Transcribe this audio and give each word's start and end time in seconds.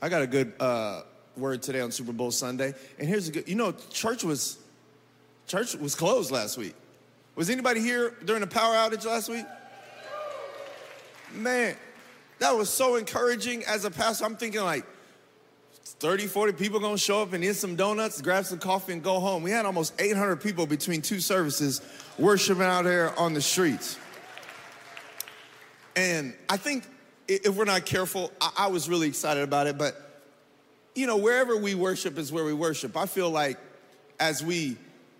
I 0.00 0.08
got 0.08 0.22
a 0.22 0.26
good 0.26 0.52
uh, 0.60 1.02
word 1.36 1.62
today 1.62 1.80
on 1.80 1.90
Super 1.90 2.12
Bowl 2.12 2.30
Sunday, 2.30 2.74
and 2.98 3.08
here's 3.08 3.28
a 3.28 3.32
good. 3.32 3.48
You 3.48 3.54
know, 3.54 3.72
church 3.90 4.24
was 4.24 4.58
church 5.46 5.74
was 5.74 5.94
closed 5.94 6.30
last 6.30 6.58
week. 6.58 6.74
Was 7.34 7.50
anybody 7.50 7.80
here 7.80 8.14
during 8.24 8.40
the 8.40 8.46
power 8.46 8.74
outage 8.74 9.04
last 9.04 9.28
week? 9.28 9.46
Man, 11.32 11.76
that 12.38 12.56
was 12.56 12.70
so 12.70 12.96
encouraging. 12.96 13.64
As 13.64 13.84
a 13.84 13.90
pastor, 13.90 14.24
I'm 14.24 14.36
thinking 14.36 14.62
like 14.62 14.84
30, 15.84 16.26
40 16.26 16.52
people 16.52 16.80
gonna 16.80 16.98
show 16.98 17.22
up 17.22 17.32
and 17.32 17.42
eat 17.42 17.56
some 17.56 17.76
donuts, 17.76 18.20
grab 18.20 18.44
some 18.44 18.58
coffee, 18.58 18.92
and 18.92 19.02
go 19.02 19.18
home. 19.20 19.42
We 19.42 19.50
had 19.50 19.66
almost 19.66 20.00
800 20.00 20.36
people 20.36 20.66
between 20.66 21.02
two 21.02 21.20
services 21.20 21.80
worshiping 22.18 22.62
out 22.62 22.84
there 22.84 23.18
on 23.18 23.34
the 23.34 23.42
streets. 23.42 23.98
And 25.96 26.34
I 26.48 26.56
think 26.56 26.84
if 27.28 27.56
we're 27.56 27.64
not 27.64 27.86
careful, 27.86 28.32
I, 28.40 28.50
I 28.58 28.66
was 28.68 28.88
really 28.88 29.08
excited 29.08 29.42
about 29.42 29.66
it, 29.66 29.78
but 29.78 30.00
you 30.94 31.06
know, 31.06 31.16
wherever 31.16 31.56
we 31.56 31.74
worship 31.74 32.18
is 32.18 32.30
where 32.30 32.44
we 32.44 32.52
worship. 32.54 32.96
I 32.96 33.06
feel 33.06 33.30
like 33.30 33.58
as 34.20 34.44
we 34.44 34.76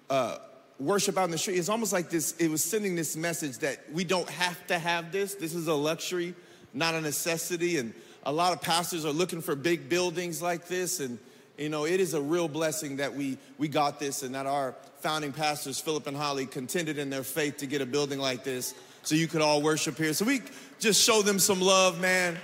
uh, 0.09 0.39
worship 0.79 1.19
out 1.19 1.25
in 1.25 1.31
the 1.31 1.39
street, 1.39 1.59
it's 1.59 1.69
almost 1.69 1.93
like 1.93 2.11
this, 2.11 2.33
it 2.39 2.49
was 2.49 2.63
sending 2.63 2.95
this 2.95 3.17
message 3.17 3.59
that 3.59 3.81
we 3.93 4.05
don't 4.05 4.29
have 4.31 4.65
to 4.69 4.79
have 4.79 5.11
this. 5.11 5.35
This 5.35 5.55
is 5.55 5.67
a 5.67 5.75
luxury, 5.75 6.35
not 6.73 6.95
a 6.95 7.01
necessity. 7.01 7.79
And 7.79 7.93
a 8.25 8.33
lot 8.33 8.53
of 8.53 8.63
pastors 8.63 9.05
are 9.05 9.13
looking 9.13 9.41
for 9.41 9.57
big 9.57 9.89
buildings 9.89 10.41
like 10.41 10.69
this. 10.69 11.01
And, 11.01 11.19
you 11.59 11.69
know, 11.69 11.87
it 11.87 11.99
is 11.99 12.15
a 12.15 12.21
real 12.21 12.49
blessing 12.49 12.99
that 12.99 13.15
we, 13.15 13.37
we 13.59 13.67
got 13.67 13.99
this 13.99 14.23
and 14.23 14.35
that 14.37 14.47
our 14.47 14.77
founding 15.01 15.33
pastors, 15.33 15.81
Philip 15.81 16.07
and 16.07 16.17
Holly, 16.17 16.47
contended 16.47 16.99
in 16.99 17.11
their 17.11 17.25
faith 17.25 17.59
to 17.59 17.67
get 17.67 17.81
a 17.81 17.87
building 17.87 18.21
like 18.21 18.45
this 18.45 18.75
so 19.05 19.15
you 19.15 19.29
could 19.29 19.43
all 19.43 19.63
worship 19.63 19.97
here. 19.97 20.13
So 20.13 20.25
we 20.25 20.43
just 20.81 21.03
show 21.03 21.23
them 21.23 21.39
some 21.39 21.61
love, 21.61 22.01
man. 22.01 22.37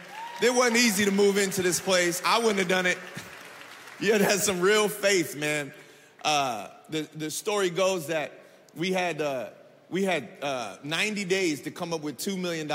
It 0.42 0.54
wasn't 0.54 0.76
easy 0.76 1.04
to 1.04 1.10
move 1.10 1.36
into 1.36 1.62
this 1.62 1.80
place. 1.80 2.22
I 2.24 2.38
wouldn't 2.38 2.58
have 2.58 2.68
done 2.68 2.86
it. 2.86 2.98
You 3.98 4.12
had 4.12 4.22
have 4.22 4.40
some 4.40 4.60
real 4.60 4.88
faith, 4.88 5.36
man. 5.36 5.72
Uh, 6.24 6.68
the, 6.88 7.08
the 7.14 7.30
story 7.30 7.68
goes 7.70 8.06
that 8.06 8.32
we 8.74 8.92
had, 8.92 9.20
uh, 9.20 9.48
we 9.90 10.04
had 10.04 10.28
uh, 10.40 10.76
90 10.82 11.24
days 11.24 11.62
to 11.62 11.70
come 11.70 11.92
up 11.92 12.02
with 12.02 12.16
$2 12.18 12.38
million. 12.38 12.70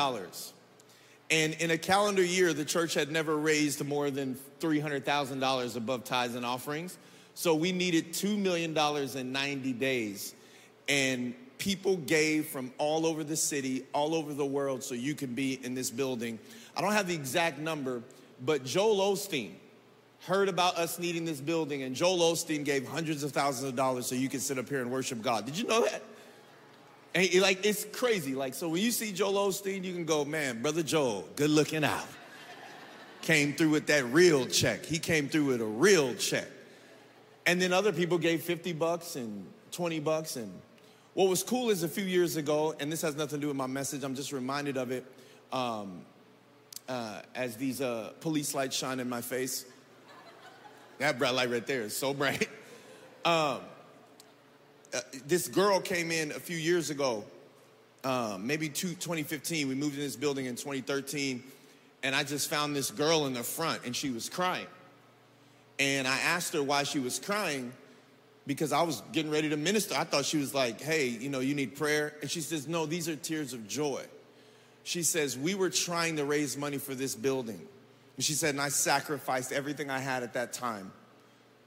And 1.31 1.53
in 1.55 1.72
a 1.72 1.77
calendar 1.77 2.23
year, 2.23 2.53
the 2.53 2.66
church 2.66 2.94
had 2.94 3.11
never 3.11 3.36
raised 3.36 3.83
more 3.83 4.11
than 4.11 4.38
$300,000 4.59 5.75
above 5.75 6.03
tithes 6.03 6.36
and 6.36 6.45
offerings. 6.45 6.97
So 7.33 7.55
we 7.55 7.72
needed 7.72 8.14
$2 8.14 8.38
million 8.38 8.77
in 9.17 9.31
90 9.31 9.73
days. 9.73 10.36
And 10.88 11.33
people 11.58 11.98
gave 11.98 12.48
from 12.48 12.72
all 12.78 13.06
over 13.06 13.23
the 13.23 13.36
city, 13.36 13.86
all 13.94 14.16
over 14.16 14.34
the 14.34 14.45
world, 14.45 14.84
so 14.84 14.95
you 14.95 15.16
can 15.16 15.34
be 15.34 15.59
in 15.64 15.75
this 15.75 15.89
building. 15.89 16.39
I 16.75 16.81
don't 16.81 16.94
have 16.94 17.08
the 17.08 17.16
exact 17.16 17.59
number, 17.59 18.02
but 18.44 18.66
Joel 18.66 19.14
Osteen 19.14 19.52
heard 20.28 20.50
about 20.50 20.78
us 20.78 21.00
needing 21.00 21.26
this 21.26 21.39
building, 21.39 21.83
and 21.83 21.95
Joel 21.95 22.20
Osteen 22.33 22.66
gave 22.66 22.88
hundreds 22.88 23.23
of 23.23 23.31
thousands 23.31 23.70
of 23.70 23.76
dollars 23.76 24.08
so 24.08 24.16
you 24.16 24.30
can 24.30 24.39
sit 24.39 24.58
up 24.58 24.67
here 24.67 24.81
and 24.81 24.92
worship 24.92 25.22
God. 25.22 25.45
Did 25.45 25.58
you 25.58 25.67
know 25.67 25.83
that? 25.83 26.02
And 27.14 27.23
he, 27.23 27.39
like 27.39 27.66
it's 27.66 27.86
crazy. 27.86 28.36
Like 28.36 28.53
so, 28.53 28.67
when 28.67 28.81
you 28.81 28.92
see 28.92 29.11
Joel 29.11 29.48
Osteen, 29.48 29.83
you 29.83 29.94
can 29.94 30.06
go, 30.06 30.26
man, 30.26 30.61
brother 30.61 30.83
Joel, 30.83 31.26
good 31.36 31.50
looking 31.50 31.83
out. 31.83 32.08
came 33.22 33.53
through 33.53 33.70
with 33.70 33.88
that 33.88 34.03
real 34.06 34.45
check. 34.45 34.86
He 34.86 35.00
came 35.00 35.30
through 35.30 35.45
with 35.45 35.61
a 35.61 35.66
real 35.66 36.14
check. 36.16 36.48
And 37.45 37.61
then 37.61 37.73
other 37.73 37.94
people 37.94 38.17
gave 38.17 38.42
50 38.42 38.73
bucks 38.73 39.16
and 39.16 39.45
20 39.72 40.00
bucks. 40.00 40.36
And 40.36 40.52
what 41.16 41.30
was 41.30 41.44
cool 41.44 41.69
is 41.69 41.81
a 41.81 41.88
few 41.88 42.03
years 42.03 42.35
ago, 42.35 42.75
and 42.77 42.91
this 42.91 43.02
has 43.02 43.16
nothing 43.16 43.39
to 43.39 43.41
do 43.41 43.47
with 43.47 43.55
my 43.55 43.67
message, 43.67 44.03
I'm 44.03 44.16
just 44.16 44.33
reminded 44.33 44.75
of 44.75 44.91
it 44.91 45.05
um, 45.53 46.02
uh, 46.89 47.21
as 47.33 47.55
these 47.55 47.80
uh, 47.80 48.11
police 48.19 48.53
lights 48.53 48.75
shine 48.75 48.99
in 48.99 49.08
my 49.08 49.21
face. 49.21 49.66
That 50.99 51.17
bright 51.17 51.33
light 51.33 51.49
right 51.49 51.66
there 51.66 51.81
is 51.81 51.95
so 51.97 52.13
bright. 52.13 52.47
Um, 53.25 53.61
uh, 54.93 54.99
this 55.25 55.47
girl 55.47 55.80
came 55.80 56.11
in 56.11 56.30
a 56.30 56.39
few 56.39 56.58
years 56.58 56.91
ago, 56.91 57.25
um, 58.04 58.45
maybe 58.45 58.70
two, 58.70 58.89
2015. 58.89 59.67
We 59.67 59.73
moved 59.73 59.95
in 59.95 60.02
this 60.02 60.15
building 60.15 60.45
in 60.45 60.55
2013, 60.55 61.42
and 62.04 62.15
I 62.15 62.21
just 62.21 62.52
found 62.52 62.75
this 62.75 62.92
girl 62.92 63.25
in 63.25 63.33
the 63.33 63.42
front, 63.42 63.81
and 63.83 63.95
she 63.95 64.11
was 64.11 64.30
crying. 64.30 64.67
And 65.80 66.08
I 66.08 66.20
asked 66.20 66.54
her 66.54 66.61
why 66.61 66.83
she 66.83 66.99
was 66.99 67.17
crying 67.17 67.73
because 68.48 68.72
I 68.72 68.83
was 68.83 69.02
getting 69.11 69.32
ready 69.32 69.50
to 69.50 69.58
minister. 69.58 69.95
I 69.95 70.04
thought 70.04 70.26
she 70.26 70.38
was 70.38 70.54
like, 70.54 70.80
hey, 70.80 71.08
you 71.08 71.30
know, 71.30 71.39
you 71.39 71.56
need 71.56 71.76
prayer. 71.76 72.14
And 72.22 72.30
she 72.30 72.42
says, 72.42 72.67
no, 72.67 72.86
these 72.86 73.10
are 73.10 73.16
tears 73.16 73.54
of 73.54 73.67
joy. 73.67 74.04
She 74.83 75.02
says, 75.02 75.38
we 75.38 75.56
were 75.56 75.72
trying 75.72 76.17
to 76.17 76.26
raise 76.26 76.55
money 76.55 76.78
for 76.78 76.94
this 76.94 77.16
building. 77.16 77.60
And 78.16 78.23
she 78.23 78.34
said, 78.34 78.52
and 78.52 78.61
I 78.61 78.70
sacrificed 78.70 79.52
everything 79.52 79.89
I 79.89 80.00
had 80.00 80.23
at 80.23 80.34
that 80.34 80.54
time 80.54 80.92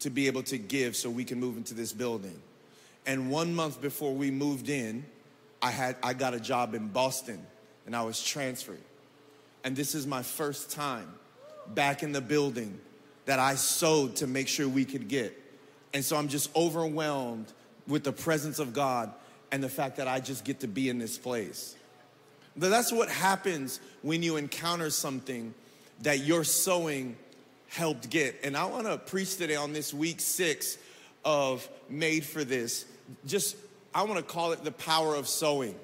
to 0.00 0.10
be 0.10 0.28
able 0.28 0.44
to 0.44 0.58
give 0.58 0.94
so 0.96 1.10
we 1.10 1.24
can 1.24 1.40
move 1.40 1.56
into 1.56 1.74
this 1.74 1.92
building. 1.92 2.40
And 3.06 3.30
one 3.30 3.54
month 3.54 3.80
before 3.80 4.14
we 4.14 4.30
moved 4.30 4.68
in, 4.68 5.04
I 5.60 5.70
had 5.70 5.96
I 6.02 6.12
got 6.12 6.34
a 6.34 6.40
job 6.40 6.74
in 6.74 6.88
Boston 6.88 7.44
and 7.86 7.96
I 7.96 8.02
was 8.02 8.22
transferred. 8.22 8.78
And 9.64 9.74
this 9.74 9.94
is 9.94 10.06
my 10.06 10.22
first 10.22 10.70
time 10.70 11.12
back 11.74 12.02
in 12.02 12.12
the 12.12 12.20
building 12.20 12.78
that 13.24 13.38
I 13.38 13.56
sewed 13.56 14.16
to 14.16 14.26
make 14.26 14.46
sure 14.46 14.68
we 14.68 14.84
could 14.84 15.08
get. 15.08 15.36
And 15.94 16.04
so 16.04 16.16
I'm 16.16 16.28
just 16.28 16.54
overwhelmed 16.54 17.52
with 17.86 18.04
the 18.04 18.12
presence 18.12 18.58
of 18.58 18.72
God 18.72 19.12
and 19.50 19.62
the 19.62 19.68
fact 19.68 19.96
that 19.96 20.08
I 20.08 20.20
just 20.20 20.44
get 20.44 20.60
to 20.60 20.68
be 20.68 20.88
in 20.88 20.98
this 20.98 21.16
place. 21.16 21.74
That's 22.56 22.92
what 22.92 23.08
happens 23.08 23.80
when 24.02 24.22
you 24.22 24.36
encounter 24.36 24.90
something 24.90 25.54
that 26.02 26.20
your 26.20 26.44
sowing 26.44 27.16
helped 27.68 28.10
get. 28.10 28.40
And 28.42 28.56
I 28.56 28.64
want 28.66 28.86
to 28.86 28.98
preach 28.98 29.36
today 29.36 29.56
on 29.56 29.72
this 29.72 29.94
week 29.94 30.20
six 30.20 30.78
of 31.24 31.68
Made 31.88 32.24
for 32.24 32.44
This. 32.44 32.84
Just, 33.26 33.56
I 33.94 34.02
want 34.02 34.16
to 34.16 34.22
call 34.22 34.52
it 34.52 34.64
the 34.64 34.72
power 34.72 35.14
of 35.14 35.28
sowing. 35.28 35.74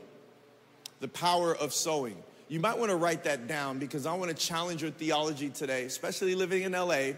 The 1.00 1.08
power 1.08 1.54
of 1.54 1.72
sowing. 1.72 2.16
You 2.48 2.60
might 2.60 2.78
want 2.78 2.90
to 2.90 2.96
write 2.96 3.24
that 3.24 3.46
down 3.46 3.78
because 3.78 4.06
I 4.06 4.14
want 4.14 4.30
to 4.30 4.36
challenge 4.36 4.82
your 4.82 4.90
theology 4.90 5.50
today, 5.50 5.84
especially 5.84 6.34
living 6.34 6.62
in 6.62 6.72
LA. 6.72 7.12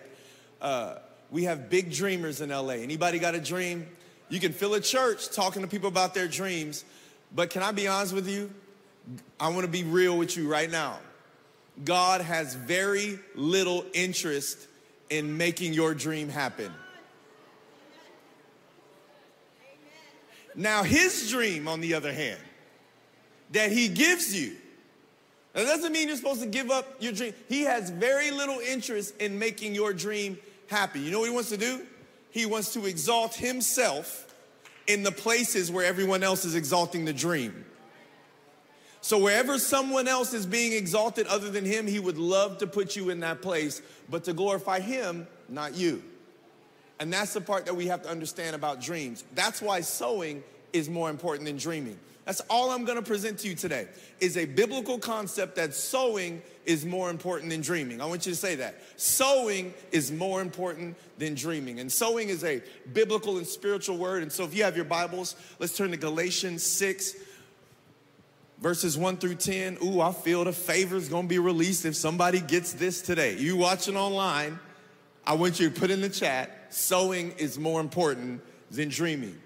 Uh, 0.60 0.98
we 1.30 1.44
have 1.44 1.68
big 1.68 1.92
dreamers 1.92 2.40
in 2.40 2.50
LA. 2.50 2.74
Anybody 2.74 3.18
got 3.18 3.34
a 3.34 3.40
dream? 3.40 3.86
You 4.28 4.40
can 4.40 4.52
fill 4.52 4.74
a 4.74 4.80
church 4.80 5.30
talking 5.30 5.62
to 5.62 5.68
people 5.68 5.88
about 5.88 6.14
their 6.14 6.28
dreams. 6.28 6.84
But 7.34 7.50
can 7.50 7.62
I 7.62 7.72
be 7.72 7.88
honest 7.88 8.12
with 8.12 8.28
you? 8.28 8.50
I 9.38 9.48
want 9.48 9.62
to 9.62 9.70
be 9.70 9.84
real 9.84 10.16
with 10.16 10.36
you 10.36 10.48
right 10.48 10.70
now. 10.70 10.98
God 11.84 12.20
has 12.20 12.54
very 12.54 13.18
little 13.34 13.84
interest 13.92 14.66
in 15.10 15.36
making 15.36 15.74
your 15.74 15.94
dream 15.94 16.28
happen. 16.28 16.72
Now, 20.54 20.82
his 20.82 21.30
dream, 21.30 21.68
on 21.68 21.80
the 21.80 21.94
other 21.94 22.12
hand, 22.12 22.40
that 23.52 23.70
he 23.70 23.88
gives 23.88 24.34
you, 24.34 24.56
that 25.52 25.64
doesn't 25.64 25.92
mean 25.92 26.08
you're 26.08 26.16
supposed 26.16 26.40
to 26.40 26.46
give 26.46 26.70
up 26.70 26.96
your 26.98 27.12
dream. 27.12 27.34
He 27.48 27.62
has 27.62 27.90
very 27.90 28.30
little 28.30 28.58
interest 28.58 29.16
in 29.18 29.38
making 29.38 29.74
your 29.74 29.92
dream 29.92 30.38
happy. 30.68 31.00
You 31.00 31.10
know 31.10 31.20
what 31.20 31.28
he 31.28 31.34
wants 31.34 31.50
to 31.50 31.56
do? 31.56 31.86
He 32.30 32.46
wants 32.46 32.72
to 32.74 32.86
exalt 32.86 33.34
himself 33.34 34.34
in 34.86 35.02
the 35.02 35.12
places 35.12 35.70
where 35.70 35.84
everyone 35.84 36.22
else 36.22 36.44
is 36.44 36.54
exalting 36.54 37.04
the 37.04 37.12
dream. 37.12 37.64
So 39.00 39.18
wherever 39.18 39.58
someone 39.58 40.08
else 40.08 40.34
is 40.34 40.46
being 40.46 40.72
exalted 40.72 41.26
other 41.28 41.50
than 41.50 41.64
him, 41.64 41.86
he 41.86 42.00
would 42.00 42.18
love 42.18 42.58
to 42.58 42.66
put 42.66 42.96
you 42.96 43.10
in 43.10 43.20
that 43.20 43.40
place, 43.40 43.80
but 44.10 44.24
to 44.24 44.32
glorify 44.32 44.80
him, 44.80 45.28
not 45.48 45.76
you. 45.76 46.02
And 46.98 47.12
that's 47.12 47.34
the 47.34 47.40
part 47.40 47.66
that 47.66 47.76
we 47.76 47.86
have 47.86 48.02
to 48.02 48.08
understand 48.08 48.56
about 48.56 48.80
dreams. 48.80 49.24
That's 49.34 49.62
why 49.62 49.82
sowing 49.82 50.42
is 50.72 50.88
more 50.88 51.10
important 51.10 51.46
than 51.46 51.56
dreaming. 51.56 51.98
That's 52.26 52.40
all 52.50 52.70
I'm 52.70 52.84
gonna 52.84 53.02
present 53.02 53.38
to 53.40 53.48
you 53.48 53.54
today 53.54 53.86
is 54.18 54.36
a 54.36 54.46
biblical 54.46 54.98
concept 54.98 55.54
that 55.56 55.72
sowing 55.74 56.42
is 56.64 56.84
more 56.84 57.08
important 57.08 57.50
than 57.50 57.60
dreaming. 57.60 58.00
I 58.00 58.06
want 58.06 58.26
you 58.26 58.32
to 58.32 58.36
say 58.36 58.56
that. 58.56 58.74
Sowing 58.96 59.72
is 59.92 60.10
more 60.10 60.40
important 60.40 60.96
than 61.18 61.36
dreaming. 61.36 61.78
And 61.78 61.90
sowing 61.90 62.28
is 62.28 62.42
a 62.42 62.62
biblical 62.92 63.38
and 63.38 63.46
spiritual 63.46 63.96
word. 63.96 64.24
And 64.24 64.32
so 64.32 64.42
if 64.42 64.56
you 64.56 64.64
have 64.64 64.74
your 64.74 64.84
Bibles, 64.84 65.36
let's 65.60 65.76
turn 65.76 65.92
to 65.92 65.96
Galatians 65.96 66.64
6, 66.64 67.14
verses 68.58 68.98
1 68.98 69.18
through 69.18 69.36
10. 69.36 69.78
Ooh, 69.84 70.00
I 70.00 70.10
feel 70.10 70.42
the 70.42 70.52
favor 70.52 70.96
is 70.96 71.08
gonna 71.08 71.28
be 71.28 71.38
released 71.38 71.84
if 71.84 71.94
somebody 71.94 72.40
gets 72.40 72.72
this 72.72 73.02
today. 73.02 73.36
You 73.36 73.56
watching 73.56 73.96
online, 73.96 74.58
I 75.24 75.34
want 75.34 75.60
you 75.60 75.70
to 75.70 75.80
put 75.80 75.92
in 75.92 76.00
the 76.00 76.08
chat, 76.08 76.66
sowing 76.70 77.32
is 77.38 77.56
more 77.56 77.80
important 77.80 78.42
than 78.72 78.88
dreaming. 78.88 79.40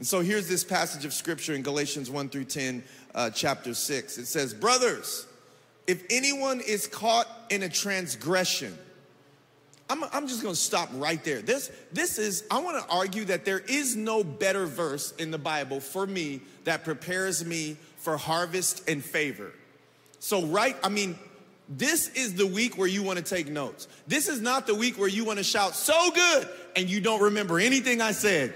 And 0.00 0.06
so 0.06 0.22
here's 0.22 0.48
this 0.48 0.64
passage 0.64 1.04
of 1.04 1.12
scripture 1.12 1.52
in 1.52 1.60
Galatians 1.60 2.10
1 2.10 2.30
through 2.30 2.44
10, 2.44 2.82
uh, 3.14 3.28
chapter 3.28 3.74
6. 3.74 4.16
It 4.16 4.24
says, 4.24 4.54
Brothers, 4.54 5.26
if 5.86 6.02
anyone 6.08 6.62
is 6.62 6.86
caught 6.86 7.26
in 7.50 7.62
a 7.64 7.68
transgression, 7.68 8.78
I'm, 9.90 10.02
I'm 10.04 10.26
just 10.26 10.42
gonna 10.42 10.54
stop 10.54 10.88
right 10.94 11.22
there. 11.22 11.42
This, 11.42 11.70
this 11.92 12.18
is, 12.18 12.44
I 12.50 12.60
wanna 12.60 12.80
argue 12.88 13.26
that 13.26 13.44
there 13.44 13.58
is 13.58 13.94
no 13.94 14.24
better 14.24 14.64
verse 14.64 15.12
in 15.18 15.30
the 15.30 15.38
Bible 15.38 15.80
for 15.80 16.06
me 16.06 16.40
that 16.64 16.82
prepares 16.82 17.44
me 17.44 17.76
for 17.98 18.16
harvest 18.16 18.88
and 18.88 19.04
favor. 19.04 19.52
So, 20.18 20.46
right, 20.46 20.76
I 20.82 20.88
mean, 20.88 21.18
This 21.68 22.08
is 22.14 22.34
the 22.34 22.46
week 22.46 22.78
where 22.78 22.88
you 22.88 23.02
want 23.02 23.18
to 23.18 23.24
take 23.24 23.48
notes. 23.48 23.86
This 24.08 24.28
is 24.28 24.40
not 24.40 24.66
the 24.66 24.74
week 24.74 24.98
where 24.98 25.08
you 25.08 25.26
want 25.26 25.38
to 25.38 25.44
shout 25.44 25.76
so 25.76 26.10
good 26.10 26.48
and 26.74 26.88
you 26.88 27.00
don't 27.00 27.22
remember 27.22 27.60
anything 27.60 28.00
I 28.00 28.12
said. 28.12 28.54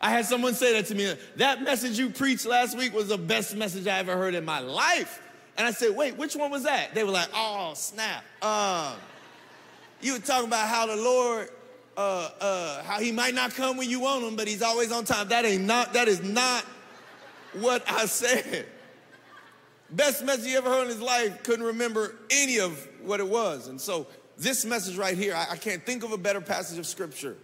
I 0.00 0.10
had 0.10 0.24
someone 0.24 0.54
say 0.54 0.72
that 0.74 0.86
to 0.86 0.94
me. 0.94 1.14
That 1.36 1.62
message 1.62 1.98
you 1.98 2.08
preached 2.10 2.46
last 2.46 2.76
week 2.76 2.94
was 2.94 3.08
the 3.08 3.18
best 3.18 3.54
message 3.54 3.86
I 3.86 3.98
ever 3.98 4.16
heard 4.16 4.34
in 4.34 4.44
my 4.44 4.60
life. 4.60 5.20
And 5.58 5.66
I 5.66 5.72
said, 5.72 5.94
wait, 5.94 6.16
which 6.16 6.34
one 6.34 6.50
was 6.50 6.62
that? 6.62 6.94
They 6.94 7.04
were 7.04 7.10
like, 7.10 7.28
oh, 7.34 7.74
snap. 7.74 8.24
Um, 8.42 8.94
you 10.00 10.14
were 10.14 10.18
talking 10.18 10.46
about 10.46 10.68
how 10.68 10.86
the 10.86 10.96
Lord, 10.96 11.50
uh, 11.98 12.30
uh, 12.40 12.82
how 12.82 12.98
he 12.98 13.12
might 13.12 13.34
not 13.34 13.54
come 13.54 13.76
when 13.76 13.90
you 13.90 14.00
want 14.00 14.24
him, 14.24 14.36
but 14.36 14.48
he's 14.48 14.62
always 14.62 14.90
on 14.90 15.04
time. 15.04 15.28
That 15.28 15.44
ain't 15.44 15.64
not, 15.64 15.92
that 15.92 16.08
is 16.08 16.22
not 16.22 16.64
what 17.52 17.82
I 17.90 18.06
said. 18.06 18.64
Best 19.90 20.24
message 20.24 20.46
he 20.46 20.56
ever 20.56 20.70
heard 20.70 20.84
in 20.84 20.88
his 20.88 21.02
life, 21.02 21.42
couldn't 21.42 21.66
remember 21.66 22.14
any 22.30 22.58
of 22.58 22.88
what 23.02 23.20
it 23.20 23.28
was. 23.28 23.68
And 23.68 23.78
so 23.78 24.06
this 24.38 24.64
message 24.64 24.96
right 24.96 25.18
here, 25.18 25.34
I, 25.34 25.48
I 25.50 25.56
can't 25.56 25.84
think 25.84 26.04
of 26.04 26.12
a 26.12 26.18
better 26.18 26.40
passage 26.40 26.78
of 26.78 26.86
scripture 26.86 27.36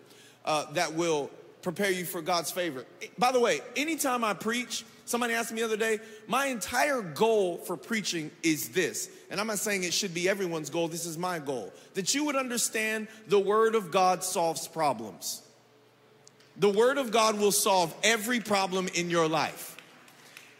uh, 0.46 0.70
that 0.72 0.94
will 0.94 1.30
prepare 1.66 1.90
you 1.90 2.04
for 2.04 2.22
God's 2.22 2.52
favor. 2.52 2.84
By 3.18 3.32
the 3.32 3.40
way, 3.40 3.60
anytime 3.74 4.22
I 4.22 4.34
preach, 4.34 4.84
somebody 5.04 5.34
asked 5.34 5.50
me 5.50 5.62
the 5.62 5.64
other 5.64 5.76
day, 5.76 5.98
my 6.28 6.46
entire 6.46 7.02
goal 7.02 7.56
for 7.56 7.76
preaching 7.76 8.30
is 8.44 8.68
this. 8.68 9.10
And 9.32 9.40
I'm 9.40 9.48
not 9.48 9.58
saying 9.58 9.82
it 9.82 9.92
should 9.92 10.14
be 10.14 10.28
everyone's 10.28 10.70
goal, 10.70 10.86
this 10.86 11.06
is 11.06 11.18
my 11.18 11.40
goal. 11.40 11.72
That 11.94 12.14
you 12.14 12.22
would 12.22 12.36
understand 12.36 13.08
the 13.26 13.40
Word 13.40 13.74
of 13.74 13.90
God 13.90 14.22
solves 14.22 14.68
problems. 14.68 15.42
The 16.56 16.68
Word 16.68 16.98
of 16.98 17.10
God 17.10 17.36
will 17.36 17.50
solve 17.50 17.92
every 18.04 18.38
problem 18.38 18.86
in 18.94 19.10
your 19.10 19.26
life. 19.26 19.76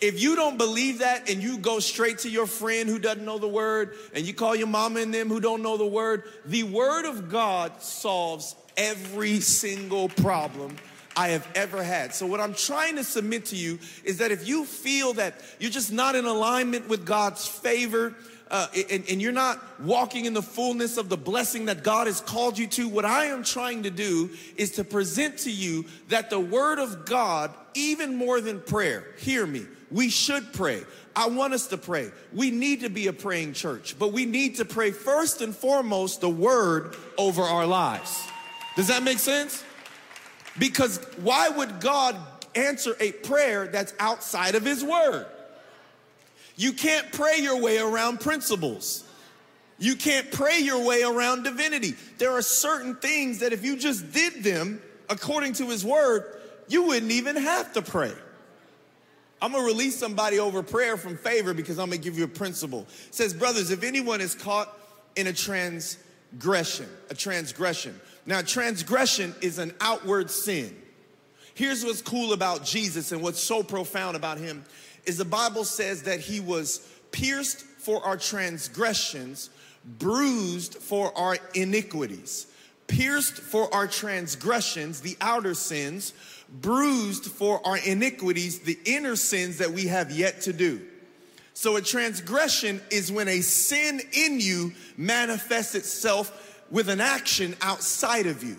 If 0.00 0.20
you 0.20 0.34
don't 0.34 0.58
believe 0.58 0.98
that 0.98 1.30
and 1.30 1.40
you 1.40 1.56
go 1.58 1.78
straight 1.78 2.18
to 2.18 2.28
your 2.28 2.46
friend 2.46 2.88
who 2.88 2.98
doesn't 2.98 3.24
know 3.24 3.38
the 3.38 3.48
word 3.48 3.94
and 4.12 4.26
you 4.26 4.34
call 4.34 4.54
your 4.54 4.66
mama 4.66 5.00
and 5.00 5.14
them 5.14 5.28
who 5.28 5.40
don't 5.40 5.62
know 5.62 5.78
the 5.78 5.86
word, 5.86 6.24
the 6.44 6.64
word 6.64 7.06
of 7.06 7.30
God 7.30 7.80
solves 7.80 8.54
every 8.76 9.40
single 9.40 10.10
problem 10.10 10.76
I 11.16 11.28
have 11.28 11.48
ever 11.54 11.82
had. 11.82 12.14
So, 12.14 12.26
what 12.26 12.40
I'm 12.40 12.54
trying 12.54 12.96
to 12.96 13.04
submit 13.04 13.46
to 13.46 13.56
you 13.56 13.78
is 14.04 14.18
that 14.18 14.30
if 14.30 14.46
you 14.46 14.64
feel 14.64 15.14
that 15.14 15.40
you're 15.58 15.70
just 15.70 15.92
not 15.92 16.14
in 16.14 16.26
alignment 16.26 16.88
with 16.88 17.06
God's 17.06 17.46
favor, 17.46 18.14
uh, 18.50 18.68
and, 18.90 19.04
and 19.08 19.20
you're 19.22 19.32
not 19.32 19.62
walking 19.80 20.26
in 20.26 20.34
the 20.34 20.42
fullness 20.42 20.98
of 20.98 21.08
the 21.08 21.16
blessing 21.16 21.64
that 21.64 21.82
God 21.82 22.06
has 22.06 22.20
called 22.20 22.58
you 22.58 22.66
to, 22.68 22.88
what 22.88 23.04
I 23.04 23.26
am 23.26 23.42
trying 23.42 23.84
to 23.84 23.90
do 23.90 24.30
is 24.56 24.72
to 24.72 24.84
present 24.84 25.38
to 25.38 25.50
you 25.50 25.86
that 26.08 26.30
the 26.30 26.38
Word 26.38 26.78
of 26.78 27.06
God, 27.06 27.52
even 27.74 28.16
more 28.16 28.40
than 28.40 28.60
prayer, 28.60 29.04
hear 29.18 29.46
me, 29.46 29.66
we 29.90 30.10
should 30.10 30.52
pray. 30.52 30.82
I 31.14 31.28
want 31.28 31.54
us 31.54 31.68
to 31.68 31.78
pray. 31.78 32.10
We 32.32 32.50
need 32.50 32.80
to 32.82 32.90
be 32.90 33.06
a 33.06 33.12
praying 33.12 33.54
church, 33.54 33.98
but 33.98 34.12
we 34.12 34.26
need 34.26 34.56
to 34.56 34.64
pray 34.64 34.90
first 34.90 35.40
and 35.40 35.56
foremost 35.56 36.20
the 36.20 36.30
Word 36.30 36.94
over 37.16 37.42
our 37.42 37.66
lives. 37.66 38.22
Does 38.76 38.88
that 38.88 39.02
make 39.02 39.18
sense? 39.18 39.64
Because 40.58 40.98
why 41.18 41.48
would 41.48 41.80
God 41.80 42.16
answer 42.54 42.96
a 43.00 43.12
prayer 43.12 43.66
that's 43.66 43.94
outside 43.98 44.54
of 44.54 44.64
His 44.64 44.82
Word? 44.82 45.26
You 46.56 46.72
can't 46.72 47.12
pray 47.12 47.38
your 47.38 47.60
way 47.60 47.78
around 47.78 48.20
principles. 48.20 49.04
You 49.78 49.94
can't 49.94 50.30
pray 50.30 50.58
your 50.60 50.84
way 50.84 51.02
around 51.02 51.42
divinity. 51.42 51.94
There 52.18 52.32
are 52.32 52.42
certain 52.42 52.96
things 52.96 53.40
that 53.40 53.52
if 53.52 53.62
you 53.62 53.76
just 53.76 54.10
did 54.12 54.42
them 54.42 54.80
according 55.10 55.52
to 55.54 55.66
His 55.66 55.84
Word, 55.84 56.24
you 56.68 56.84
wouldn't 56.84 57.12
even 57.12 57.36
have 57.36 57.72
to 57.74 57.82
pray. 57.82 58.12
I'm 59.40 59.52
gonna 59.52 59.64
release 59.64 59.96
somebody 59.98 60.38
over 60.38 60.62
prayer 60.62 60.96
from 60.96 61.18
favor 61.18 61.52
because 61.52 61.78
I'm 61.78 61.90
gonna 61.90 61.98
give 61.98 62.16
you 62.16 62.24
a 62.24 62.28
principle. 62.28 62.86
It 63.08 63.14
says, 63.14 63.34
brothers, 63.34 63.70
if 63.70 63.82
anyone 63.82 64.22
is 64.22 64.34
caught 64.34 64.74
in 65.14 65.26
a 65.26 65.32
transgression, 65.32 66.88
a 67.10 67.14
transgression, 67.14 68.00
now, 68.26 68.42
transgression 68.42 69.34
is 69.40 69.58
an 69.58 69.72
outward 69.80 70.30
sin. 70.30 70.76
Here's 71.54 71.84
what's 71.84 72.02
cool 72.02 72.32
about 72.32 72.64
Jesus 72.64 73.12
and 73.12 73.22
what's 73.22 73.40
so 73.40 73.62
profound 73.62 74.16
about 74.16 74.38
him 74.38 74.64
is 75.06 75.16
the 75.16 75.24
Bible 75.24 75.64
says 75.64 76.02
that 76.02 76.18
he 76.18 76.40
was 76.40 76.86
pierced 77.12 77.60
for 77.60 78.04
our 78.04 78.16
transgressions, 78.16 79.48
bruised 79.84 80.74
for 80.74 81.16
our 81.16 81.38
iniquities. 81.54 82.48
Pierced 82.88 83.38
for 83.38 83.72
our 83.72 83.86
transgressions, 83.86 85.00
the 85.00 85.16
outer 85.20 85.54
sins, 85.54 86.12
bruised 86.48 87.26
for 87.26 87.64
our 87.66 87.78
iniquities, 87.78 88.60
the 88.60 88.78
inner 88.84 89.16
sins 89.16 89.58
that 89.58 89.70
we 89.70 89.86
have 89.86 90.10
yet 90.10 90.42
to 90.42 90.52
do. 90.52 90.82
So, 91.54 91.76
a 91.76 91.80
transgression 91.80 92.80
is 92.90 93.10
when 93.10 93.28
a 93.28 93.40
sin 93.40 94.00
in 94.12 94.40
you 94.40 94.72
manifests 94.96 95.74
itself 95.74 96.55
with 96.70 96.88
an 96.88 97.00
action 97.00 97.56
outside 97.60 98.26
of 98.26 98.42
you. 98.42 98.56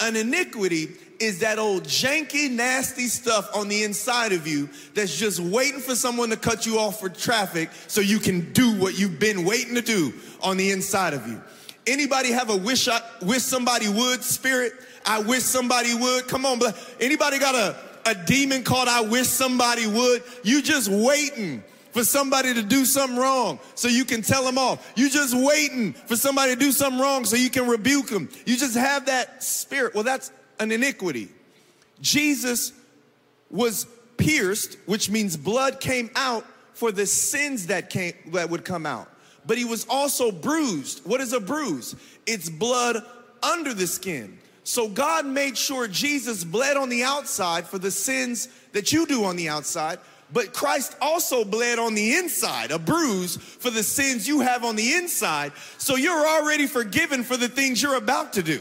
An 0.00 0.14
iniquity 0.16 0.88
is 1.18 1.40
that 1.40 1.58
old 1.58 1.84
janky, 1.84 2.50
nasty 2.50 3.06
stuff 3.06 3.50
on 3.54 3.68
the 3.68 3.82
inside 3.82 4.32
of 4.32 4.46
you 4.46 4.68
that's 4.94 5.16
just 5.16 5.40
waiting 5.40 5.80
for 5.80 5.96
someone 5.96 6.30
to 6.30 6.36
cut 6.36 6.66
you 6.66 6.78
off 6.78 7.00
for 7.00 7.08
traffic 7.08 7.70
so 7.88 8.00
you 8.00 8.20
can 8.20 8.52
do 8.52 8.78
what 8.78 8.98
you've 8.98 9.18
been 9.18 9.44
waiting 9.44 9.74
to 9.74 9.82
do 9.82 10.12
on 10.40 10.56
the 10.56 10.70
inside 10.70 11.14
of 11.14 11.26
you. 11.26 11.42
Anybody 11.86 12.30
have 12.30 12.50
a 12.50 12.56
wish 12.56 12.86
I 12.86 13.00
wish 13.22 13.42
somebody 13.42 13.88
would 13.88 14.22
spirit? 14.22 14.72
I 15.04 15.20
wish 15.20 15.42
somebody 15.42 15.94
would. 15.94 16.28
Come 16.28 16.44
on, 16.46 16.60
anybody 17.00 17.38
got 17.38 17.54
a, 17.54 17.76
a 18.10 18.14
demon 18.14 18.62
called 18.62 18.88
I 18.88 19.00
wish 19.00 19.26
somebody 19.26 19.86
would? 19.86 20.22
You 20.44 20.62
just 20.62 20.88
waiting 20.88 21.64
for 21.90 22.04
somebody 22.04 22.54
to 22.54 22.62
do 22.62 22.84
something 22.84 23.18
wrong 23.18 23.58
so 23.74 23.88
you 23.88 24.04
can 24.04 24.22
tell 24.22 24.44
them 24.44 24.58
off. 24.58 24.92
You're 24.96 25.10
just 25.10 25.34
waiting 25.36 25.92
for 25.92 26.16
somebody 26.16 26.54
to 26.54 26.58
do 26.58 26.72
something 26.72 27.00
wrong 27.00 27.24
so 27.24 27.36
you 27.36 27.50
can 27.50 27.66
rebuke 27.66 28.08
them. 28.08 28.28
You 28.46 28.56
just 28.56 28.76
have 28.76 29.06
that 29.06 29.42
spirit. 29.42 29.94
Well, 29.94 30.04
that's 30.04 30.30
an 30.60 30.72
iniquity. 30.72 31.28
Jesus 32.00 32.72
was 33.50 33.86
pierced, 34.16 34.76
which 34.86 35.10
means 35.10 35.36
blood 35.36 35.80
came 35.80 36.10
out 36.14 36.44
for 36.74 36.92
the 36.92 37.06
sins 37.06 37.66
that 37.66 37.90
came 37.90 38.12
that 38.32 38.50
would 38.50 38.64
come 38.64 38.86
out. 38.86 39.08
But 39.46 39.58
he 39.58 39.64
was 39.64 39.86
also 39.88 40.30
bruised. 40.30 41.04
What 41.04 41.20
is 41.20 41.32
a 41.32 41.40
bruise? 41.40 41.96
It's 42.26 42.50
blood 42.50 43.02
under 43.42 43.72
the 43.72 43.86
skin. 43.86 44.38
So 44.64 44.88
God 44.88 45.24
made 45.24 45.56
sure 45.56 45.88
Jesus 45.88 46.44
bled 46.44 46.76
on 46.76 46.90
the 46.90 47.02
outside 47.02 47.66
for 47.66 47.78
the 47.78 47.90
sins 47.90 48.48
that 48.72 48.92
you 48.92 49.06
do 49.06 49.24
on 49.24 49.36
the 49.36 49.48
outside, 49.48 49.98
but 50.32 50.52
Christ 50.52 50.96
also 51.00 51.44
bled 51.44 51.78
on 51.78 51.94
the 51.94 52.16
inside, 52.16 52.70
a 52.70 52.78
bruise 52.78 53.36
for 53.36 53.70
the 53.70 53.82
sins 53.82 54.28
you 54.28 54.40
have 54.40 54.64
on 54.64 54.76
the 54.76 54.92
inside. 54.94 55.52
So 55.78 55.96
you're 55.96 56.26
already 56.26 56.66
forgiven 56.66 57.24
for 57.24 57.36
the 57.36 57.48
things 57.48 57.82
you're 57.82 57.96
about 57.96 58.34
to 58.34 58.42
do. 58.42 58.60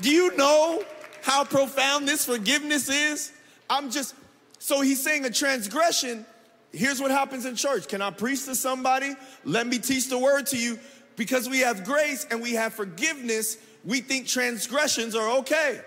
Do 0.00 0.10
you 0.10 0.36
know 0.36 0.84
how 1.22 1.44
profound 1.44 2.06
this 2.06 2.24
forgiveness 2.24 2.88
is? 2.88 3.32
I'm 3.68 3.90
just, 3.90 4.14
so 4.58 4.80
he's 4.80 5.02
saying 5.02 5.24
a 5.24 5.30
transgression. 5.30 6.24
Here's 6.72 7.00
what 7.00 7.10
happens 7.10 7.44
in 7.44 7.56
church. 7.56 7.88
Can 7.88 8.00
I 8.00 8.10
preach 8.10 8.44
to 8.44 8.54
somebody? 8.54 9.14
Let 9.44 9.66
me 9.66 9.78
teach 9.78 10.08
the 10.08 10.18
word 10.18 10.46
to 10.48 10.56
you. 10.56 10.78
Because 11.16 11.48
we 11.48 11.58
have 11.60 11.84
grace 11.84 12.26
and 12.30 12.40
we 12.40 12.54
have 12.54 12.72
forgiveness, 12.72 13.58
we 13.84 14.00
think 14.00 14.26
transgressions 14.26 15.14
are 15.14 15.38
okay. 15.40 15.80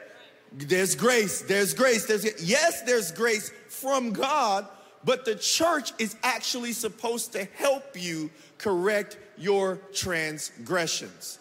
There's 0.52 0.94
grace, 0.94 1.42
there's 1.42 1.74
grace, 1.74 2.06
there's 2.06 2.44
yes, 2.44 2.84
there's 2.84 3.12
grace 3.12 3.52
from 3.84 4.14
God, 4.14 4.66
but 5.04 5.26
the 5.26 5.36
church 5.36 5.92
is 6.00 6.16
actually 6.24 6.72
supposed 6.72 7.34
to 7.34 7.44
help 7.56 8.02
you 8.02 8.32
correct 8.58 9.18
your 9.38 9.78
transgressions. 9.94 11.38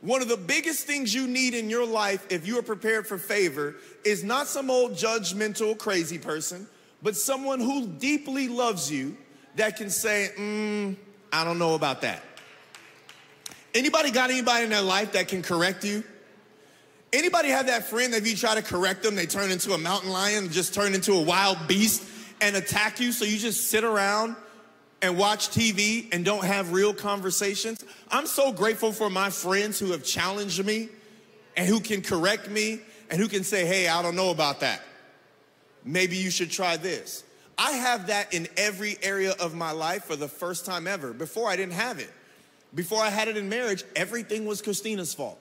One 0.00 0.20
of 0.20 0.28
the 0.28 0.36
biggest 0.36 0.86
things 0.86 1.14
you 1.14 1.28
need 1.28 1.54
in 1.54 1.70
your 1.70 1.86
life 1.86 2.26
if 2.28 2.46
you 2.46 2.58
are 2.58 2.62
prepared 2.62 3.06
for 3.06 3.16
favor 3.16 3.76
is 4.04 4.24
not 4.24 4.48
some 4.48 4.68
old 4.68 4.92
judgmental 4.92 5.78
crazy 5.78 6.18
person, 6.18 6.66
but 7.00 7.16
someone 7.16 7.60
who 7.60 7.86
deeply 7.86 8.48
loves 8.48 8.90
you 8.90 9.16
that 9.54 9.76
can 9.76 9.88
say, 9.88 10.30
mm, 10.36 10.96
I 11.32 11.44
don't 11.44 11.58
know 11.58 11.74
about 11.74 12.02
that. 12.02 12.22
Anybody 13.72 14.10
got 14.10 14.30
anybody 14.30 14.64
in 14.64 14.70
their 14.70 14.82
life 14.82 15.12
that 15.12 15.28
can 15.28 15.42
correct 15.42 15.84
you? 15.84 16.02
Anybody 17.14 17.50
have 17.50 17.66
that 17.66 17.84
friend 17.84 18.12
that 18.12 18.22
if 18.22 18.28
you 18.28 18.36
try 18.36 18.56
to 18.56 18.62
correct 18.62 19.04
them, 19.04 19.14
they 19.14 19.26
turn 19.26 19.52
into 19.52 19.72
a 19.72 19.78
mountain 19.78 20.10
lion, 20.10 20.50
just 20.50 20.74
turn 20.74 20.94
into 20.94 21.12
a 21.12 21.22
wild 21.22 21.68
beast 21.68 22.02
and 22.40 22.56
attack 22.56 22.98
you, 22.98 23.12
so 23.12 23.24
you 23.24 23.38
just 23.38 23.70
sit 23.70 23.84
around 23.84 24.34
and 25.00 25.16
watch 25.16 25.50
TV 25.50 26.12
and 26.12 26.24
don't 26.24 26.42
have 26.44 26.72
real 26.72 26.92
conversations? 26.92 27.84
I'm 28.10 28.26
so 28.26 28.50
grateful 28.50 28.90
for 28.90 29.08
my 29.10 29.30
friends 29.30 29.78
who 29.78 29.92
have 29.92 30.02
challenged 30.02 30.64
me 30.64 30.88
and 31.56 31.68
who 31.68 31.78
can 31.78 32.02
correct 32.02 32.50
me 32.50 32.80
and 33.08 33.20
who 33.20 33.28
can 33.28 33.44
say, 33.44 33.64
hey, 33.64 33.86
I 33.86 34.02
don't 34.02 34.16
know 34.16 34.30
about 34.30 34.58
that. 34.60 34.82
Maybe 35.84 36.16
you 36.16 36.32
should 36.32 36.50
try 36.50 36.76
this. 36.76 37.22
I 37.56 37.70
have 37.72 38.08
that 38.08 38.34
in 38.34 38.48
every 38.56 38.96
area 39.02 39.36
of 39.38 39.54
my 39.54 39.70
life 39.70 40.02
for 40.02 40.16
the 40.16 40.26
first 40.26 40.66
time 40.66 40.88
ever. 40.88 41.12
Before 41.12 41.48
I 41.48 41.54
didn't 41.54 41.74
have 41.74 42.00
it. 42.00 42.10
Before 42.74 43.00
I 43.00 43.10
had 43.10 43.28
it 43.28 43.36
in 43.36 43.48
marriage, 43.48 43.84
everything 43.94 44.46
was 44.46 44.60
Christina's 44.60 45.14
fault. 45.14 45.38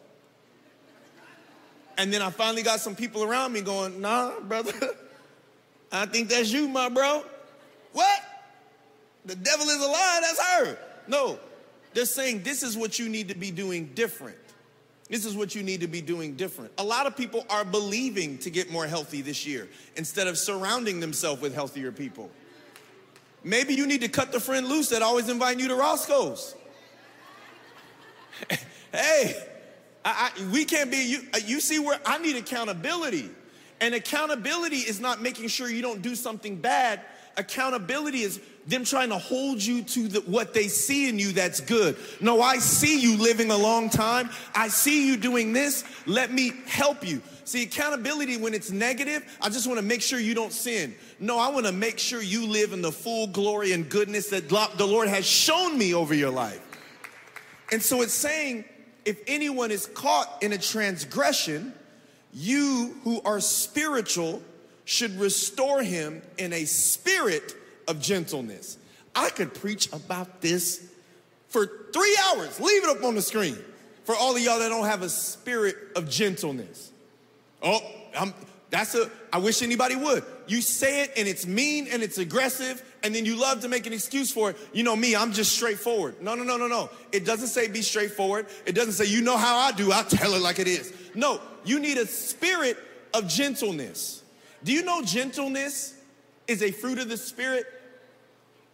And 1.98 2.12
then 2.12 2.22
I 2.22 2.30
finally 2.30 2.64
got 2.64 2.80
some 2.80 2.96
people 2.96 3.24
around 3.24 3.54
me 3.54 3.62
going, 3.62 4.02
nah, 4.02 4.40
brother, 4.40 4.74
I 5.92 6.06
think 6.06 6.30
that's 6.30 6.52
you, 6.52 6.68
my 6.68 6.90
bro. 6.90 7.24
What? 7.92 8.22
The 9.26 9.36
devil 9.36 9.68
is 9.68 9.82
a 9.82 9.88
lie, 9.88 10.20
that's 10.22 10.42
her. 10.42 10.78
No, 11.08 11.40
they're 11.94 12.06
saying 12.06 12.44
this 12.44 12.64
is 12.64 12.76
what 12.76 13.00
you 13.00 13.10
need 13.10 13.30
to 13.30 13.36
be 13.36 13.52
doing 13.52 13.92
different. 13.94 14.38
This 15.10 15.26
is 15.26 15.36
what 15.36 15.54
you 15.54 15.64
need 15.64 15.82
to 15.82 15.88
be 15.88 16.02
doing 16.02 16.36
different. 16.36 16.72
A 16.78 16.84
lot 16.84 17.06
of 17.06 17.16
people 17.16 17.46
are 17.50 17.64
believing 17.64 18.38
to 18.40 18.50
get 18.50 18.72
more 18.72 18.88
healthy 18.88 19.22
this 19.22 19.46
year 19.46 19.68
instead 19.96 20.28
of 20.28 20.38
surrounding 20.38 21.00
themselves 21.00 21.42
with 21.42 21.54
healthier 21.54 21.92
people. 21.92 22.32
Maybe 23.44 23.74
you 23.76 23.86
need 23.86 24.02
to 24.02 24.08
cut 24.08 24.32
the 24.32 24.40
friend 24.40 24.68
loose 24.68 24.90
that 24.90 25.02
always 25.02 25.30
invite 25.30 25.60
you 25.60 25.68
to 25.68 25.76
Roscoe's. 25.76 26.56
hey, 28.92 29.36
I, 30.06 30.32
I, 30.36 30.52
we 30.52 30.66
can't 30.66 30.92
be, 30.92 30.98
you, 30.98 31.20
uh, 31.34 31.40
you 31.46 31.60
see 31.60 31.80
where 31.80 32.00
I 32.06 32.18
need 32.18 32.36
accountability. 32.36 33.30
And 33.80 33.96
accountability 33.96 34.78
is 34.78 35.00
not 35.00 35.22
making 35.22 35.48
sure 35.50 35.70
you 35.70 35.82
don't 35.82 36.02
do 36.02 36.16
something 36.16 36.56
bad. 36.56 37.02
Accountability 37.36 38.22
is 38.22 38.40
them 38.68 38.86
trying 38.86 39.10
to 39.10 39.18
hold 39.18 39.62
you 39.62 39.84
to 39.84 40.08
the, 40.08 40.20
what 40.22 40.54
they 40.54 40.68
see 40.68 41.10
in 41.10 41.20
you 41.20 41.32
that's 41.34 41.60
good. 41.60 41.98
No, 42.22 42.42
I 42.42 42.58
see 42.58 43.02
you 43.02 43.18
living 43.18 43.52
a 43.52 43.58
long 43.58 43.90
time. 43.90 44.30
I 44.56 44.68
see 44.70 45.08
you 45.08 45.18
doing 45.18 45.52
this. 45.52 45.84
Let 46.06 46.32
me 46.32 46.54
help 46.68 47.06
you. 47.06 47.22
See, 47.46 47.64
accountability, 47.64 48.38
when 48.38 48.54
it's 48.54 48.72
negative, 48.72 49.38
I 49.42 49.50
just 49.50 49.68
want 49.68 49.80
to 49.80 49.86
make 49.86 50.02
sure 50.02 50.20
you 50.20 50.34
don't 50.34 50.54
sin. 50.54 50.96
No, 51.20 51.38
I 51.38 51.50
want 51.50 51.66
to 51.66 51.74
make 51.74 52.00
sure 52.00 52.22
you 52.22 52.48
live 52.48 52.72
in 52.72 52.82
the 52.82 52.92
full 52.92 53.28
glory 53.28 53.74
and 53.74 53.90
goodness 53.90 54.30
that 54.30 54.48
the 54.48 54.88
Lord 54.88 55.10
has 55.10 55.26
shown 55.26 55.78
me 55.78 55.94
over 55.94 56.14
your 56.14 56.30
life. 56.30 56.62
And 57.72 57.82
so 57.82 58.02
it's 58.02 58.14
saying 58.14 58.64
if 59.06 59.22
anyone 59.28 59.72
is 59.72 59.86
caught 59.88 60.42
in 60.42 60.54
a 60.54 60.58
transgression, 60.58 61.74
you 62.34 62.96
who 63.04 63.22
are 63.24 63.40
spiritual 63.40 64.42
should 64.86 65.20
restore 65.20 65.82
him 65.82 66.22
in 66.38 66.54
a 66.54 66.66
spirit 66.66 67.56
of 67.88 68.02
gentleness. 68.02 68.78
I 69.16 69.30
could 69.30 69.54
preach 69.54 69.92
about 69.94 70.42
this 70.42 70.90
for 71.50 71.70
three 71.94 72.18
hours. 72.26 72.60
Leave 72.60 72.84
it 72.84 72.98
up 72.98 73.04
on 73.04 73.16
the 73.16 73.22
screen 73.22 73.58
for 74.06 74.16
all 74.16 74.36
of 74.36 74.42
y'all 74.42 74.60
that 74.60 74.70
don't 74.70 74.86
have 74.86 75.02
a 75.02 75.10
spirit 75.10 75.76
of 75.96 76.10
gentleness. 76.10 76.92
Oh, 77.62 77.80
I'm, 78.18 78.34
that's 78.70 78.96
a, 78.96 79.10
I 79.32 79.38
wish 79.38 79.62
anybody 79.62 79.96
would. 79.96 80.24
You 80.48 80.62
say 80.62 81.04
it 81.04 81.14
and 81.16 81.28
it's 81.28 81.46
mean 81.46 81.88
and 81.92 82.02
it's 82.02 82.18
aggressive 82.18 82.84
and 83.04 83.14
then 83.14 83.26
you 83.26 83.36
love 83.36 83.60
to 83.62 83.68
make 83.68 83.86
an 83.86 83.92
excuse 83.92 84.32
for 84.32 84.52
it. 84.52 84.58
You 84.72 84.84
know 84.84 84.96
me, 84.96 85.16
I'm 85.16 85.34
just 85.34 85.52
straightforward. 85.52 86.22
No, 86.22 86.36
no, 86.36 86.44
no, 86.44 86.56
no, 86.56 86.68
no. 86.68 86.90
It 87.12 87.26
doesn't 87.26 87.48
say 87.48 87.68
be 87.68 87.82
straightforward. 87.82 88.48
It 88.66 88.74
doesn't 88.74 88.94
say 88.94 89.06
you 89.06 89.22
know 89.22 89.38
how 89.38 89.58
I 89.58 89.74
do, 89.74 89.92
I'll 89.92 90.06
tell 90.06 90.34
it 90.34 90.42
like 90.42 90.60
it 90.60 90.68
is. 90.68 90.94
No, 91.14 91.42
you 91.66 91.80
need 91.80 91.98
a 91.98 92.08
spirit 92.08 92.78
of 93.14 93.28
gentleness. 93.28 94.24
Do 94.64 94.72
you 94.72 94.84
know 94.84 95.02
gentleness 95.02 95.94
is 96.48 96.64
a 96.64 96.72
fruit 96.72 96.98
of 96.98 97.10
the 97.10 97.18
spirit? 97.18 97.66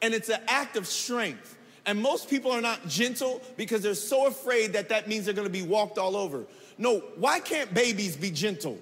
And 0.02 0.14
it's 0.14 0.30
an 0.30 0.42
act 0.48 0.78
of 0.78 0.86
strength. 0.86 1.58
And 1.86 2.00
most 2.00 2.30
people 2.30 2.52
are 2.52 2.62
not 2.62 2.88
gentle 2.88 3.42
because 3.58 3.82
they're 3.82 3.96
so 3.96 4.28
afraid 4.28 4.74
that 4.74 4.90
that 4.90 5.08
means 5.08 5.26
they're 5.26 5.34
gonna 5.34 5.50
be 5.50 5.64
walked 5.64 5.98
all 5.98 6.16
over. 6.16 6.46
No, 6.78 7.00
why 7.16 7.40
can't 7.40 7.74
babies 7.74 8.16
be 8.16 8.30
gentle? 8.30 8.78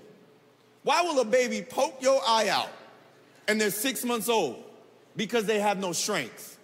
Why 0.84 1.02
will 1.04 1.20
a 1.22 1.26
baby 1.26 1.62
poke 1.62 2.02
your 2.02 2.22
eye 2.28 2.50
out 2.50 2.72
and 3.48 3.60
they're 3.60 3.72
six 3.72 4.04
months 4.04 4.28
old? 4.28 4.64
Because 5.18 5.46
they 5.46 5.60
have 5.60 5.80
no 5.80 5.92
strength. 5.92 6.58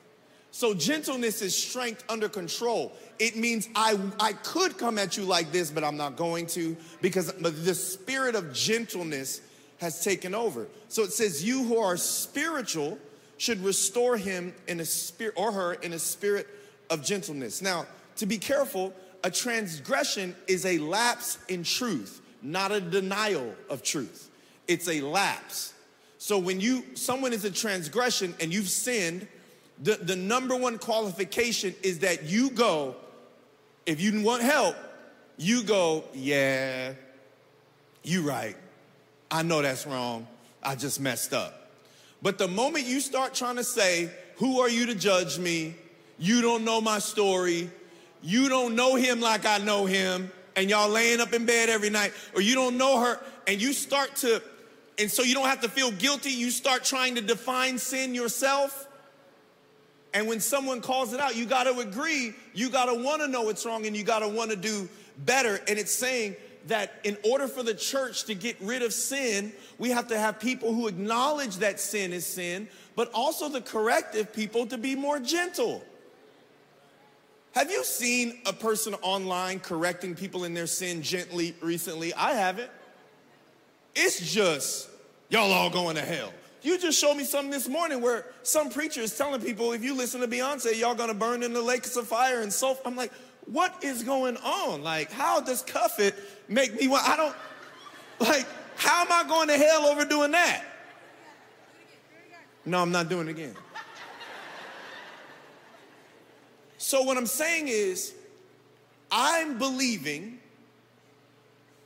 So 0.51 0.75
gentleness 0.75 1.41
is 1.41 1.55
strength 1.55 2.03
under 2.07 2.29
control. 2.29 2.93
It 3.17 3.35
means 3.35 3.67
I, 3.75 3.99
I 4.19 4.33
could 4.33 4.77
come 4.77 4.99
at 4.99 5.17
you 5.17 5.23
like 5.23 5.51
this, 5.51 5.71
but 5.71 5.83
I'm 5.83 5.97
not 5.97 6.15
going 6.15 6.45
to 6.47 6.77
because 7.01 7.33
the 7.33 7.73
spirit 7.73 8.35
of 8.35 8.53
gentleness 8.53 9.41
has 9.79 10.03
taken 10.03 10.35
over. 10.35 10.67
So 10.89 11.01
it 11.01 11.11
says, 11.11 11.43
You 11.43 11.63
who 11.63 11.79
are 11.79 11.97
spiritual 11.97 12.99
should 13.37 13.63
restore 13.63 14.15
him 14.15 14.53
in 14.67 14.79
a 14.79 14.85
spirit 14.85 15.33
or 15.35 15.51
her 15.51 15.73
in 15.73 15.93
a 15.93 15.99
spirit 15.99 16.47
of 16.89 17.03
gentleness. 17.03 17.61
Now, 17.61 17.87
to 18.17 18.27
be 18.27 18.37
careful, 18.37 18.93
a 19.23 19.31
transgression 19.31 20.35
is 20.47 20.65
a 20.65 20.77
lapse 20.77 21.39
in 21.49 21.63
truth, 21.63 22.21
not 22.41 22.71
a 22.71 22.79
denial 22.79 23.55
of 23.69 23.81
truth. 23.81 24.29
It's 24.67 24.87
a 24.87 25.01
lapse. 25.01 25.72
So 26.23 26.39
when 26.39 26.61
you 26.61 26.85
someone 26.93 27.33
is 27.33 27.43
a 27.43 27.51
transgression 27.51 28.33
and 28.39 28.53
you've 28.53 28.69
sinned, 28.69 29.27
the, 29.81 29.95
the 29.95 30.15
number 30.15 30.55
one 30.55 30.77
qualification 30.77 31.75
is 31.83 31.99
that 31.99 32.23
you 32.23 32.49
go, 32.51 32.95
if 33.85 33.99
you 33.99 34.23
want 34.23 34.41
help, 34.41 34.77
you 35.35 35.63
go, 35.63 36.05
yeah, 36.13 36.93
you 38.03 38.21
right. 38.21 38.55
I 39.29 39.43
know 39.43 39.61
that's 39.61 39.85
wrong. 39.85 40.25
I 40.63 40.75
just 40.75 41.01
messed 41.01 41.33
up. 41.33 41.69
But 42.21 42.37
the 42.37 42.47
moment 42.47 42.85
you 42.85 43.01
start 43.01 43.33
trying 43.33 43.57
to 43.57 43.63
say, 43.65 44.09
Who 44.37 44.61
are 44.61 44.69
you 44.69 44.85
to 44.85 44.95
judge 44.95 45.37
me? 45.37 45.75
You 46.17 46.41
don't 46.41 46.63
know 46.63 46.79
my 46.79 46.99
story. 46.99 47.69
You 48.21 48.47
don't 48.47 48.77
know 48.77 48.95
him 48.95 49.19
like 49.19 49.45
I 49.45 49.57
know 49.57 49.85
him. 49.85 50.31
And 50.55 50.69
y'all 50.69 50.87
laying 50.87 51.19
up 51.19 51.33
in 51.33 51.45
bed 51.45 51.67
every 51.67 51.89
night, 51.89 52.13
or 52.33 52.39
you 52.39 52.55
don't 52.55 52.77
know 52.77 53.01
her, 53.01 53.19
and 53.45 53.61
you 53.61 53.73
start 53.73 54.15
to, 54.17 54.41
and 54.99 55.09
so 55.09 55.23
you 55.23 55.33
don't 55.33 55.47
have 55.47 55.61
to 55.61 55.69
feel 55.69 55.91
guilty, 55.91 56.31
you 56.31 56.51
start 56.51 56.83
trying 56.83 57.15
to 57.15 57.21
define 57.21 57.77
sin 57.77 58.13
yourself. 58.13 58.87
And 60.13 60.27
when 60.27 60.39
someone 60.39 60.81
calls 60.81 61.13
it 61.13 61.19
out, 61.19 61.35
you 61.35 61.45
got 61.45 61.63
to 61.63 61.79
agree, 61.79 62.33
you 62.53 62.69
got 62.69 62.85
to 62.85 62.93
want 62.93 63.21
to 63.21 63.27
know 63.27 63.49
it's 63.49 63.65
wrong, 63.65 63.87
and 63.87 63.97
you 63.97 64.03
got 64.03 64.19
to 64.19 64.27
want 64.27 64.51
to 64.51 64.55
do 64.55 64.87
better. 65.17 65.59
And 65.67 65.79
it's 65.79 65.91
saying, 65.91 66.35
that 66.67 66.93
in 67.03 67.17
order 67.23 67.47
for 67.47 67.63
the 67.63 67.73
church 67.73 68.25
to 68.25 68.35
get 68.35 68.59
rid 68.61 68.81
of 68.81 68.93
sin, 68.93 69.51
we 69.77 69.89
have 69.89 70.07
to 70.07 70.17
have 70.17 70.39
people 70.39 70.73
who 70.73 70.87
acknowledge 70.87 71.57
that 71.57 71.79
sin 71.79 72.13
is 72.13 72.25
sin, 72.25 72.67
but 72.95 73.11
also 73.13 73.49
the 73.49 73.61
corrective 73.61 74.33
people 74.33 74.65
to 74.67 74.77
be 74.77 74.95
more 74.95 75.19
gentle. 75.19 75.83
Have 77.53 77.69
you 77.69 77.83
seen 77.83 78.39
a 78.45 78.53
person 78.53 78.95
online 79.01 79.59
correcting 79.59 80.15
people 80.15 80.43
in 80.43 80.53
their 80.53 80.67
sin 80.67 81.01
gently 81.01 81.53
recently? 81.61 82.13
I 82.13 82.31
haven't. 82.31 82.71
It's 83.95 84.33
just, 84.33 84.89
y'all 85.29 85.51
all 85.51 85.69
going 85.69 85.95
to 85.95 86.01
hell. 86.01 86.33
You 86.61 86.79
just 86.79 86.99
showed 86.99 87.15
me 87.15 87.25
something 87.25 87.51
this 87.51 87.67
morning 87.67 88.01
where 88.01 88.25
some 88.41 88.69
preacher 88.69 89.01
is 89.01 89.17
telling 89.17 89.41
people 89.41 89.73
if 89.73 89.83
you 89.83 89.95
listen 89.95 90.21
to 90.21 90.27
Beyonce, 90.27 90.79
y'all 90.79 90.95
gonna 90.95 91.13
burn 91.13 91.43
in 91.43 91.51
the 91.51 91.61
lakes 91.61 91.97
of 91.97 92.07
fire 92.07 92.39
and 92.41 92.51
so. 92.53 92.77
I'm 92.85 92.95
like, 92.95 93.11
what 93.45 93.83
is 93.83 94.03
going 94.03 94.37
on? 94.37 94.81
Like, 94.81 95.11
how 95.11 95.41
does 95.41 95.61
cuff 95.61 95.99
it 95.99 96.15
make 96.47 96.79
me 96.79 96.87
want, 96.87 97.07
I 97.07 97.17
don't, 97.17 97.35
like, 98.19 98.47
how 98.77 99.01
am 99.01 99.11
I 99.11 99.27
going 99.27 99.49
to 99.49 99.57
hell 99.57 99.85
over 99.85 100.05
doing 100.05 100.31
that? 100.31 100.63
No, 102.65 102.81
I'm 102.81 102.91
not 102.91 103.09
doing 103.09 103.27
it 103.27 103.31
again. 103.31 103.55
So, 106.77 107.01
what 107.01 107.17
I'm 107.17 107.25
saying 107.25 107.67
is, 107.67 108.13
I'm 109.11 109.57
believing, 109.57 110.39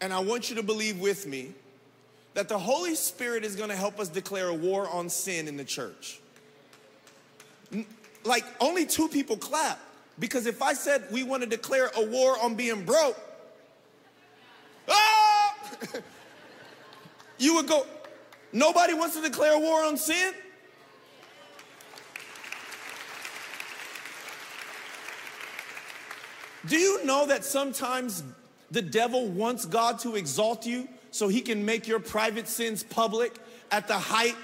and 0.01 0.13
I 0.13 0.19
want 0.19 0.49
you 0.49 0.55
to 0.57 0.63
believe 0.63 0.99
with 0.99 1.25
me, 1.25 1.53
that 2.37 2.47
the 2.47 2.59
Holy 2.59 2.93
Spirit 2.93 3.43
is 3.43 3.55
going 3.55 3.71
to 3.71 3.75
help 3.75 3.99
us 3.99 4.09
declare 4.09 4.49
a 4.49 4.53
war 4.53 4.87
on 4.89 5.09
sin 5.09 5.47
in 5.47 5.57
the 5.57 5.63
church. 5.63 6.19
Like, 8.23 8.45
only 8.59 8.85
two 8.85 9.07
people 9.07 9.37
clap. 9.37 9.79
Because 10.19 10.45
if 10.45 10.61
I 10.61 10.73
said 10.73 11.05
we 11.09 11.23
want 11.23 11.41
to 11.41 11.49
declare 11.49 11.89
a 11.97 12.05
war 12.05 12.37
on 12.39 12.53
being 12.53 12.85
broke, 12.85 13.19
ah! 14.87 15.55
you 17.39 17.55
would 17.55 17.65
go, 17.65 17.87
nobody 18.53 18.93
wants 18.93 19.15
to 19.15 19.21
declare 19.23 19.55
a 19.55 19.59
war 19.59 19.83
on 19.83 19.97
sin? 19.97 20.31
Do 26.67 26.77
you 26.77 27.03
know 27.03 27.25
that 27.25 27.43
sometimes 27.43 28.21
the 28.69 28.83
devil 28.83 29.27
wants 29.27 29.65
God 29.65 29.97
to 30.01 30.15
exalt 30.15 30.67
you 30.67 30.87
so 31.17 31.27
he 31.27 31.41
can 31.41 31.65
make 31.65 31.87
your 31.87 31.99
private 31.99 32.47
sins 32.47 32.83
public 32.83 33.33
at 33.71 33.87
the 33.87 33.97
height 33.97 34.35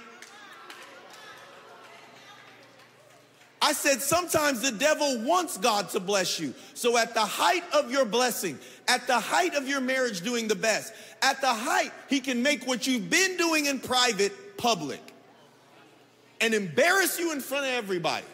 I 3.65 3.72
said, 3.72 4.01
sometimes 4.01 4.60
the 4.60 4.74
devil 4.74 5.22
wants 5.22 5.58
God 5.58 5.88
to 5.92 6.01
bless 6.01 6.38
you. 6.38 6.53
So 6.74 6.98
at 6.98 7.13
the 7.13 7.22
height 7.22 7.63
of 7.74 7.89
your 7.89 8.03
blessing, 8.03 8.60
at 8.89 9.08
the 9.08 9.18
height 9.18 9.56
of 9.56 9.70
your 9.70 9.80
marriage 9.80 10.20
doing 10.20 10.50
the 10.50 10.56
best, 10.56 10.92
at 11.22 11.39
the 11.39 11.48
height, 11.48 11.94
he 12.10 12.20
can 12.20 12.44
make 12.44 12.68
what 12.68 12.86
you've 12.86 13.10
been 13.10 13.38
doing 13.38 13.68
in 13.68 13.80
private 13.80 14.58
public 14.58 15.00
and 16.42 16.53
embarrass 16.53 17.18
you 17.18 17.32
in 17.32 17.39
front 17.39 17.65
of 17.65 17.72
everybody. 17.72 18.25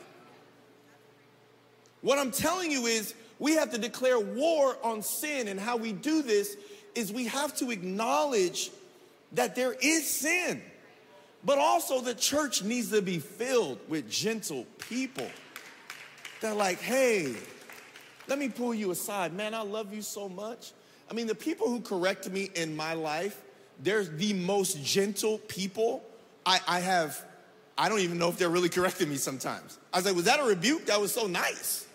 What 2.01 2.17
I'm 2.17 2.31
telling 2.31 2.72
you 2.72 2.88
is, 2.88 3.13
we 3.38 3.53
have 3.53 3.72
to 3.74 3.77
declare 3.77 4.19
war 4.19 4.77
on 4.84 5.03
sin, 5.03 5.48
and 5.48 5.60
how 5.60 5.77
we 5.77 5.93
do 5.93 6.24
this 6.24 6.58
is 6.96 7.12
we 7.12 7.25
have 7.25 7.55
to 7.58 7.72
acknowledge 7.72 8.72
that 9.34 9.55
there 9.55 9.74
is 9.74 10.08
sin. 10.08 10.62
But 11.46 11.58
also, 11.58 12.01
the 12.01 12.13
church 12.13 12.63
needs 12.63 12.91
to 12.91 13.01
be 13.01 13.19
filled 13.19 13.79
with 13.88 14.10
gentle 14.10 14.65
people. 14.89 15.27
They're 16.41 16.53
like, 16.53 16.81
hey, 16.81 17.34
let 18.27 18.39
me 18.39 18.50
pull 18.50 18.74
you 18.74 18.91
aside. 18.91 19.34
Man, 19.34 19.53
I 19.53 19.62
love 19.62 19.93
you 19.93 20.01
so 20.01 20.27
much. 20.27 20.74
I 21.10 21.13
mean, 21.13 21.27
the 21.27 21.36
people 21.36 21.69
who 21.69 21.81
correct 21.81 22.29
me 22.29 22.50
in 22.55 22.75
my 22.75 22.93
life, 22.93 23.41
they're 23.81 24.03
the 24.03 24.34
most 24.34 24.84
gentle 24.84 25.38
people 25.39 26.03
I, 26.46 26.60
I 26.67 26.79
have. 26.79 27.24
I 27.77 27.88
don't 27.88 28.00
even 28.00 28.17
know 28.17 28.29
if 28.29 28.38
they're 28.38 28.50
really 28.50 28.69
correcting 28.69 29.10
me 29.10 29.15
sometimes. 29.15 29.77
I 29.93 29.98
was 29.98 30.05
like, 30.05 30.15
was 30.15 30.25
that 30.25 30.39
a 30.39 30.43
rebuke? 30.43 30.88
That 30.88 31.00
was 31.00 31.13
so 31.13 31.27
nice. 31.27 31.88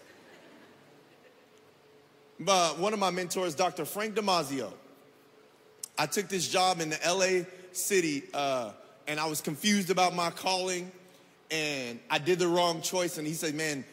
But 2.41 2.79
one 2.79 2.93
of 2.93 2.99
my 2.99 3.11
mentors, 3.11 3.55
Dr. 3.55 3.85
Frank 3.85 4.15
Damazio. 4.15 4.73
I 5.97 6.07
took 6.07 6.29
this 6.29 6.49
job 6.49 6.81
in 6.81 6.91
the 6.91 6.99
LA 7.07 7.45
city 7.73 8.25
uh, 8.33 8.73
and 9.07 9.21
I 9.21 9.27
was 9.27 9.41
confused 9.41 9.91
about 9.91 10.15
my 10.15 10.31
calling 10.31 10.91
and 11.51 12.01
I 12.11 12.19
did 12.19 12.39
the 12.39 12.49
wrong 12.49 12.81
choice. 12.81 13.19
And 13.19 13.27
he 13.27 13.35
said, 13.35 13.55
Man, 13.55 13.85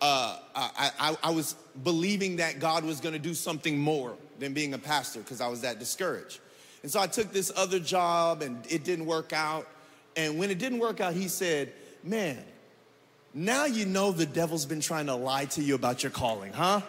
uh, 0.00 0.38
I, 0.54 0.90
I, 0.98 1.16
I 1.24 1.30
was 1.30 1.54
believing 1.82 2.36
that 2.36 2.60
God 2.60 2.84
was 2.84 3.00
gonna 3.00 3.18
do 3.18 3.34
something 3.34 3.78
more 3.78 4.14
than 4.38 4.54
being 4.54 4.72
a 4.74 4.78
pastor 4.78 5.20
because 5.20 5.40
I 5.40 5.48
was 5.48 5.60
that 5.60 5.78
discouraged. 5.78 6.40
And 6.82 6.90
so 6.90 6.98
I 6.98 7.06
took 7.06 7.32
this 7.32 7.52
other 7.54 7.78
job 7.78 8.42
and 8.42 8.64
it 8.70 8.84
didn't 8.84 9.06
work 9.06 9.32
out. 9.32 9.68
And 10.16 10.38
when 10.38 10.50
it 10.50 10.58
didn't 10.58 10.78
work 10.78 11.00
out, 11.00 11.12
he 11.12 11.28
said, 11.28 11.72
Man, 12.02 12.42
now 13.34 13.66
you 13.66 13.84
know 13.84 14.12
the 14.12 14.26
devil's 14.26 14.66
been 14.66 14.80
trying 14.80 15.06
to 15.06 15.14
lie 15.14 15.44
to 15.46 15.62
you 15.62 15.74
about 15.74 16.02
your 16.02 16.10
calling, 16.10 16.52
huh? 16.52 16.80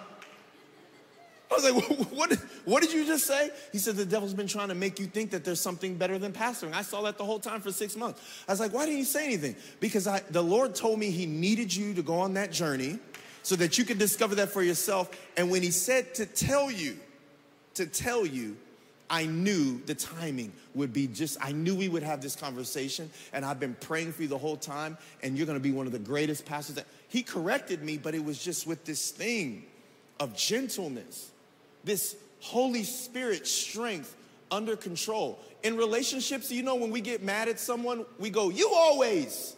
I 1.51 1.55
was 1.55 1.63
like, 1.70 2.12
what, 2.12 2.34
what 2.63 2.81
did 2.81 2.93
you 2.93 3.05
just 3.05 3.25
say? 3.25 3.50
He 3.72 3.77
said, 3.77 3.98
the 3.98 4.05
devil's 4.05 4.34
been 4.34 4.48
trying 4.48 4.70
to 4.70 4.75
make 4.75 5.00
you 5.00 5.05
think 5.05 5.31
that 5.31 5.43
there's 5.43 5.60
something 5.60 5.96
better 5.96 6.17
than 6.17 6.31
pastoring. 6.31 6.74
I 6.74 6.81
saw 6.81 7.01
that 7.01 7.17
the 7.17 7.25
whole 7.25 7.39
time 7.39 7.60
for 7.60 7.72
six 7.72 7.98
months. 7.98 8.22
I 8.48 8.53
was 8.53 8.60
like, 8.60 8.74
why 8.74 8.86
didn't 8.86 9.00
you 9.00 9.05
say 9.05 9.25
anything? 9.25 9.55
Because 9.79 10.08
I, 10.08 10.22
the 10.29 10.41
Lord 10.41 10.75
told 10.75 10.98
me 10.98 11.12
he 11.12 11.25
needed 11.25 11.75
you 11.75 11.93
to 11.96 12.01
go 12.01 12.15
on 12.20 12.36
that 12.36 12.51
journey 12.51 13.00
so 13.43 13.55
that 13.58 13.77
you 13.77 13.84
could 13.84 13.98
discover 13.98 14.36
that 14.36 14.50
for 14.50 14.63
yourself. 14.63 15.10
And 15.36 15.51
when 15.51 15.62
he 15.62 15.72
said 15.72 16.13
to 16.15 16.25
tell 16.25 16.72
you, 16.72 16.98
to 17.74 17.86
tell 17.86 18.25
you, 18.25 18.55
I 19.10 19.25
knew 19.25 19.81
the 19.86 19.96
timing 19.96 20.53
would 20.74 20.93
be 20.93 21.08
just, 21.08 21.38
I 21.43 21.51
knew 21.51 21.75
we 21.75 21.89
would 21.89 22.03
have 22.03 22.22
this 22.22 22.34
conversation, 22.34 23.10
and 23.34 23.43
I've 23.43 23.60
been 23.60 23.75
praying 23.81 24.13
for 24.13 24.22
you 24.22 24.29
the 24.29 24.38
whole 24.38 24.55
time, 24.55 24.98
and 25.22 25.38
you're 25.38 25.48
gonna 25.48 25.60
be 25.60 25.74
one 25.74 25.86
of 25.86 25.91
the 25.91 26.00
greatest 26.00 26.46
pastors. 26.46 26.75
That, 26.75 26.86
he 27.10 27.24
corrected 27.24 27.84
me, 27.84 27.98
but 27.98 28.15
it 28.15 28.24
was 28.24 28.41
just 28.41 28.65
with 28.65 28.86
this 28.86 29.12
thing 29.12 29.65
of 30.22 30.38
gentleness, 30.38 31.31
this 31.84 32.16
Holy 32.40 32.84
Spirit 32.84 33.48
strength 33.48 34.16
under 34.50 34.76
control. 34.76 35.40
In 35.64 35.78
relationships, 35.78 36.52
you 36.52 36.64
know, 36.64 36.76
when 36.76 36.92
we 36.92 37.02
get 37.02 37.24
mad 37.24 37.48
at 37.48 37.60
someone, 37.60 38.06
we 38.20 38.30
go, 38.30 38.50
You 38.50 38.72
always. 38.74 39.56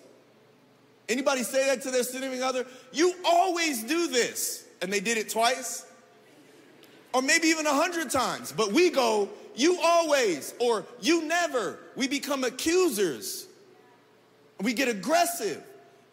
Anybody 1.10 1.44
say 1.44 1.66
that 1.68 1.82
to 1.84 1.92
their 1.92 2.04
significant 2.04 2.44
other? 2.44 2.66
You 2.92 3.14
always 3.26 3.84
do 3.84 4.08
this. 4.08 4.66
And 4.82 4.92
they 4.92 5.00
did 5.00 5.18
it 5.18 5.30
twice, 5.30 5.86
or 7.14 7.22
maybe 7.22 7.48
even 7.48 7.66
a 7.66 7.74
hundred 7.74 8.10
times. 8.10 8.52
But 8.52 8.74
we 8.74 8.90
go, 8.90 9.30
you 9.56 9.80
always 9.82 10.54
or 10.60 10.86
you 11.00 11.26
never. 11.26 11.80
We 11.96 12.08
become 12.08 12.44
accusers. 12.44 13.48
We 14.60 14.74
get 14.74 14.90
aggressive 14.90 15.64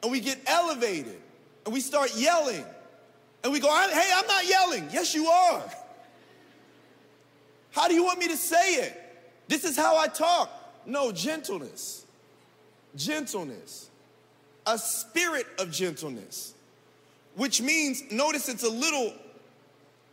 and 0.03 0.13
we 0.13 0.21
get 0.21 0.39
elevated 0.47 1.21
and 1.65 1.75
we 1.75 1.81
start 1.81 2.17
yelling. 2.17 2.65
And 3.43 3.53
we 3.53 3.59
go, 3.59 3.69
hey, 3.69 4.11
I'm 4.15 4.27
not 4.27 4.47
yelling. 4.47 4.89
Yes, 4.93 5.15
you 5.15 5.27
are. 5.27 5.63
How 7.73 7.89
do 7.89 7.95
you 7.95 8.05
want 8.05 8.19
me 8.19 8.29
to 8.29 8.37
say 8.37 8.75
it? 8.75 9.01
This 9.49 9.65
is 9.65 9.77
how 9.77 9.97
I 9.97 10.09
talk. 10.09 10.51
No, 10.87 11.13
gentleness. 11.13 12.05
Gentleness. 12.97 13.91
A 14.67 14.79
spirit 14.79 15.47
of 15.59 15.71
gentleness, 15.71 16.55
which 17.35 17.63
means, 17.63 18.03
notice 18.13 18.49
it's 18.49 18.63
a 18.63 18.69
little, 18.69 19.13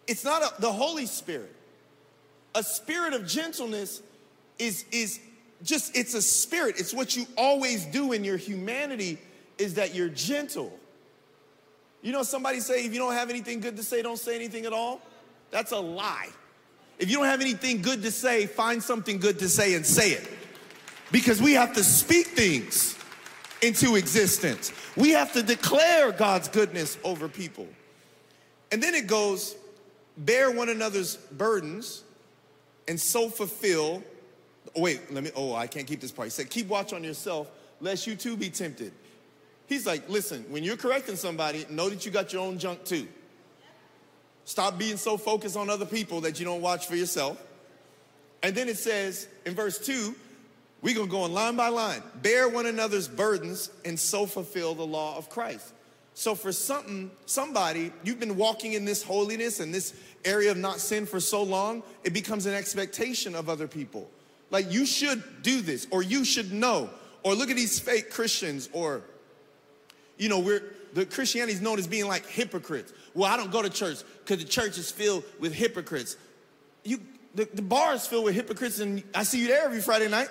it's 0.07 0.23
not 0.23 0.41
a, 0.41 0.61
the 0.61 0.71
Holy 0.71 1.05
Spirit 1.05 1.53
a 2.57 2.63
spirit 2.63 3.13
of 3.13 3.27
gentleness 3.27 4.01
is, 4.57 4.83
is 4.91 5.19
just, 5.63 5.95
it's 5.95 6.15
a 6.15 6.21
spirit. 6.21 6.79
It's 6.79 6.93
what 6.93 7.15
you 7.15 7.27
always 7.37 7.85
do 7.85 8.13
in 8.13 8.23
your 8.23 8.37
humanity 8.37 9.19
is 9.59 9.75
that 9.75 9.93
you're 9.93 10.09
gentle. 10.09 10.73
You 12.01 12.11
know, 12.11 12.23
somebody 12.23 12.59
say, 12.59 12.83
if 12.83 12.93
you 12.93 12.99
don't 12.99 13.13
have 13.13 13.29
anything 13.29 13.59
good 13.59 13.77
to 13.77 13.83
say, 13.83 14.01
don't 14.01 14.17
say 14.17 14.35
anything 14.35 14.65
at 14.65 14.73
all. 14.73 15.01
That's 15.51 15.71
a 15.71 15.79
lie. 15.79 16.29
If 16.99 17.09
you 17.09 17.17
don't 17.17 17.25
have 17.25 17.41
anything 17.41 17.81
good 17.81 18.01
to 18.03 18.11
say, 18.11 18.47
find 18.47 18.81
something 18.81 19.19
good 19.19 19.39
to 19.39 19.49
say 19.49 19.75
and 19.75 19.85
say 19.85 20.11
it. 20.11 20.27
Because 21.11 21.41
we 21.41 21.53
have 21.53 21.73
to 21.75 21.83
speak 21.83 22.27
things 22.27 22.97
into 23.61 23.95
existence. 23.95 24.71
We 24.95 25.11
have 25.11 25.33
to 25.33 25.43
declare 25.43 26.11
God's 26.11 26.47
goodness 26.47 26.97
over 27.03 27.27
people. 27.27 27.67
And 28.71 28.81
then 28.81 28.95
it 28.95 29.07
goes, 29.07 29.55
bear 30.17 30.51
one 30.51 30.69
another's 30.69 31.15
burdens 31.15 32.03
and 32.87 32.99
so 32.99 33.29
fulfill. 33.29 34.03
Oh, 34.75 34.81
wait, 34.81 35.11
let 35.13 35.23
me. 35.23 35.31
Oh, 35.35 35.53
I 35.53 35.67
can't 35.67 35.87
keep 35.87 36.01
this 36.01 36.11
part. 36.11 36.27
He 36.27 36.29
said, 36.31 36.49
keep 36.49 36.67
watch 36.67 36.93
on 36.93 37.03
yourself, 37.03 37.49
lest 37.79 38.07
you 38.07 38.15
too 38.15 38.35
be 38.35 38.49
tempted. 38.49 38.91
He's 39.67 39.85
like, 39.85 40.09
listen, 40.09 40.45
when 40.49 40.63
you're 40.63 40.77
correcting 40.77 41.15
somebody, 41.15 41.65
know 41.69 41.89
that 41.89 42.05
you 42.05 42.11
got 42.11 42.33
your 42.33 42.41
own 42.41 42.57
junk 42.57 42.83
too. 42.85 43.07
Stop 44.47 44.77
being 44.77 44.95
so 44.95 45.17
focused 45.17 45.57
on 45.57 45.69
other 45.69 45.85
people 45.85 46.21
that 46.21 46.39
you 46.39 46.45
don't 46.45 46.61
watch 46.61 46.87
for 46.87 46.95
yourself. 46.95 47.37
And 48.41 48.55
then 48.55 48.69
it 48.69 48.77
says 48.77 49.27
in 49.45 49.53
verse 49.53 49.77
2, 49.77 50.15
we're 50.81 50.95
gonna 50.95 51.07
go 51.07 51.23
on 51.23 51.33
line 51.33 51.57
by 51.57 51.67
line. 51.67 52.01
Bear 52.21 52.47
one 52.47 52.65
another's 52.65 53.09
burdens 53.09 53.69
and 53.83 53.99
so 53.99 54.25
fulfill 54.25 54.73
the 54.73 54.85
law 54.85 55.17
of 55.17 55.29
Christ. 55.29 55.73
So 56.13 56.33
for 56.33 56.53
something, 56.53 57.11
somebody, 57.25 57.91
you've 58.05 58.21
been 58.21 58.37
walking 58.37 58.71
in 58.71 58.85
this 58.85 59.03
holiness 59.03 59.59
and 59.59 59.73
this 59.73 59.93
area 60.23 60.49
of 60.49 60.55
not 60.55 60.79
sin 60.79 61.05
for 61.05 61.19
so 61.19 61.43
long, 61.43 61.83
it 62.05 62.13
becomes 62.13 62.45
an 62.45 62.53
expectation 62.53 63.35
of 63.35 63.49
other 63.49 63.67
people. 63.67 64.09
Like 64.49 64.71
you 64.71 64.85
should 64.85 65.43
do 65.43 65.59
this, 65.59 65.87
or 65.91 66.03
you 66.03 66.23
should 66.23 66.53
know, 66.53 66.89
or 67.23 67.35
look 67.35 67.49
at 67.49 67.57
these 67.57 67.81
fake 67.81 68.11
Christians, 68.11 68.69
or 68.71 69.01
you 70.17 70.29
know, 70.29 70.39
we're 70.39 70.63
the 70.93 71.05
Christianity 71.05 71.53
is 71.53 71.61
known 71.61 71.77
as 71.77 71.85
being 71.85 72.07
like 72.07 72.25
hypocrites. 72.25 72.91
Well, 73.13 73.31
I 73.31 73.37
don't 73.37 73.51
go 73.51 73.61
to 73.61 73.69
church 73.69 73.99
because 74.23 74.43
the 74.43 74.49
church 74.49 74.77
is 74.77 74.91
filled 74.91 75.23
with 75.39 75.53
hypocrites. 75.53 76.17
You 76.83 76.99
the, 77.35 77.47
the 77.53 77.61
bar 77.61 77.93
is 77.93 78.07
filled 78.07 78.25
with 78.25 78.35
hypocrites, 78.35 78.79
and 78.79 79.03
I 79.13 79.23
see 79.23 79.41
you 79.41 79.47
there 79.47 79.65
every 79.65 79.81
Friday 79.81 80.09
night. 80.09 80.29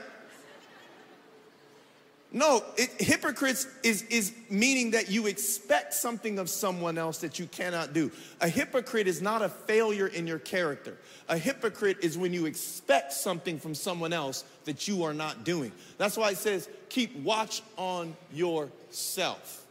No, 2.32 2.62
it, 2.76 2.90
hypocrites 2.98 3.66
is, 3.82 4.02
is 4.04 4.34
meaning 4.50 4.90
that 4.90 5.08
you 5.08 5.26
expect 5.26 5.94
something 5.94 6.38
of 6.38 6.50
someone 6.50 6.98
else 6.98 7.18
that 7.18 7.38
you 7.38 7.46
cannot 7.46 7.92
do. 7.92 8.10
A 8.40 8.48
hypocrite 8.48 9.06
is 9.06 9.22
not 9.22 9.40
a 9.40 9.48
failure 9.48 10.08
in 10.08 10.26
your 10.26 10.40
character. 10.40 10.98
A 11.28 11.38
hypocrite 11.38 11.98
is 12.02 12.18
when 12.18 12.32
you 12.32 12.44
expect 12.46 13.12
something 13.12 13.58
from 13.58 13.74
someone 13.74 14.12
else 14.12 14.44
that 14.64 14.88
you 14.88 15.04
are 15.04 15.14
not 15.14 15.44
doing. 15.44 15.72
That's 15.96 16.16
why 16.16 16.30
it 16.30 16.38
says, 16.38 16.68
keep 16.88 17.16
watch 17.20 17.62
on 17.78 18.16
yourself. 18.32 19.65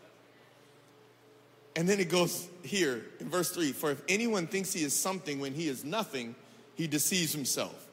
And 1.76 1.90
then 1.90 2.00
it 2.00 2.10
goes 2.10 2.48
here 2.64 3.06
in 3.20 3.30
verse 3.30 3.52
3 3.52 3.72
For 3.72 3.92
if 3.92 4.02
anyone 4.08 4.48
thinks 4.48 4.74
he 4.74 4.84
is 4.84 4.94
something 4.94 5.40
when 5.40 5.54
he 5.54 5.68
is 5.68 5.84
nothing, 5.84 6.36
he 6.76 6.88
deceives 6.88 7.34
himself. 7.34 7.88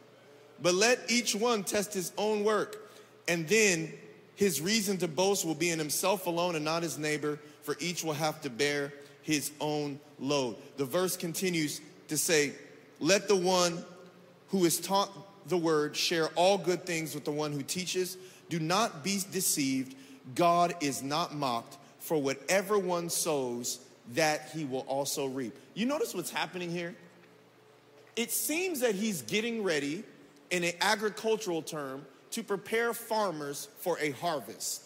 But 0.61 0.75
let 0.75 1.01
each 1.11 1.35
one 1.35 1.65
test 1.65 1.93
his 1.93 2.13
own 2.17 2.45
work, 2.45 2.91
and 3.27 3.49
then 3.49 3.93
his 4.35 4.61
reason 4.61 4.97
to 4.99 5.09
boast 5.09 5.45
will 5.45 5.55
be 5.55 5.71
in 5.71 5.79
himself 5.79 6.27
alone 6.27 6.57
and 6.57 6.65
not 6.65 6.83
his 6.83 6.99
neighbor, 6.99 7.39
for 7.63 7.77
each 7.81 8.05
will 8.05 8.13
have 8.13 8.41
to 8.43 8.51
bear 8.51 8.93
his 9.23 9.53
own 9.61 10.01
load. 10.19 10.57
The 10.77 10.85
verse 10.85 11.17
continues 11.17 11.81
to 12.09 12.17
say, 12.17 12.53
Let 13.01 13.29
the 13.29 13.37
one 13.37 13.85
who 14.49 14.65
is 14.65 14.79
taught 14.81 15.11
the 15.49 15.57
word 15.57 15.97
share 15.97 16.29
all 16.35 16.59
good 16.59 16.85
things 16.87 17.15
with 17.15 17.25
the 17.25 17.33
one 17.33 17.53
who 17.53 17.63
teaches. 17.63 18.17
Do 18.49 18.61
not 18.61 19.03
be 19.03 19.21
deceived. 19.31 19.97
God 20.35 20.75
is 20.81 21.03
not 21.03 21.35
mocked, 21.35 21.79
for 22.03 22.21
whatever 22.21 22.79
one 22.79 23.09
sows, 23.09 23.79
that 24.15 24.51
he 24.53 24.65
will 24.65 24.81
also 24.81 25.27
reap. 25.27 25.57
You 25.75 25.87
notice 25.87 26.15
what's 26.15 26.31
happening 26.31 26.71
here? 26.71 26.95
It 28.17 28.31
seems 28.31 28.81
that 28.81 28.95
he's 28.95 29.23
getting 29.23 29.63
ready, 29.63 30.03
in 30.51 30.65
an 30.65 30.73
agricultural 30.81 31.63
term, 31.63 32.05
to 32.33 32.43
prepare 32.43 32.93
farmers 32.93 33.69
for 33.79 33.99
a 34.01 34.11
harvest. 34.11 34.83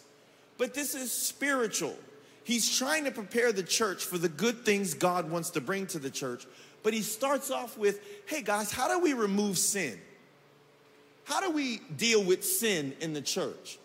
But 0.59 0.75
this 0.75 0.95
is 0.95 1.11
spiritual. 1.11 1.97
He's 2.45 2.79
trying 2.79 3.05
to 3.05 3.11
prepare 3.11 3.51
the 3.51 3.63
church 3.63 4.05
for 4.05 4.19
the 4.19 4.29
good 4.29 4.65
things 4.65 4.95
God 4.95 5.31
wants 5.31 5.51
to 5.51 5.61
bring 5.61 5.87
to 5.89 5.99
the 5.99 6.11
church. 6.11 6.47
But 6.83 6.93
he 6.93 7.03
starts 7.03 7.51
off 7.51 7.77
with 7.77 8.01
hey, 8.27 8.43
guys, 8.43 8.71
how 8.71 8.89
do 8.89 9.01
we 9.01 9.15
remove 9.15 9.59
sin? 9.59 9.99
How 11.25 11.41
do 11.41 11.51
we 11.51 11.79
deal 11.97 12.23
with 12.23 12.45
sin 12.45 12.95
in 13.01 13.13
the 13.13 13.23
church? 13.23 13.79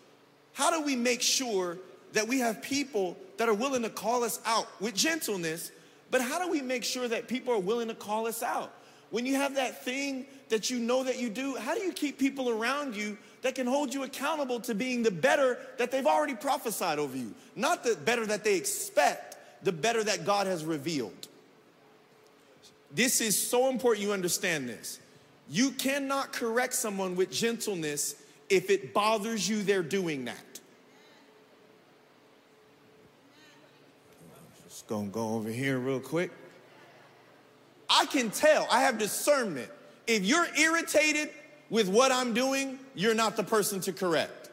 How 0.52 0.70
do 0.70 0.84
we 0.84 0.94
make 0.94 1.22
sure 1.22 1.78
that 2.12 2.28
we 2.28 2.38
have 2.40 2.62
people 2.62 3.16
that 3.38 3.48
are 3.48 3.54
willing 3.54 3.82
to 3.82 3.90
call 3.90 4.24
us 4.24 4.40
out 4.44 4.68
with 4.80 4.94
gentleness? 4.94 5.70
But 6.10 6.20
how 6.20 6.38
do 6.44 6.50
we 6.50 6.60
make 6.60 6.84
sure 6.84 7.08
that 7.08 7.28
people 7.28 7.54
are 7.54 7.58
willing 7.58 7.88
to 7.88 7.94
call 7.94 8.26
us 8.26 8.42
out? 8.42 8.72
When 9.10 9.26
you 9.26 9.36
have 9.36 9.56
that 9.56 9.84
thing 9.84 10.26
that 10.48 10.70
you 10.70 10.78
know 10.78 11.04
that 11.04 11.18
you 11.18 11.28
do, 11.28 11.56
how 11.56 11.74
do 11.74 11.82
you 11.82 11.92
keep 11.92 12.18
people 12.18 12.50
around 12.50 12.96
you 12.96 13.16
that 13.42 13.56
can 13.56 13.66
hold 13.66 13.92
you 13.92 14.04
accountable 14.04 14.60
to 14.60 14.74
being 14.74 15.02
the 15.02 15.10
better 15.10 15.58
that 15.76 15.90
they've 15.90 16.06
already 16.06 16.34
prophesied 16.34 16.98
over 16.98 17.16
you. 17.16 17.34
Not 17.54 17.84
the 17.84 17.96
better 17.96 18.24
that 18.26 18.44
they 18.44 18.56
expect, 18.56 19.36
the 19.64 19.72
better 19.72 20.02
that 20.02 20.24
God 20.24 20.46
has 20.46 20.64
revealed. 20.64 21.28
This 22.94 23.20
is 23.20 23.38
so 23.38 23.68
important 23.68 24.04
you 24.04 24.12
understand 24.12 24.68
this. 24.68 25.00
You 25.50 25.72
cannot 25.72 26.32
correct 26.32 26.74
someone 26.74 27.16
with 27.16 27.30
gentleness 27.30 28.14
if 28.48 28.70
it 28.70 28.94
bothers 28.94 29.48
you 29.48 29.62
they're 29.62 29.82
doing 29.82 30.26
that. 30.26 30.60
Just 34.64 34.81
gonna 34.92 35.08
go 35.08 35.36
over 35.36 35.48
here 35.48 35.78
real 35.78 36.00
quick. 36.00 36.30
I 37.88 38.04
can 38.04 38.30
tell, 38.30 38.66
I 38.70 38.82
have 38.82 38.98
discernment. 38.98 39.70
If 40.06 40.22
you're 40.22 40.46
irritated 40.54 41.30
with 41.70 41.88
what 41.88 42.12
I'm 42.12 42.34
doing, 42.34 42.78
you're 42.94 43.14
not 43.14 43.36
the 43.36 43.42
person 43.42 43.80
to 43.80 43.92
correct. 43.94 44.50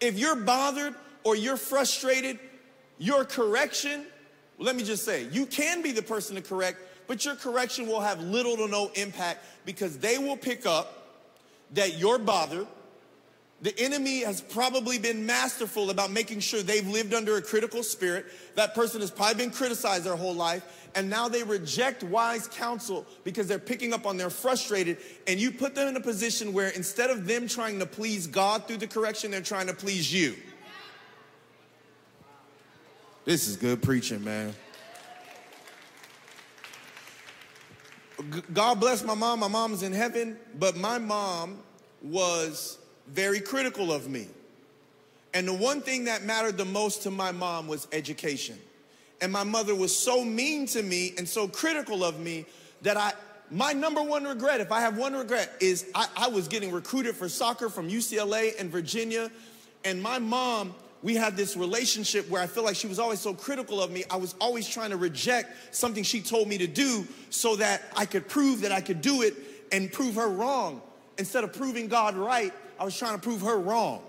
If 0.00 0.18
you're 0.18 0.34
bothered 0.34 0.96
or 1.22 1.36
you're 1.36 1.56
frustrated, 1.56 2.40
your 2.98 3.24
correction, 3.24 4.06
let 4.58 4.74
me 4.74 4.82
just 4.82 5.04
say, 5.04 5.28
you 5.30 5.46
can 5.46 5.80
be 5.80 5.92
the 5.92 6.02
person 6.02 6.34
to 6.34 6.42
correct, 6.42 6.78
but 7.06 7.24
your 7.24 7.36
correction 7.36 7.86
will 7.86 8.00
have 8.00 8.20
little 8.20 8.56
to 8.56 8.66
no 8.66 8.90
impact 8.94 9.44
because 9.64 9.98
they 9.98 10.18
will 10.18 10.36
pick 10.36 10.66
up 10.66 11.12
that 11.74 11.96
you're 11.96 12.18
bothered. 12.18 12.66
The 13.62 13.78
enemy 13.78 14.20
has 14.20 14.40
probably 14.42 14.98
been 14.98 15.24
masterful 15.24 15.90
about 15.90 16.10
making 16.10 16.40
sure 16.40 16.62
they've 16.62 16.86
lived 16.86 17.14
under 17.14 17.36
a 17.36 17.42
critical 17.42 17.82
spirit. 17.82 18.26
That 18.56 18.74
person 18.74 19.00
has 19.00 19.10
probably 19.10 19.36
been 19.36 19.50
criticized 19.50 20.04
their 20.04 20.16
whole 20.16 20.34
life, 20.34 20.90
and 20.94 21.08
now 21.08 21.28
they 21.28 21.42
reject 21.42 22.02
wise 22.02 22.46
counsel 22.48 23.06
because 23.22 23.46
they're 23.46 23.58
picking 23.58 23.94
up 23.94 24.06
on 24.06 24.16
they're 24.16 24.28
frustrated. 24.28 24.98
And 25.26 25.40
you 25.40 25.50
put 25.50 25.74
them 25.74 25.88
in 25.88 25.96
a 25.96 26.00
position 26.00 26.52
where 26.52 26.68
instead 26.70 27.10
of 27.10 27.26
them 27.26 27.48
trying 27.48 27.78
to 27.78 27.86
please 27.86 28.26
God 28.26 28.66
through 28.66 28.78
the 28.78 28.86
correction, 28.86 29.30
they're 29.30 29.40
trying 29.40 29.68
to 29.68 29.74
please 29.74 30.12
you. 30.12 30.36
This 33.24 33.48
is 33.48 33.56
good 33.56 33.82
preaching, 33.82 34.22
man. 34.22 34.54
God 38.52 38.78
bless 38.78 39.02
my 39.02 39.14
mom. 39.14 39.40
My 39.40 39.48
mom's 39.48 39.82
in 39.82 39.92
heaven, 39.92 40.36
but 40.58 40.76
my 40.76 40.98
mom 40.98 41.60
was 42.02 42.78
very 43.08 43.40
critical 43.40 43.92
of 43.92 44.08
me. 44.08 44.26
And 45.32 45.48
the 45.48 45.54
one 45.54 45.80
thing 45.80 46.04
that 46.04 46.22
mattered 46.22 46.56
the 46.56 46.64
most 46.64 47.02
to 47.02 47.10
my 47.10 47.32
mom 47.32 47.66
was 47.66 47.88
education. 47.92 48.58
And 49.20 49.32
my 49.32 49.44
mother 49.44 49.74
was 49.74 49.96
so 49.96 50.24
mean 50.24 50.66
to 50.68 50.82
me 50.82 51.14
and 51.18 51.28
so 51.28 51.48
critical 51.48 52.04
of 52.04 52.20
me 52.20 52.46
that 52.82 52.96
I, 52.96 53.12
my 53.50 53.72
number 53.72 54.02
one 54.02 54.24
regret, 54.24 54.60
if 54.60 54.70
I 54.70 54.80
have 54.80 54.96
one 54.96 55.14
regret, 55.14 55.52
is 55.60 55.90
I, 55.94 56.06
I 56.16 56.28
was 56.28 56.46
getting 56.46 56.72
recruited 56.72 57.16
for 57.16 57.28
soccer 57.28 57.68
from 57.68 57.88
UCLA 57.88 58.58
and 58.58 58.70
Virginia. 58.70 59.30
And 59.84 60.02
my 60.02 60.18
mom 60.18 60.74
we 61.04 61.14
had 61.14 61.36
this 61.36 61.54
relationship 61.54 62.30
where 62.30 62.40
I 62.40 62.46
feel 62.46 62.64
like 62.64 62.76
she 62.76 62.86
was 62.86 62.98
always 62.98 63.20
so 63.20 63.34
critical 63.34 63.82
of 63.82 63.90
me. 63.90 64.04
I 64.10 64.16
was 64.16 64.34
always 64.40 64.66
trying 64.66 64.88
to 64.88 64.96
reject 64.96 65.74
something 65.76 66.02
she 66.02 66.22
told 66.22 66.48
me 66.48 66.56
to 66.56 66.66
do 66.66 67.06
so 67.28 67.56
that 67.56 67.82
I 67.94 68.06
could 68.06 68.26
prove 68.26 68.62
that 68.62 68.72
I 68.72 68.80
could 68.80 69.02
do 69.02 69.20
it 69.20 69.34
and 69.70 69.92
prove 69.92 70.14
her 70.14 70.28
wrong. 70.28 70.80
Instead 71.18 71.44
of 71.44 71.52
proving 71.52 71.88
God 71.88 72.16
right, 72.16 72.54
I 72.78 72.84
was 72.84 72.96
trying 72.98 73.14
to 73.14 73.20
prove 73.20 73.42
her 73.42 73.58
wrong. 73.58 74.02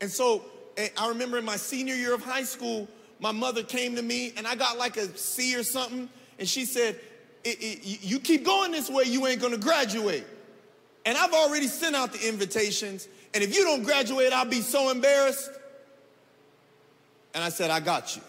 And 0.00 0.10
so 0.10 0.44
eh, 0.76 0.88
I 0.96 1.08
remember 1.08 1.38
in 1.38 1.44
my 1.44 1.56
senior 1.56 1.94
year 1.94 2.14
of 2.14 2.22
high 2.22 2.44
school, 2.44 2.88
my 3.20 3.32
mother 3.32 3.62
came 3.62 3.96
to 3.96 4.02
me 4.02 4.32
and 4.36 4.46
I 4.46 4.54
got 4.54 4.78
like 4.78 4.96
a 4.96 5.16
C 5.16 5.56
or 5.56 5.62
something. 5.62 6.08
And 6.38 6.48
she 6.48 6.64
said, 6.64 7.00
You 7.44 8.20
keep 8.20 8.44
going 8.44 8.72
this 8.72 8.88
way, 8.88 9.04
you 9.04 9.26
ain't 9.26 9.40
gonna 9.40 9.58
graduate. 9.58 10.24
And 11.04 11.16
I've 11.16 11.32
already 11.32 11.66
sent 11.66 11.96
out 11.96 12.12
the 12.12 12.28
invitations. 12.28 13.08
And 13.34 13.42
if 13.42 13.54
you 13.56 13.64
don't 13.64 13.82
graduate, 13.82 14.32
I'll 14.32 14.44
be 14.44 14.60
so 14.60 14.90
embarrassed. 14.90 15.50
And 17.34 17.42
I 17.42 17.48
said, 17.48 17.70
I 17.70 17.80
got 17.80 18.16
you. 18.16 18.22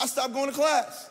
I 0.00 0.06
stopped 0.06 0.32
going 0.32 0.48
to 0.48 0.54
class. 0.54 1.10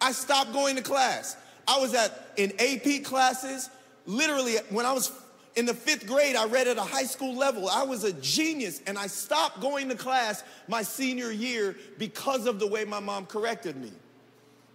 I 0.00 0.12
stopped 0.12 0.52
going 0.52 0.76
to 0.76 0.82
class. 0.82 1.36
I 1.66 1.78
was 1.78 1.94
at 1.94 2.32
in 2.36 2.52
AP 2.58 3.04
classes. 3.04 3.70
Literally, 4.06 4.56
when 4.68 4.84
I 4.84 4.92
was 4.92 5.10
in 5.56 5.66
the 5.66 5.74
fifth 5.74 6.06
grade, 6.06 6.34
I 6.36 6.46
read 6.46 6.66
at 6.66 6.78
a 6.78 6.82
high 6.82 7.04
school 7.04 7.34
level. 7.36 7.68
I 7.68 7.84
was 7.84 8.04
a 8.04 8.12
genius, 8.14 8.82
and 8.86 8.98
I 8.98 9.06
stopped 9.06 9.60
going 9.60 9.88
to 9.88 9.94
class 9.94 10.42
my 10.66 10.82
senior 10.82 11.30
year 11.30 11.76
because 11.98 12.46
of 12.46 12.58
the 12.58 12.66
way 12.66 12.84
my 12.84 13.00
mom 13.00 13.26
corrected 13.26 13.76
me. 13.76 13.92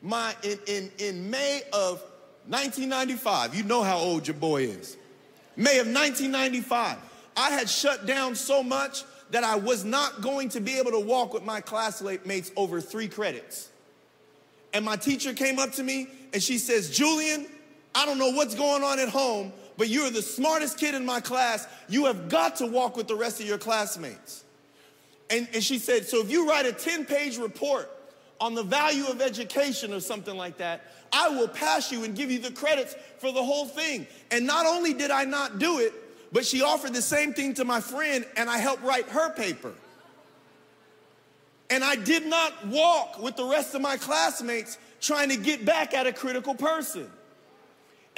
My 0.02 0.34
in, 0.44 0.60
in, 0.68 0.92
in 0.98 1.30
May 1.30 1.62
of 1.74 2.02
1995, 2.48 3.54
you 3.54 3.64
know 3.64 3.84
how 3.84 3.98
old 3.98 4.28
your 4.28 4.36
boy 4.36 4.64
is. 4.64 4.96
May 5.58 5.80
of 5.80 5.88
1995, 5.88 6.98
I 7.36 7.50
had 7.50 7.70
shut 7.70 8.06
down 8.06 8.36
so 8.36 8.64
much 8.64 9.04
that 9.32 9.44
I 9.44 9.56
was 9.58 9.84
not 9.84 10.22
going 10.22 10.50
to 10.50 10.62
be 10.62 10.78
able 10.78 10.92
to 10.92 11.00
walk 11.00 11.34
with 11.34 11.44
my 11.44 11.62
classmates 11.62 12.52
over 12.56 12.80
three 12.80 13.08
credits. 13.10 13.70
And 14.74 14.86
my 14.86 14.96
teacher 14.96 15.34
came 15.34 15.60
up 15.60 15.74
to 15.74 15.84
me 15.84 16.08
and 16.34 16.42
she 16.42 16.58
says, 16.58 16.90
Julian, 16.90 17.48
I 17.94 18.06
don't 18.06 18.18
know 18.18 18.32
what's 18.32 18.56
going 18.56 18.84
on 18.84 19.00
at 19.00 19.10
home, 19.10 19.52
but 19.80 19.88
you're 19.88 20.10
the 20.10 20.22
smartest 20.22 20.78
kid 20.78 20.94
in 20.94 21.06
my 21.06 21.22
class. 21.22 21.66
You 21.88 22.06
have 22.08 22.28
got 22.28 22.58
to 22.58 22.66
walk 22.66 22.98
with 22.98 23.08
the 23.08 23.16
rest 23.16 23.40
of 23.40 23.48
your 23.48 23.58
classmates. 23.58 24.44
And, 25.30 25.48
and 25.54 25.64
she 25.64 25.80
said, 25.80 26.06
So 26.06 26.20
if 26.20 26.30
you 26.30 26.50
write 26.50 26.66
a 26.66 26.74
10 26.74 27.06
page 27.06 27.38
report 27.38 27.90
on 28.42 28.56
the 28.56 28.64
value 28.64 29.06
of 29.06 29.22
education 29.22 29.94
or 29.94 30.02
something 30.02 30.36
like 30.36 30.58
that, 30.58 30.82
I 31.14 31.30
will 31.30 31.48
pass 31.48 31.94
you 31.94 32.04
and 32.04 32.14
give 32.14 32.30
you 32.30 32.40
the 32.40 32.52
credits 32.52 32.94
for 33.20 33.32
the 33.32 33.42
whole 33.42 33.68
thing. 33.68 34.06
And 34.32 34.46
not 34.46 34.66
only 34.66 34.94
did 34.94 35.12
I 35.12 35.24
not 35.24 35.60
do 35.60 35.80
it, 35.80 35.94
but 36.34 36.46
she 36.46 36.62
offered 36.62 36.94
the 36.94 37.02
same 37.02 37.34
thing 37.34 37.54
to 37.54 37.64
my 37.64 37.80
friend, 37.80 38.26
and 38.36 38.50
I 38.50 38.58
helped 38.58 38.84
write 38.84 39.08
her 39.08 39.34
paper. 39.34 39.74
And 41.70 41.86
I 41.86 41.96
did 41.96 42.26
not 42.26 42.68
walk 42.68 43.18
with 43.22 43.38
the 43.38 43.46
rest 43.46 43.76
of 43.76 43.82
my 43.82 43.96
classmates 43.96 44.78
trying 45.00 45.30
to 45.30 45.38
get 45.38 45.64
back 45.64 45.94
at 45.94 46.06
a 46.06 46.12
critical 46.12 46.54
person. 46.54 47.10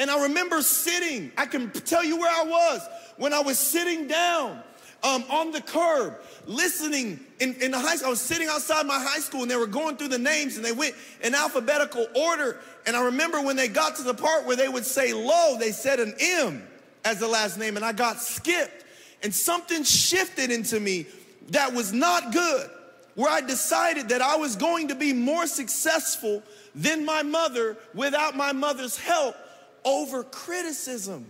And 0.01 0.09
I 0.09 0.23
remember 0.23 0.63
sitting, 0.63 1.31
I 1.37 1.45
can 1.45 1.69
tell 1.69 2.03
you 2.03 2.17
where 2.17 2.31
I 2.31 2.43
was 2.43 2.81
when 3.17 3.33
I 3.33 3.41
was 3.41 3.59
sitting 3.59 4.07
down 4.07 4.59
um, 5.03 5.23
on 5.29 5.51
the 5.51 5.61
curb, 5.61 6.15
listening 6.47 7.19
in, 7.39 7.53
in 7.61 7.69
the 7.69 7.77
high 7.77 7.97
school. 7.97 8.07
I 8.07 8.09
was 8.09 8.19
sitting 8.19 8.47
outside 8.47 8.87
my 8.87 8.97
high 8.99 9.19
school 9.19 9.43
and 9.43 9.51
they 9.51 9.57
were 9.57 9.67
going 9.67 9.97
through 9.97 10.07
the 10.07 10.17
names 10.17 10.55
and 10.55 10.65
they 10.65 10.71
went 10.71 10.95
in 11.21 11.35
alphabetical 11.35 12.07
order. 12.15 12.57
And 12.87 12.95
I 12.95 13.05
remember 13.05 13.43
when 13.43 13.55
they 13.55 13.67
got 13.67 13.95
to 13.97 14.01
the 14.01 14.15
part 14.15 14.47
where 14.47 14.55
they 14.55 14.67
would 14.67 14.87
say 14.87 15.13
low, 15.13 15.57
they 15.59 15.71
said 15.71 15.99
an 15.99 16.15
M 16.19 16.67
as 17.05 17.19
the 17.19 17.27
last 17.27 17.59
name, 17.59 17.75
and 17.75 17.85
I 17.85 17.93
got 17.93 18.17
skipped. 18.17 18.83
And 19.21 19.31
something 19.31 19.83
shifted 19.83 20.49
into 20.49 20.79
me 20.79 21.05
that 21.49 21.73
was 21.73 21.93
not 21.93 22.33
good, 22.33 22.71
where 23.13 23.29
I 23.29 23.41
decided 23.41 24.09
that 24.09 24.23
I 24.23 24.35
was 24.37 24.55
going 24.55 24.87
to 24.87 24.95
be 24.95 25.13
more 25.13 25.45
successful 25.45 26.41
than 26.73 27.05
my 27.05 27.21
mother 27.21 27.77
without 27.93 28.35
my 28.35 28.51
mother's 28.51 28.97
help 28.97 29.35
over 29.83 30.23
criticism. 30.23 31.25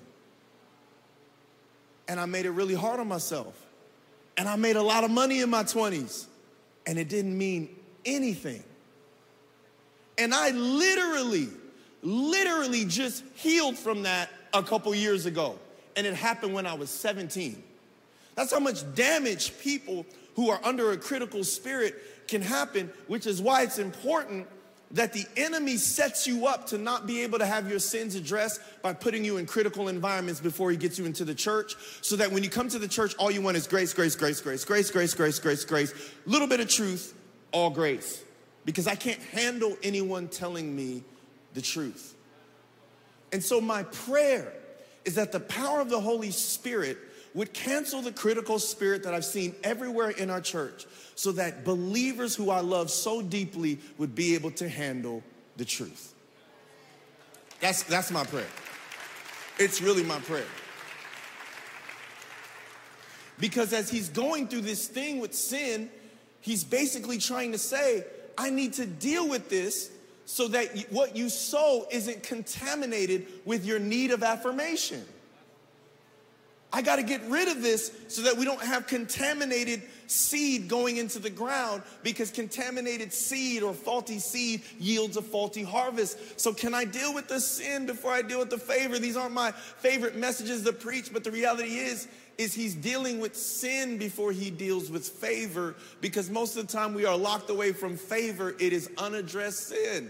And 2.07 2.19
I 2.19 2.25
made 2.25 2.45
it 2.45 2.51
really 2.51 2.75
hard 2.75 2.99
on 2.99 3.07
myself. 3.07 3.55
And 4.37 4.47
I 4.47 4.55
made 4.55 4.75
a 4.75 4.81
lot 4.81 5.03
of 5.03 5.11
money 5.11 5.41
in 5.41 5.49
my 5.49 5.63
20s, 5.63 6.25
and 6.85 6.97
it 6.97 7.09
didn't 7.09 7.37
mean 7.37 7.69
anything. 8.05 8.63
And 10.17 10.33
I 10.33 10.51
literally, 10.51 11.49
literally 12.01 12.85
just 12.85 13.23
healed 13.35 13.77
from 13.77 14.03
that 14.03 14.29
a 14.53 14.63
couple 14.63 14.93
years 14.95 15.25
ago, 15.25 15.57
and 15.95 16.05
it 16.07 16.13
happened 16.13 16.53
when 16.53 16.65
I 16.65 16.73
was 16.73 16.89
17. 16.89 17.61
That's 18.35 18.51
how 18.51 18.59
much 18.59 18.83
damage 18.95 19.57
people 19.59 20.05
who 20.35 20.49
are 20.49 20.59
under 20.63 20.91
a 20.91 20.97
critical 20.97 21.43
spirit 21.43 22.27
can 22.27 22.41
happen, 22.41 22.91
which 23.07 23.27
is 23.27 23.41
why 23.41 23.63
it's 23.63 23.77
important 23.77 24.47
that 24.93 25.13
the 25.13 25.25
enemy 25.37 25.77
sets 25.77 26.27
you 26.27 26.47
up 26.47 26.67
to 26.67 26.77
not 26.77 27.07
be 27.07 27.21
able 27.23 27.39
to 27.39 27.45
have 27.45 27.69
your 27.69 27.79
sins 27.79 28.15
addressed 28.15 28.59
by 28.81 28.93
putting 28.93 29.23
you 29.23 29.37
in 29.37 29.45
critical 29.45 29.87
environments 29.87 30.41
before 30.41 30.69
he 30.69 30.77
gets 30.77 30.99
you 30.99 31.05
into 31.05 31.23
the 31.23 31.35
church. 31.35 31.75
So 32.01 32.15
that 32.17 32.31
when 32.31 32.43
you 32.43 32.49
come 32.49 32.67
to 32.69 32.79
the 32.79 32.87
church, 32.87 33.15
all 33.17 33.31
you 33.31 33.41
want 33.41 33.57
is 33.57 33.67
grace, 33.67 33.93
grace, 33.93 34.15
grace, 34.15 34.41
grace, 34.41 34.65
grace, 34.65 34.91
grace, 34.91 35.13
grace, 35.13 35.39
grace, 35.39 35.65
grace, 35.65 35.93
little 36.25 36.47
bit 36.47 36.59
of 36.59 36.67
truth, 36.67 37.13
all 37.51 37.69
grace. 37.69 38.23
Because 38.65 38.87
I 38.87 38.95
can't 38.95 39.21
handle 39.21 39.77
anyone 39.81 40.27
telling 40.27 40.75
me 40.75 41.03
the 41.53 41.61
truth. 41.61 42.15
And 43.31 43.43
so, 43.43 43.61
my 43.61 43.83
prayer 43.83 44.53
is 45.05 45.15
that 45.15 45.31
the 45.31 45.39
power 45.39 45.79
of 45.79 45.89
the 45.89 45.99
Holy 45.99 46.31
Spirit 46.31 46.97
would 47.33 47.53
cancel 47.53 48.01
the 48.01 48.11
critical 48.11 48.59
spirit 48.59 49.03
that 49.03 49.13
I've 49.13 49.25
seen 49.25 49.55
everywhere 49.63 50.09
in 50.09 50.29
our 50.29 50.41
church 50.41 50.85
so 51.15 51.31
that 51.33 51.63
believers 51.63 52.35
who 52.35 52.49
I 52.49 52.59
love 52.59 52.89
so 52.89 53.21
deeply 53.21 53.79
would 53.97 54.15
be 54.15 54.35
able 54.35 54.51
to 54.51 54.67
handle 54.67 55.23
the 55.57 55.65
truth. 55.65 56.13
That's, 57.61 57.83
that's 57.83 58.11
my 58.11 58.23
prayer. 58.23 58.47
It's 59.59 59.81
really 59.81 60.03
my 60.03 60.19
prayer. 60.19 60.47
Because 63.39 63.73
as 63.73 63.89
he's 63.89 64.09
going 64.09 64.47
through 64.47 64.61
this 64.61 64.87
thing 64.87 65.19
with 65.19 65.33
sin, 65.33 65.89
he's 66.41 66.63
basically 66.63 67.17
trying 67.17 67.51
to 67.53 67.57
say, 67.57 68.03
I 68.37 68.49
need 68.49 68.73
to 68.73 68.85
deal 68.85 69.27
with 69.27 69.49
this 69.49 69.91
so 70.25 70.47
that 70.49 70.85
what 70.89 71.15
you 71.15 71.29
sow 71.29 71.87
isn't 71.91 72.23
contaminated 72.23 73.27
with 73.45 73.65
your 73.65 73.79
need 73.79 74.11
of 74.11 74.23
affirmation. 74.23 75.03
I 76.73 76.81
got 76.81 76.97
to 76.97 77.03
get 77.03 77.21
rid 77.27 77.49
of 77.49 77.61
this 77.61 77.91
so 78.07 78.21
that 78.21 78.37
we 78.37 78.45
don't 78.45 78.61
have 78.61 78.87
contaminated 78.87 79.81
seed 80.07 80.69
going 80.69 80.97
into 80.97 81.19
the 81.19 81.29
ground 81.29 81.83
because 82.01 82.31
contaminated 82.31 83.11
seed 83.11 83.61
or 83.61 83.73
faulty 83.73 84.19
seed 84.19 84.61
yields 84.79 85.17
a 85.17 85.21
faulty 85.21 85.63
harvest. 85.63 86.39
So, 86.39 86.53
can 86.53 86.73
I 86.73 86.85
deal 86.85 87.13
with 87.13 87.27
the 87.27 87.41
sin 87.41 87.85
before 87.85 88.11
I 88.11 88.21
deal 88.21 88.39
with 88.39 88.49
the 88.49 88.57
favor? 88.57 88.99
These 88.99 89.17
aren't 89.17 89.33
my 89.33 89.51
favorite 89.51 90.15
messages 90.15 90.63
to 90.63 90.71
preach, 90.71 91.11
but 91.11 91.25
the 91.25 91.31
reality 91.31 91.75
is, 91.75 92.07
is 92.37 92.53
he's 92.53 92.75
dealing 92.75 93.19
with 93.19 93.35
sin 93.35 93.97
before 93.97 94.31
he 94.31 94.49
deals 94.49 94.89
with 94.89 95.05
favor 95.05 95.75
because 95.99 96.29
most 96.29 96.55
of 96.55 96.67
the 96.67 96.71
time 96.71 96.93
we 96.93 97.05
are 97.05 97.17
locked 97.17 97.49
away 97.49 97.73
from 97.73 97.97
favor, 97.97 98.55
it 98.59 98.71
is 98.71 98.89
unaddressed 98.97 99.67
sin. 99.67 100.09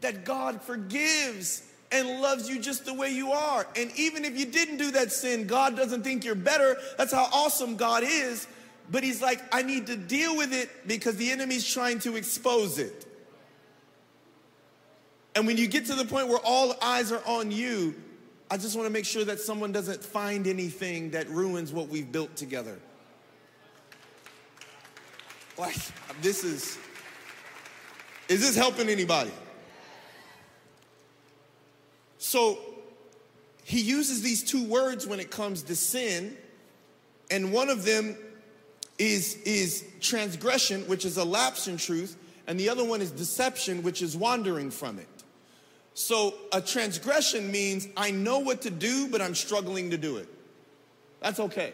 That 0.00 0.24
God 0.24 0.62
forgives 0.62 1.69
and 1.92 2.20
loves 2.20 2.48
you 2.48 2.60
just 2.60 2.84
the 2.84 2.94
way 2.94 3.10
you 3.10 3.32
are. 3.32 3.66
And 3.76 3.90
even 3.96 4.24
if 4.24 4.38
you 4.38 4.46
didn't 4.46 4.76
do 4.76 4.92
that 4.92 5.12
sin, 5.12 5.46
God 5.46 5.76
doesn't 5.76 6.02
think 6.02 6.24
you're 6.24 6.34
better. 6.34 6.76
That's 6.96 7.12
how 7.12 7.28
awesome 7.32 7.76
God 7.76 8.04
is. 8.04 8.46
But 8.90 9.02
He's 9.02 9.20
like, 9.20 9.42
I 9.52 9.62
need 9.62 9.86
to 9.88 9.96
deal 9.96 10.36
with 10.36 10.52
it 10.52 10.70
because 10.86 11.16
the 11.16 11.30
enemy's 11.30 11.70
trying 11.70 11.98
to 12.00 12.16
expose 12.16 12.78
it. 12.78 13.06
And 15.34 15.46
when 15.46 15.56
you 15.56 15.68
get 15.68 15.86
to 15.86 15.94
the 15.94 16.04
point 16.04 16.28
where 16.28 16.40
all 16.44 16.74
eyes 16.82 17.12
are 17.12 17.22
on 17.24 17.50
you, 17.50 17.94
I 18.50 18.56
just 18.56 18.74
want 18.74 18.86
to 18.86 18.92
make 18.92 19.04
sure 19.04 19.24
that 19.24 19.38
someone 19.38 19.70
doesn't 19.70 20.02
find 20.02 20.46
anything 20.48 21.10
that 21.10 21.28
ruins 21.28 21.72
what 21.72 21.88
we've 21.88 22.10
built 22.10 22.34
together. 22.34 22.78
Like, 25.56 25.76
this 26.20 26.42
is, 26.42 26.78
is 28.28 28.40
this 28.40 28.56
helping 28.56 28.88
anybody? 28.88 29.30
So 32.20 32.58
he 33.64 33.80
uses 33.80 34.20
these 34.20 34.44
two 34.44 34.62
words 34.62 35.06
when 35.06 35.20
it 35.20 35.30
comes 35.30 35.62
to 35.62 35.74
sin, 35.74 36.36
and 37.30 37.50
one 37.50 37.70
of 37.70 37.86
them 37.86 38.14
is, 38.98 39.36
is 39.46 39.86
transgression, 40.00 40.82
which 40.82 41.06
is 41.06 41.16
a 41.16 41.24
lapse 41.24 41.66
in 41.66 41.78
truth, 41.78 42.18
and 42.46 42.60
the 42.60 42.68
other 42.68 42.84
one 42.84 43.00
is 43.00 43.10
deception, 43.10 43.82
which 43.82 44.02
is 44.02 44.18
wandering 44.18 44.70
from 44.70 44.98
it. 44.98 45.08
So 45.94 46.34
a 46.52 46.60
transgression 46.60 47.50
means 47.50 47.88
I 47.96 48.10
know 48.10 48.40
what 48.40 48.62
to 48.62 48.70
do, 48.70 49.08
but 49.08 49.22
I'm 49.22 49.34
struggling 49.34 49.90
to 49.90 49.96
do 49.96 50.18
it. 50.18 50.28
That's 51.20 51.40
okay. 51.40 51.72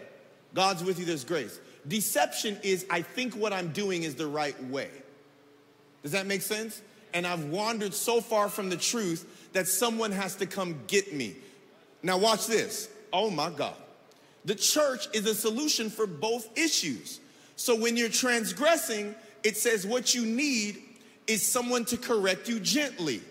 God's 0.54 0.84
with 0.84 1.00
you, 1.00 1.04
there's 1.04 1.24
grace. 1.24 1.58
Deception 1.88 2.56
is 2.62 2.86
I 2.88 3.02
think 3.02 3.34
what 3.34 3.52
I'm 3.52 3.72
doing 3.72 4.04
is 4.04 4.14
the 4.14 4.28
right 4.28 4.60
way. 4.64 4.90
Does 6.04 6.12
that 6.12 6.26
make 6.26 6.42
sense? 6.42 6.82
And 7.14 7.26
I've 7.26 7.46
wandered 7.46 7.94
so 7.94 8.20
far 8.20 8.48
from 8.48 8.70
the 8.70 8.76
truth 8.76 9.45
that 9.56 9.66
someone 9.66 10.12
has 10.12 10.36
to 10.36 10.44
come 10.44 10.78
get 10.86 11.14
me. 11.14 11.34
Now, 12.02 12.18
watch 12.18 12.46
this. 12.46 12.90
Oh 13.10 13.30
my 13.30 13.48
God. 13.48 13.72
The 14.44 14.54
church 14.54 15.08
is 15.14 15.24
a 15.24 15.34
solution 15.34 15.88
for 15.88 16.06
both 16.06 16.58
issues. 16.58 17.20
So 17.56 17.74
when 17.74 17.96
you're 17.96 18.10
transgressing, 18.10 19.14
it 19.42 19.56
says 19.56 19.86
what 19.86 20.14
you 20.14 20.26
need 20.26 20.82
is 21.26 21.42
someone 21.42 21.86
to 21.86 21.96
correct 21.96 22.50
you 22.50 22.60
gently. 22.60 23.22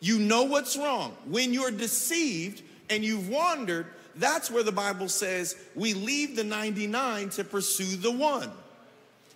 You 0.00 0.18
know 0.18 0.42
what's 0.42 0.76
wrong. 0.76 1.16
When 1.24 1.54
you're 1.54 1.70
deceived 1.70 2.60
and 2.90 3.02
you've 3.02 3.30
wandered, 3.30 3.86
that's 4.16 4.50
where 4.50 4.62
the 4.62 4.70
Bible 4.70 5.08
says 5.08 5.56
we 5.74 5.94
leave 5.94 6.36
the 6.36 6.44
99 6.44 7.30
to 7.30 7.42
pursue 7.42 7.96
the 7.96 8.12
one. 8.12 8.50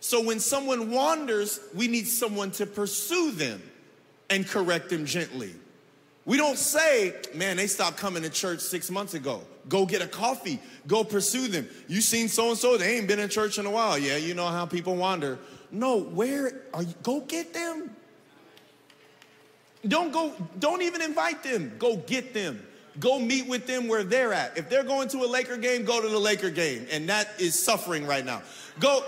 So 0.01 0.21
when 0.23 0.41
someone 0.41 0.91
wanders, 0.91 1.59
we 1.75 1.89
need 1.89 2.07
someone 2.07 2.51
to 2.51 2.67
pursue 2.67 3.31
them 3.31 3.63
and 4.29 4.47
correct 4.47 4.91
them 4.91 5.07
gently. 5.07 5.55
We 6.25 6.37
don't 6.37 6.59
say, 6.59 7.15
man, 7.35 7.57
they 7.57 7.67
stopped 7.67 7.97
coming 7.97 8.23
to 8.23 8.31
church 8.31 8.61
six 8.61 8.91
months 8.91 9.15
ago. 9.15 9.43
Go 9.69 9.87
get 9.87 10.03
a 10.03 10.07
coffee. 10.07 10.61
Go 10.87 11.03
pursue 11.03 11.49
them. 11.49 11.69
You 11.89 12.01
seen 12.01 12.29
so 12.29 12.51
and 12.51 12.59
so? 12.59 12.77
They 12.77 12.97
ain't 12.97 13.09
been 13.09 13.19
in 13.19 13.29
church 13.29 13.59
in 13.59 13.67
a 13.67 13.71
while. 13.71 13.99
Yeah, 13.99 14.17
you 14.17 14.35
know 14.35 14.47
how 14.47 14.67
people 14.67 14.95
wander. 14.95 15.39
No, 15.73 15.99
where 15.99 16.63
are 16.73 16.83
you? 16.83 16.95
Go 17.03 17.21
get 17.21 17.53
them. 17.53 17.97
Don't 19.87 20.13
go, 20.13 20.33
don't 20.61 20.83
even 20.83 21.03
invite 21.03 21.43
them. 21.43 21.73
Go 21.79 21.97
get 21.97 22.33
them. 22.33 22.65
Go 23.01 23.19
meet 23.19 23.49
with 23.49 23.67
them 23.67 23.89
where 23.89 24.05
they're 24.05 24.33
at. 24.33 24.57
If 24.57 24.69
they're 24.69 24.85
going 24.85 25.09
to 25.09 25.25
a 25.25 25.27
Laker 25.27 25.57
game, 25.57 25.85
go 25.85 26.01
to 26.01 26.09
the 26.09 26.19
Laker 26.19 26.51
game. 26.51 26.87
And 26.91 27.09
that 27.09 27.31
is 27.39 27.61
suffering 27.61 28.07
right 28.07 28.25
now. 28.25 28.43
Go, 28.79 29.03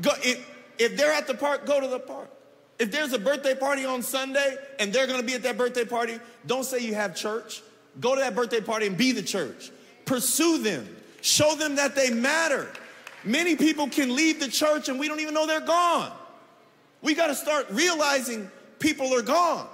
go, 0.00 0.12
if, 0.22 0.48
if 0.78 0.96
they're 0.96 1.12
at 1.12 1.26
the 1.26 1.34
park, 1.34 1.66
go 1.66 1.80
to 1.80 1.88
the 1.88 1.98
park. 1.98 2.30
If 2.82 2.90
there's 2.90 3.12
a 3.12 3.18
birthday 3.20 3.54
party 3.54 3.84
on 3.84 4.02
Sunday 4.02 4.56
and 4.80 4.92
they're 4.92 5.06
gonna 5.06 5.22
be 5.22 5.34
at 5.34 5.44
that 5.44 5.56
birthday 5.56 5.84
party, 5.84 6.18
don't 6.48 6.64
say 6.64 6.80
you 6.80 6.96
have 6.96 7.14
church. 7.14 7.62
Go 8.00 8.16
to 8.16 8.20
that 8.20 8.34
birthday 8.34 8.60
party 8.60 8.88
and 8.88 8.98
be 8.98 9.12
the 9.12 9.22
church. 9.22 9.70
Pursue 10.04 10.58
them, 10.58 10.88
show 11.20 11.54
them 11.54 11.76
that 11.76 11.94
they 11.94 12.10
matter. 12.10 12.68
Many 13.22 13.54
people 13.54 13.86
can 13.88 14.16
leave 14.16 14.40
the 14.40 14.48
church 14.48 14.88
and 14.88 14.98
we 14.98 15.06
don't 15.06 15.20
even 15.20 15.32
know 15.32 15.46
they're 15.46 15.60
gone. 15.60 16.10
We 17.02 17.14
gotta 17.14 17.36
start 17.36 17.68
realizing 17.70 18.50
people 18.80 19.14
are 19.14 19.22
gone. 19.22 19.68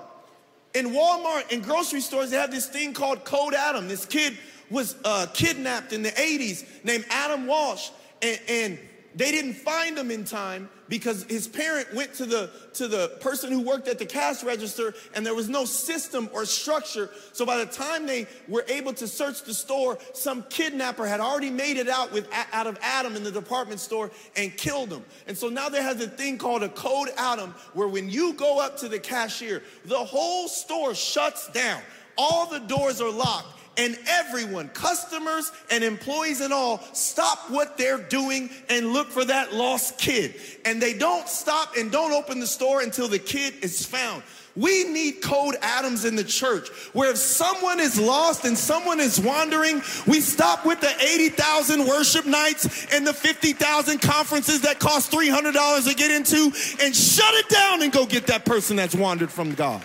In 0.74 0.90
Walmart 0.90 1.50
and 1.50 1.64
grocery 1.64 2.02
stores, 2.02 2.28
they 2.28 2.36
have 2.36 2.50
this 2.50 2.66
thing 2.66 2.92
called 2.92 3.24
Code 3.24 3.54
Adam. 3.54 3.88
This 3.88 4.04
kid 4.04 4.36
was 4.68 4.96
uh, 5.06 5.28
kidnapped 5.32 5.94
in 5.94 6.02
the 6.02 6.10
80s 6.10 6.84
named 6.84 7.06
Adam 7.08 7.46
Walsh. 7.46 7.88
And, 8.20 8.38
and 8.50 8.78
they 9.18 9.32
didn't 9.32 9.54
find 9.54 9.98
him 9.98 10.12
in 10.12 10.22
time 10.22 10.68
because 10.88 11.24
his 11.24 11.48
parent 11.48 11.92
went 11.92 12.14
to 12.14 12.24
the 12.24 12.50
to 12.74 12.86
the 12.86 13.08
person 13.20 13.50
who 13.50 13.60
worked 13.60 13.88
at 13.88 13.98
the 13.98 14.06
cash 14.06 14.44
register 14.44 14.94
and 15.12 15.26
there 15.26 15.34
was 15.34 15.48
no 15.48 15.64
system 15.64 16.30
or 16.32 16.44
structure. 16.44 17.10
So 17.32 17.44
by 17.44 17.56
the 17.56 17.66
time 17.66 18.06
they 18.06 18.28
were 18.46 18.64
able 18.68 18.92
to 18.92 19.08
search 19.08 19.42
the 19.42 19.54
store 19.54 19.98
some 20.14 20.44
kidnapper 20.44 21.04
had 21.04 21.18
already 21.18 21.50
made 21.50 21.78
it 21.78 21.88
out 21.88 22.12
with 22.12 22.28
out 22.52 22.68
of 22.68 22.78
adam 22.80 23.16
in 23.16 23.24
the 23.24 23.32
department 23.32 23.80
store 23.80 24.12
and 24.36 24.56
killed 24.56 24.92
him. 24.92 25.04
And 25.26 25.36
so 25.36 25.48
now 25.48 25.68
there 25.68 25.82
has 25.82 26.00
a 26.00 26.06
thing 26.08 26.38
called 26.38 26.62
a 26.62 26.68
code 26.68 27.08
adam 27.16 27.56
where 27.74 27.88
when 27.88 28.08
you 28.08 28.34
go 28.34 28.60
up 28.60 28.76
to 28.78 28.88
the 28.88 29.00
cashier 29.00 29.64
the 29.84 29.98
whole 29.98 30.46
store 30.46 30.94
shuts 30.94 31.48
down. 31.48 31.82
All 32.16 32.46
the 32.46 32.60
doors 32.60 33.00
are 33.00 33.10
locked 33.10 33.57
and 33.78 33.96
everyone, 34.08 34.68
customers 34.70 35.52
and 35.70 35.84
employees 35.84 36.40
and 36.40 36.52
all, 36.52 36.82
stop 36.92 37.48
what 37.48 37.78
they're 37.78 37.98
doing 37.98 38.50
and 38.68 38.92
look 38.92 39.08
for 39.08 39.24
that 39.24 39.54
lost 39.54 39.98
kid. 39.98 40.34
And 40.64 40.82
they 40.82 40.92
don't 40.92 41.28
stop 41.28 41.76
and 41.76 41.90
don't 41.90 42.12
open 42.12 42.40
the 42.40 42.46
store 42.46 42.82
until 42.82 43.08
the 43.08 43.20
kid 43.20 43.54
is 43.62 43.86
found. 43.86 44.24
We 44.56 44.82
need 44.84 45.22
code 45.22 45.54
Adams 45.62 46.04
in 46.04 46.16
the 46.16 46.24
church 46.24 46.68
where 46.92 47.12
if 47.12 47.16
someone 47.18 47.78
is 47.78 48.00
lost 48.00 48.44
and 48.44 48.58
someone 48.58 48.98
is 48.98 49.20
wandering, 49.20 49.82
we 50.08 50.20
stop 50.20 50.66
with 50.66 50.80
the 50.80 50.92
80,000 51.00 51.86
worship 51.86 52.26
nights 52.26 52.92
and 52.92 53.06
the 53.06 53.14
50,000 53.14 54.02
conferences 54.02 54.62
that 54.62 54.80
cost 54.80 55.12
$300 55.12 55.88
to 55.88 55.94
get 55.94 56.10
into 56.10 56.50
and 56.82 56.96
shut 56.96 57.32
it 57.34 57.48
down 57.48 57.82
and 57.82 57.92
go 57.92 58.04
get 58.04 58.26
that 58.26 58.44
person 58.44 58.74
that's 58.74 58.96
wandered 58.96 59.30
from 59.30 59.54
God. 59.54 59.84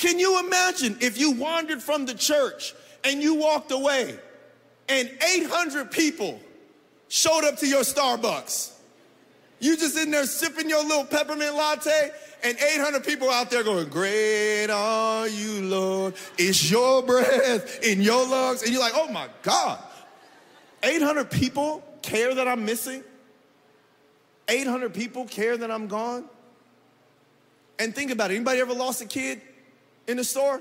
Can 0.00 0.18
you 0.18 0.40
imagine 0.40 0.96
if 1.02 1.18
you 1.18 1.32
wandered 1.32 1.82
from 1.82 2.06
the 2.06 2.14
church 2.14 2.74
and 3.04 3.22
you 3.22 3.34
walked 3.34 3.70
away 3.70 4.18
and 4.88 5.10
800 5.36 5.90
people 5.90 6.40
showed 7.08 7.44
up 7.44 7.58
to 7.58 7.66
your 7.66 7.82
Starbucks? 7.82 8.72
You 9.58 9.76
just 9.76 9.98
in 9.98 10.10
there 10.10 10.24
sipping 10.24 10.70
your 10.70 10.82
little 10.82 11.04
peppermint 11.04 11.54
latte 11.54 12.12
and 12.42 12.56
800 12.56 13.04
people 13.04 13.28
out 13.28 13.50
there 13.50 13.62
going, 13.62 13.90
Great 13.90 14.70
are 14.70 15.28
you, 15.28 15.66
Lord. 15.66 16.14
It's 16.38 16.70
your 16.70 17.02
breath 17.02 17.84
in 17.84 18.00
your 18.00 18.26
lungs. 18.26 18.62
And 18.62 18.72
you're 18.72 18.80
like, 18.80 18.94
Oh 18.96 19.08
my 19.12 19.28
God. 19.42 19.80
800 20.82 21.30
people 21.30 21.84
care 22.00 22.34
that 22.34 22.48
I'm 22.48 22.64
missing? 22.64 23.04
800 24.48 24.94
people 24.94 25.26
care 25.26 25.58
that 25.58 25.70
I'm 25.70 25.88
gone? 25.88 26.24
And 27.78 27.94
think 27.94 28.10
about 28.10 28.30
it. 28.30 28.36
Anybody 28.36 28.60
ever 28.60 28.72
lost 28.72 29.02
a 29.02 29.06
kid? 29.06 29.42
In 30.10 30.16
the 30.16 30.24
store? 30.24 30.60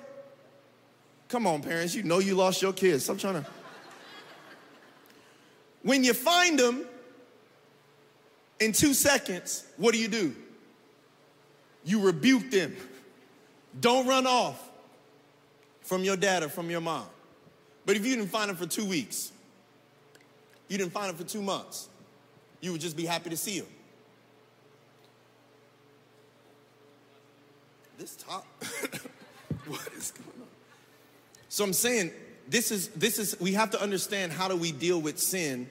Come 1.28 1.48
on, 1.48 1.62
parents, 1.62 1.96
you 1.96 2.04
know 2.04 2.20
you 2.20 2.36
lost 2.36 2.62
your 2.62 2.74
kids. 2.74 3.04
Stop 3.04 3.18
trying 3.18 3.36
to. 3.36 3.46
When 5.82 6.04
you 6.04 6.14
find 6.14 6.58
them 6.60 6.86
in 8.60 8.72
two 8.72 8.94
seconds, 8.94 9.66
what 9.78 9.94
do 9.94 10.00
you 10.00 10.08
do? 10.08 10.36
You 11.84 12.02
rebuke 12.02 12.52
them. 12.52 12.76
Don't 13.80 14.08
run 14.08 14.28
off 14.28 14.70
from 15.82 16.04
your 16.04 16.18
dad 16.18 16.44
or 16.44 16.50
from 16.50 16.70
your 16.70 16.82
mom. 16.82 17.06
But 17.86 17.96
if 17.96 18.06
you 18.06 18.16
didn't 18.16 18.30
find 18.30 18.50
them 18.50 18.58
for 18.58 18.68
two 18.68 18.86
weeks, 18.86 19.32
you 20.68 20.78
didn't 20.78 20.92
find 20.92 21.10
them 21.10 21.16
for 21.16 21.24
two 21.24 21.42
months, 21.42 21.90
you 22.62 22.72
would 22.72 22.82
just 22.82 22.98
be 22.98 23.06
happy 23.06 23.30
to 23.30 23.38
see 23.38 23.60
them. 23.60 23.70
This 27.98 28.16
top. 28.16 28.46
what 29.70 29.88
is 29.96 30.12
going 30.12 30.42
on? 30.42 30.48
So 31.50 31.64
I'm 31.64 31.74
saying 31.74 32.12
this 32.48 32.72
is 32.72 32.90
this 32.90 33.20
is 33.20 33.40
we 33.40 33.54
have 33.54 33.72
to 33.72 33.82
understand 33.82 34.32
how 34.32 34.48
do 34.48 34.56
we 34.56 34.72
deal 34.72 35.00
with 35.00 35.20
sin 35.20 35.70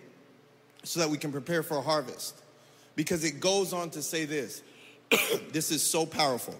so 0.85 1.01
that 1.01 1.11
we 1.11 1.19
can 1.19 1.33
prepare 1.33 1.63
for 1.63 1.79
a 1.79 1.83
harvest. 1.83 2.41
Because 2.97 3.25
it 3.25 3.41
goes 3.41 3.73
on 3.73 3.91
to 3.91 4.03
say 4.03 4.25
this. 4.25 4.63
this 5.53 5.71
is 5.71 5.83
so 5.83 6.07
powerful. 6.07 6.59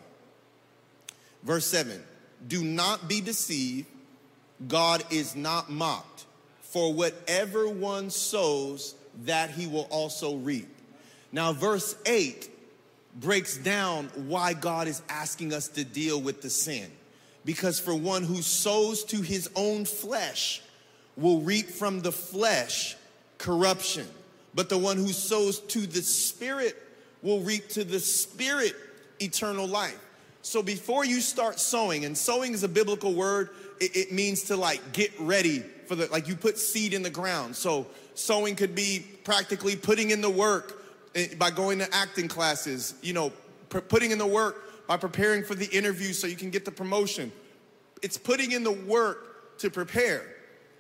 Verse 1.43 1.67
7. 1.67 2.03
Do 2.47 2.63
not 2.63 3.09
be 3.09 3.21
deceived. 3.21 3.87
God 4.67 5.05
is 5.11 5.35
not 5.35 5.71
mocked. 5.71 6.27
For 6.63 6.93
whatever 6.93 7.69
one 7.69 8.11
sows, 8.11 8.95
that 9.25 9.51
he 9.51 9.67
will 9.67 9.89
also 9.91 10.37
reap. 10.37 10.69
Now, 11.33 11.53
verse 11.53 11.97
8 12.07 12.49
breaks 13.17 13.57
down 13.57 14.07
why 14.15 14.53
God 14.53 14.87
is 14.87 15.03
asking 15.09 15.53
us 15.53 15.69
to 15.69 15.85
deal 15.85 16.21
with 16.21 16.43
the 16.43 16.51
sin. 16.51 16.91
Because 17.49 17.81
for 17.81 17.95
one 17.95 18.25
who 18.25 18.43
sows 18.43 19.05
to 19.05 19.23
his 19.23 19.49
own 19.57 19.87
flesh 19.87 20.61
will 21.17 21.41
reap 21.41 21.71
from 21.71 22.03
the 22.03 22.13
flesh 22.13 22.95
corruption, 23.39 24.07
but 24.55 24.69
the 24.69 24.77
one 24.77 24.99
who 24.99 25.15
sows 25.15 25.59
to 25.61 25.87
the 25.87 26.03
Spirit 26.03 26.77
will 27.23 27.41
reap 27.41 27.71
to 27.71 27.85
the 27.85 28.01
Spirit 28.01 28.75
eternal 29.19 29.67
life. 29.67 29.99
So 30.43 30.63
before 30.63 31.07
you 31.07 31.23
start 31.23 31.59
sowing, 31.59 32.05
and 32.05 32.19
sowing 32.19 32.53
is 32.53 32.65
a 32.65 32.69
biblical 32.69 33.15
word, 33.15 33.49
it, 33.81 33.97
it, 33.97 34.13
means 34.13 34.43
to 34.43 34.57
like 34.57 34.93
get 34.93 35.11
ready 35.19 35.61
for 35.87 35.95
the, 35.95 36.07
like 36.09 36.29
you 36.29 36.37
put 36.37 36.59
seed 36.59 36.93
in 36.93 37.03
the 37.03 37.09
ground. 37.09 37.57
So 37.57 37.87
sowing 38.13 38.57
could 38.57 38.75
be 38.75 39.07
practically 39.25 39.75
putting 39.75 40.11
in 40.11 40.21
the 40.21 40.29
work 40.29 40.85
eh, 41.15 41.29
by 41.39 41.51
going 41.51 41.79
to 41.79 41.95
acting 41.95 42.29
classes, 42.29 42.93
you 43.01 43.15
know, 43.15 43.33
putting 43.71 44.11
in 44.11 44.19
the 44.19 44.27
work 44.27 44.68
by 44.89 44.97
preparing 44.97 45.45
for 45.45 45.55
the 45.55 45.67
interview 45.67 46.13
so 46.13 46.27
you 46.27 46.35
can 46.35 46.51
get 46.51 46.65
the 46.65 46.73
promotion. 46.73 47.31
It's 48.03 48.19
putting 48.19 48.51
in 48.51 48.65
the 48.65 48.73
work 48.73 49.59
to 49.59 49.71
prepare. 49.71 50.25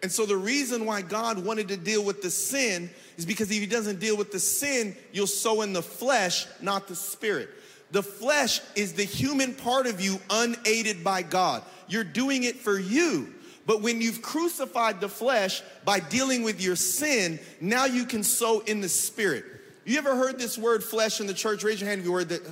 And 0.03 0.11
so 0.11 0.27
the 0.27 0.37
reason 0.37 0.87
why 0.87 1.03
God 1.03 1.45
wanted 1.45 1.69
to 1.69 1.77
deal 1.77 2.05
with 2.05 2.23
the 2.23 2.31
sin 2.31 2.89
is 3.17 3.27
because 3.27 3.51
if 3.51 3.59
he 3.59 3.67
doesn't 3.67 4.01
deal 4.01 4.17
with 4.17 4.33
the 4.33 4.41
sin, 4.41 4.97
you'll 5.13 5.27
sow 5.27 5.63
in 5.63 5.73
the 5.73 5.83
flesh, 5.83 6.47
not 6.61 6.89
the 6.89 6.97
spirit. 6.97 7.51
The 7.91 8.03
flesh 8.03 8.61
is 8.75 8.95
the 8.95 9.05
human 9.05 9.55
part 9.55 9.87
of 9.87 10.01
you 10.01 10.21
unaided 10.31 11.05
by 11.05 11.23
God. 11.23 11.63
You're 11.89 12.05
doing 12.05 12.45
it 12.45 12.57
for 12.57 12.79
you. 12.79 13.35
But 13.67 13.83
when 13.83 14.01
you've 14.01 14.23
crucified 14.23 15.01
the 15.01 15.09
flesh 15.09 15.63
by 15.85 16.01
dealing 16.01 16.43
with 16.43 16.63
your 16.63 16.77
sin, 16.77 17.39
now 17.61 17.85
you 17.85 18.07
can 18.07 18.23
sow 18.23 18.61
in 18.61 18.81
the 18.81 18.89
spirit. 18.89 19.45
You 19.85 19.99
ever 19.99 20.17
heard 20.17 20.39
this 20.39 20.57
word 20.57 20.83
flesh 20.83 21.21
in 21.21 21.27
the 21.27 21.35
church? 21.35 21.65
Raise 21.65 21.81
your 21.81 21.89
hand 21.91 22.01
if 22.01 22.07
you 22.07 22.13
heard 22.13 22.29
that, 22.31 22.43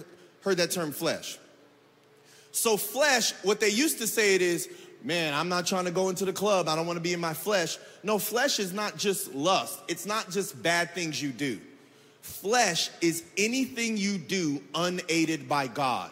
heard 0.42 0.56
that 0.58 0.72
term 0.72 0.92
flesh. 0.92 1.38
So, 2.56 2.78
flesh, 2.78 3.34
what 3.42 3.60
they 3.60 3.68
used 3.68 3.98
to 3.98 4.06
say 4.06 4.34
it 4.34 4.40
is, 4.40 4.70
man, 5.04 5.34
I'm 5.34 5.50
not 5.50 5.66
trying 5.66 5.84
to 5.84 5.90
go 5.90 6.08
into 6.08 6.24
the 6.24 6.32
club. 6.32 6.68
I 6.68 6.74
don't 6.74 6.86
want 6.86 6.96
to 6.96 7.02
be 7.02 7.12
in 7.12 7.20
my 7.20 7.34
flesh. 7.34 7.76
No, 8.02 8.18
flesh 8.18 8.58
is 8.58 8.72
not 8.72 8.96
just 8.96 9.34
lust, 9.34 9.78
it's 9.88 10.06
not 10.06 10.30
just 10.30 10.62
bad 10.62 10.94
things 10.94 11.20
you 11.20 11.32
do. 11.32 11.60
Flesh 12.22 12.88
is 13.02 13.24
anything 13.36 13.98
you 13.98 14.16
do 14.16 14.62
unaided 14.74 15.46
by 15.50 15.66
God. 15.66 16.10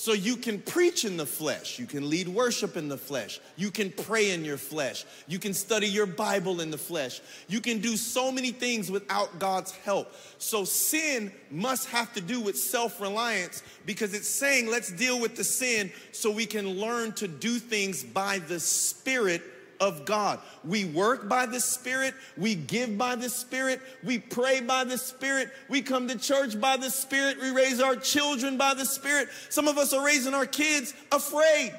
So 0.00 0.14
you 0.14 0.36
can 0.36 0.62
preach 0.62 1.04
in 1.04 1.18
the 1.18 1.26
flesh. 1.26 1.78
You 1.78 1.84
can 1.84 2.08
lead 2.08 2.26
worship 2.26 2.78
in 2.78 2.88
the 2.88 2.96
flesh. 2.96 3.38
You 3.56 3.70
can 3.70 3.90
pray 3.90 4.30
in 4.30 4.46
your 4.46 4.56
flesh. 4.56 5.04
You 5.28 5.38
can 5.38 5.52
study 5.52 5.88
your 5.88 6.06
Bible 6.06 6.62
in 6.62 6.70
the 6.70 6.78
flesh. 6.78 7.20
You 7.48 7.60
can 7.60 7.82
do 7.82 7.98
so 7.98 8.32
many 8.32 8.50
things 8.50 8.90
without 8.90 9.38
God's 9.38 9.72
help. 9.72 10.10
So 10.38 10.64
sin 10.64 11.30
must 11.50 11.90
have 11.90 12.14
to 12.14 12.22
do 12.22 12.40
with 12.40 12.58
self 12.58 12.98
reliance 12.98 13.62
because 13.84 14.14
it's 14.14 14.26
saying, 14.26 14.70
let's 14.70 14.90
deal 14.90 15.20
with 15.20 15.36
the 15.36 15.44
sin 15.44 15.92
so 16.12 16.30
we 16.30 16.46
can 16.46 16.80
learn 16.80 17.12
to 17.16 17.28
do 17.28 17.58
things 17.58 18.02
by 18.02 18.38
the 18.38 18.58
Spirit 18.58 19.42
of 19.80 20.04
God. 20.04 20.38
We 20.64 20.84
work 20.84 21.28
by 21.28 21.46
the 21.46 21.60
Spirit, 21.60 22.14
we 22.36 22.54
give 22.54 22.96
by 22.98 23.16
the 23.16 23.28
Spirit, 23.28 23.80
we 24.04 24.18
pray 24.18 24.60
by 24.60 24.84
the 24.84 24.98
Spirit, 24.98 25.50
we 25.68 25.82
come 25.82 26.08
to 26.08 26.18
church 26.18 26.60
by 26.60 26.76
the 26.76 26.90
Spirit, 26.90 27.40
we 27.40 27.50
raise 27.50 27.80
our 27.80 27.96
children 27.96 28.56
by 28.56 28.74
the 28.74 28.84
Spirit. 28.84 29.28
Some 29.48 29.66
of 29.66 29.78
us 29.78 29.92
are 29.92 30.04
raising 30.04 30.34
our 30.34 30.46
kids 30.46 30.94
afraid. 31.10 31.72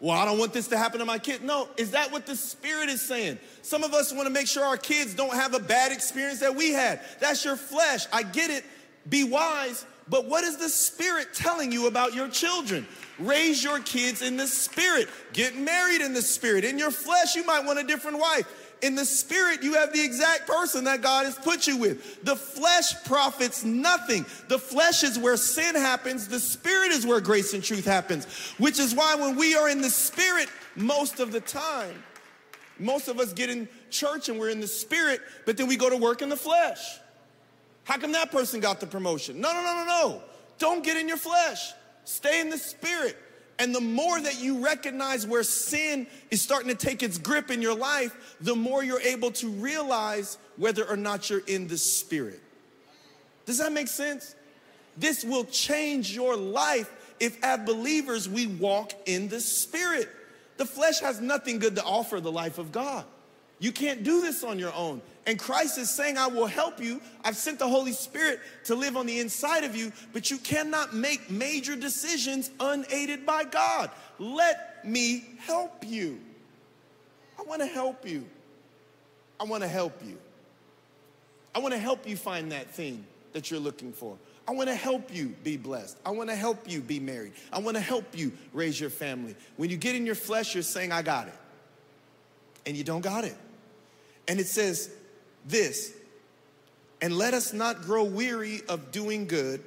Well, 0.00 0.16
I 0.16 0.24
don't 0.24 0.38
want 0.38 0.54
this 0.54 0.68
to 0.68 0.78
happen 0.78 0.98
to 1.00 1.04
my 1.04 1.18
kid. 1.18 1.44
No, 1.44 1.68
is 1.76 1.90
that 1.90 2.10
what 2.10 2.24
the 2.24 2.34
Spirit 2.34 2.88
is 2.88 3.02
saying? 3.02 3.38
Some 3.60 3.84
of 3.84 3.92
us 3.92 4.12
want 4.12 4.26
to 4.26 4.32
make 4.32 4.48
sure 4.48 4.64
our 4.64 4.78
kids 4.78 5.14
don't 5.14 5.34
have 5.34 5.52
a 5.52 5.60
bad 5.60 5.92
experience 5.92 6.40
that 6.40 6.56
we 6.56 6.72
had. 6.72 7.00
That's 7.20 7.44
your 7.44 7.56
flesh. 7.56 8.06
I 8.10 8.22
get 8.22 8.50
it. 8.50 8.64
Be 9.08 9.24
wise. 9.24 9.84
But 10.10 10.26
what 10.26 10.44
is 10.44 10.56
the 10.58 10.68
Spirit 10.68 11.28
telling 11.32 11.72
you 11.72 11.86
about 11.86 12.14
your 12.14 12.28
children? 12.28 12.86
Raise 13.20 13.62
your 13.62 13.80
kids 13.80 14.22
in 14.22 14.36
the 14.36 14.46
spirit. 14.46 15.08
Get 15.32 15.56
married 15.56 16.00
in 16.00 16.14
the 16.14 16.22
spirit. 16.22 16.64
In 16.64 16.78
your 16.78 16.90
flesh, 16.90 17.36
you 17.36 17.44
might 17.44 17.64
want 17.64 17.78
a 17.78 17.84
different 17.84 18.18
wife. 18.18 18.46
In 18.82 18.94
the 18.94 19.04
spirit, 19.04 19.62
you 19.62 19.74
have 19.74 19.92
the 19.92 20.02
exact 20.02 20.46
person 20.46 20.84
that 20.84 21.02
God 21.02 21.26
has 21.26 21.34
put 21.34 21.66
you 21.66 21.76
with. 21.76 22.24
The 22.24 22.34
flesh 22.34 23.04
profits 23.04 23.62
nothing. 23.62 24.24
The 24.48 24.58
flesh 24.58 25.04
is 25.04 25.18
where 25.18 25.36
sin 25.36 25.74
happens. 25.74 26.28
The 26.28 26.40
spirit 26.40 26.90
is 26.92 27.06
where 27.06 27.20
grace 27.20 27.52
and 27.52 27.62
truth 27.62 27.84
happens. 27.84 28.24
Which 28.56 28.78
is 28.78 28.94
why 28.94 29.16
when 29.16 29.36
we 29.36 29.54
are 29.54 29.68
in 29.68 29.82
the 29.82 29.90
spirit, 29.90 30.48
most 30.76 31.20
of 31.20 31.30
the 31.30 31.40
time, 31.40 32.02
most 32.78 33.08
of 33.08 33.20
us 33.20 33.34
get 33.34 33.50
in 33.50 33.68
church 33.90 34.30
and 34.30 34.38
we're 34.38 34.48
in 34.48 34.60
the 34.60 34.66
spirit, 34.66 35.20
but 35.44 35.58
then 35.58 35.66
we 35.66 35.76
go 35.76 35.90
to 35.90 35.96
work 35.98 36.22
in 36.22 36.30
the 36.30 36.36
flesh. 36.36 36.99
How 37.84 37.98
come 37.98 38.12
that 38.12 38.30
person 38.30 38.60
got 38.60 38.80
the 38.80 38.86
promotion? 38.86 39.40
No, 39.40 39.52
no, 39.52 39.62
no, 39.62 39.74
no, 39.74 39.84
no. 39.84 40.22
Don't 40.58 40.84
get 40.84 40.96
in 40.96 41.08
your 41.08 41.16
flesh. 41.16 41.72
Stay 42.04 42.40
in 42.40 42.50
the 42.50 42.58
spirit. 42.58 43.16
And 43.58 43.74
the 43.74 43.80
more 43.80 44.18
that 44.18 44.40
you 44.40 44.64
recognize 44.64 45.26
where 45.26 45.42
sin 45.42 46.06
is 46.30 46.40
starting 46.40 46.68
to 46.68 46.74
take 46.74 47.02
its 47.02 47.18
grip 47.18 47.50
in 47.50 47.60
your 47.60 47.74
life, 47.76 48.36
the 48.40 48.56
more 48.56 48.82
you're 48.82 49.00
able 49.00 49.30
to 49.32 49.48
realize 49.48 50.38
whether 50.56 50.88
or 50.88 50.96
not 50.96 51.28
you're 51.28 51.46
in 51.46 51.68
the 51.68 51.76
spirit. 51.76 52.40
Does 53.44 53.58
that 53.58 53.72
make 53.72 53.88
sense? 53.88 54.34
This 54.96 55.24
will 55.24 55.44
change 55.44 56.14
your 56.14 56.36
life 56.36 56.90
if, 57.20 57.42
as 57.44 57.60
believers, 57.66 58.28
we 58.28 58.46
walk 58.46 58.92
in 59.06 59.28
the 59.28 59.40
spirit. 59.40 60.08
The 60.56 60.64
flesh 60.64 61.00
has 61.00 61.20
nothing 61.20 61.58
good 61.58 61.76
to 61.76 61.84
offer 61.84 62.20
the 62.20 62.32
life 62.32 62.58
of 62.58 62.72
God. 62.72 63.04
You 63.58 63.72
can't 63.72 64.02
do 64.02 64.22
this 64.22 64.42
on 64.42 64.58
your 64.58 64.72
own. 64.72 65.02
And 65.26 65.38
Christ 65.38 65.78
is 65.78 65.90
saying, 65.90 66.16
I 66.16 66.28
will 66.28 66.46
help 66.46 66.80
you. 66.80 67.00
I've 67.24 67.36
sent 67.36 67.58
the 67.58 67.68
Holy 67.68 67.92
Spirit 67.92 68.40
to 68.64 68.74
live 68.74 68.96
on 68.96 69.06
the 69.06 69.20
inside 69.20 69.64
of 69.64 69.76
you, 69.76 69.92
but 70.12 70.30
you 70.30 70.38
cannot 70.38 70.94
make 70.94 71.30
major 71.30 71.76
decisions 71.76 72.50
unaided 72.58 73.26
by 73.26 73.44
God. 73.44 73.90
Let 74.18 74.84
me 74.84 75.24
help 75.38 75.84
you. 75.86 76.20
I 77.38 77.42
want 77.42 77.60
to 77.60 77.66
help 77.66 78.08
you. 78.08 78.24
I 79.38 79.44
want 79.44 79.62
to 79.62 79.68
help 79.68 80.00
you. 80.04 80.18
I 81.54 81.58
want 81.58 81.74
to 81.74 81.80
help 81.80 82.08
you 82.08 82.16
find 82.16 82.52
that 82.52 82.70
thing 82.70 83.04
that 83.32 83.50
you're 83.50 83.60
looking 83.60 83.92
for. 83.92 84.16
I 84.48 84.52
want 84.52 84.68
to 84.68 84.74
help 84.74 85.14
you 85.14 85.34
be 85.44 85.56
blessed. 85.56 85.96
I 86.04 86.10
want 86.10 86.28
to 86.30 86.34
help 86.34 86.68
you 86.68 86.80
be 86.80 86.98
married. 86.98 87.32
I 87.52 87.60
want 87.60 87.76
to 87.76 87.82
help 87.82 88.16
you 88.16 88.32
raise 88.52 88.80
your 88.80 88.90
family. 88.90 89.36
When 89.56 89.70
you 89.70 89.76
get 89.76 89.94
in 89.94 90.06
your 90.06 90.14
flesh, 90.14 90.54
you're 90.54 90.62
saying, 90.62 90.92
I 90.92 91.02
got 91.02 91.28
it. 91.28 91.34
And 92.66 92.76
you 92.76 92.84
don't 92.84 93.00
got 93.00 93.24
it. 93.24 93.36
And 94.28 94.40
it 94.40 94.46
says 94.46 94.90
this, 95.46 95.92
and 97.00 97.16
let 97.16 97.34
us 97.34 97.52
not 97.52 97.82
grow 97.82 98.04
weary 98.04 98.60
of 98.68 98.92
doing 98.92 99.26
good, 99.26 99.62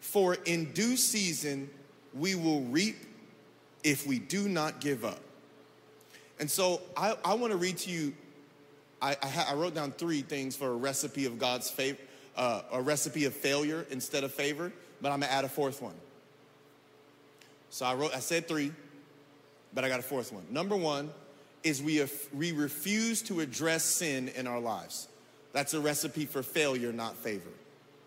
for 0.00 0.34
in 0.44 0.72
due 0.72 0.96
season 0.96 1.68
we 2.14 2.34
will 2.34 2.62
reap 2.62 2.96
if 3.82 4.06
we 4.06 4.18
do 4.18 4.48
not 4.48 4.80
give 4.80 5.04
up. 5.04 5.20
And 6.38 6.50
so 6.50 6.80
I, 6.96 7.16
I 7.24 7.34
want 7.34 7.52
to 7.52 7.56
read 7.56 7.78
to 7.78 7.90
you, 7.90 8.14
I, 9.00 9.16
I, 9.22 9.46
I, 9.50 9.54
wrote 9.54 9.74
down 9.74 9.92
three 9.92 10.22
things 10.22 10.56
for 10.56 10.68
a 10.68 10.76
recipe 10.76 11.26
of 11.26 11.38
God's 11.38 11.70
favor, 11.70 11.98
uh, 12.36 12.62
a 12.72 12.80
recipe 12.80 13.24
of 13.24 13.34
failure 13.34 13.86
instead 13.90 14.24
of 14.24 14.32
favor, 14.32 14.72
but 15.00 15.12
I'm 15.12 15.20
gonna 15.20 15.32
add 15.32 15.44
a 15.44 15.48
fourth 15.48 15.82
one. 15.82 15.94
So 17.70 17.84
I 17.84 17.94
wrote, 17.94 18.14
I 18.14 18.20
said 18.20 18.48
three, 18.48 18.72
but 19.74 19.84
I 19.84 19.88
got 19.88 20.00
a 20.00 20.02
fourth 20.02 20.32
one. 20.32 20.44
Number 20.50 20.76
one, 20.76 21.10
is 21.66 21.82
we, 21.82 22.02
we 22.32 22.52
refuse 22.52 23.22
to 23.22 23.40
address 23.40 23.84
sin 23.84 24.28
in 24.36 24.46
our 24.46 24.60
lives. 24.60 25.08
That's 25.56 25.72
a 25.72 25.80
recipe 25.80 26.26
for 26.26 26.42
failure, 26.42 26.92
not 26.92 27.16
favor. 27.16 27.48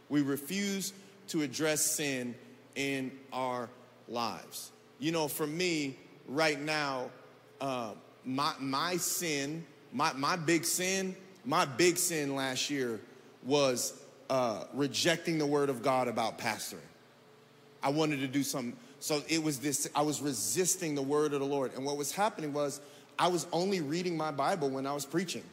We 0.08 0.22
refuse 0.22 0.94
to 1.30 1.42
address 1.42 1.84
sin 1.84 2.36
in 2.76 3.12
our 3.34 3.70
lives. 4.08 4.70
You 5.00 5.12
know, 5.12 5.28
for 5.28 5.48
me, 5.48 5.98
right 6.28 6.62
now, 6.62 7.10
uh, 7.60 7.94
my, 8.24 8.54
my 8.60 8.98
sin, 8.98 9.66
my, 9.92 10.14
my 10.14 10.36
big 10.36 10.64
sin, 10.64 11.16
my 11.44 11.66
big 11.66 11.98
sin 11.98 12.36
last 12.36 12.70
year 12.70 13.00
was 13.42 14.00
uh, 14.30 14.66
rejecting 14.76 15.40
the 15.40 15.48
word 15.48 15.72
of 15.72 15.82
God 15.82 16.08
about 16.08 16.38
pastoring. 16.38 16.86
I 17.82 17.90
wanted 17.90 18.20
to 18.20 18.28
do 18.28 18.44
something. 18.44 18.78
So 19.00 19.24
it 19.28 19.42
was 19.42 19.58
this, 19.58 19.90
I 19.96 20.04
was 20.04 20.22
resisting 20.22 20.94
the 20.94 21.02
word 21.02 21.34
of 21.34 21.40
the 21.40 21.48
Lord. 21.48 21.74
And 21.74 21.84
what 21.84 21.98
was 21.98 22.12
happening 22.12 22.54
was 22.54 22.80
I 23.18 23.28
was 23.28 23.48
only 23.52 23.82
reading 23.82 24.16
my 24.16 24.30
Bible 24.30 24.70
when 24.70 24.86
I 24.86 24.94
was 24.94 25.04
preaching. 25.04 25.44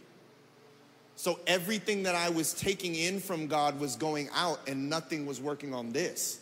So 1.17 1.41
everything 1.47 2.05
that 2.05 2.15
I 2.15 2.29
was 2.29 2.53
taking 2.53 2.95
in 2.95 3.21
from 3.21 3.47
God 3.47 3.81
was 3.81 3.97
going 3.97 4.29
out 4.35 4.61
and 4.69 4.91
nothing 4.91 5.27
was 5.27 5.41
working 5.41 5.75
on 5.75 5.93
this. 5.93 6.39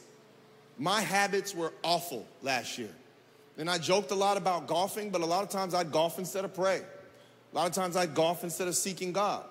My 0.79 1.01
habits 1.01 1.55
were 1.55 1.73
awful 1.85 2.27
last 2.43 2.77
year. 2.77 2.91
And 3.57 3.71
I 3.71 3.79
joked 3.79 4.11
a 4.11 4.17
lot 4.17 4.37
about 4.37 4.67
golfing, 4.67 5.11
but 5.11 5.21
a 5.21 5.27
lot 5.27 5.45
of 5.45 5.49
times 5.49 5.75
I'd 5.75 5.93
golf 5.93 6.19
instead 6.19 6.45
of 6.45 6.55
pray. 6.55 6.83
A 7.53 7.57
lot 7.57 7.69
of 7.69 7.73
times 7.73 7.97
I'd 7.97 8.15
golf 8.15 8.43
instead 8.43 8.67
of 8.67 8.75
seeking 8.75 9.13
God. 9.13 9.45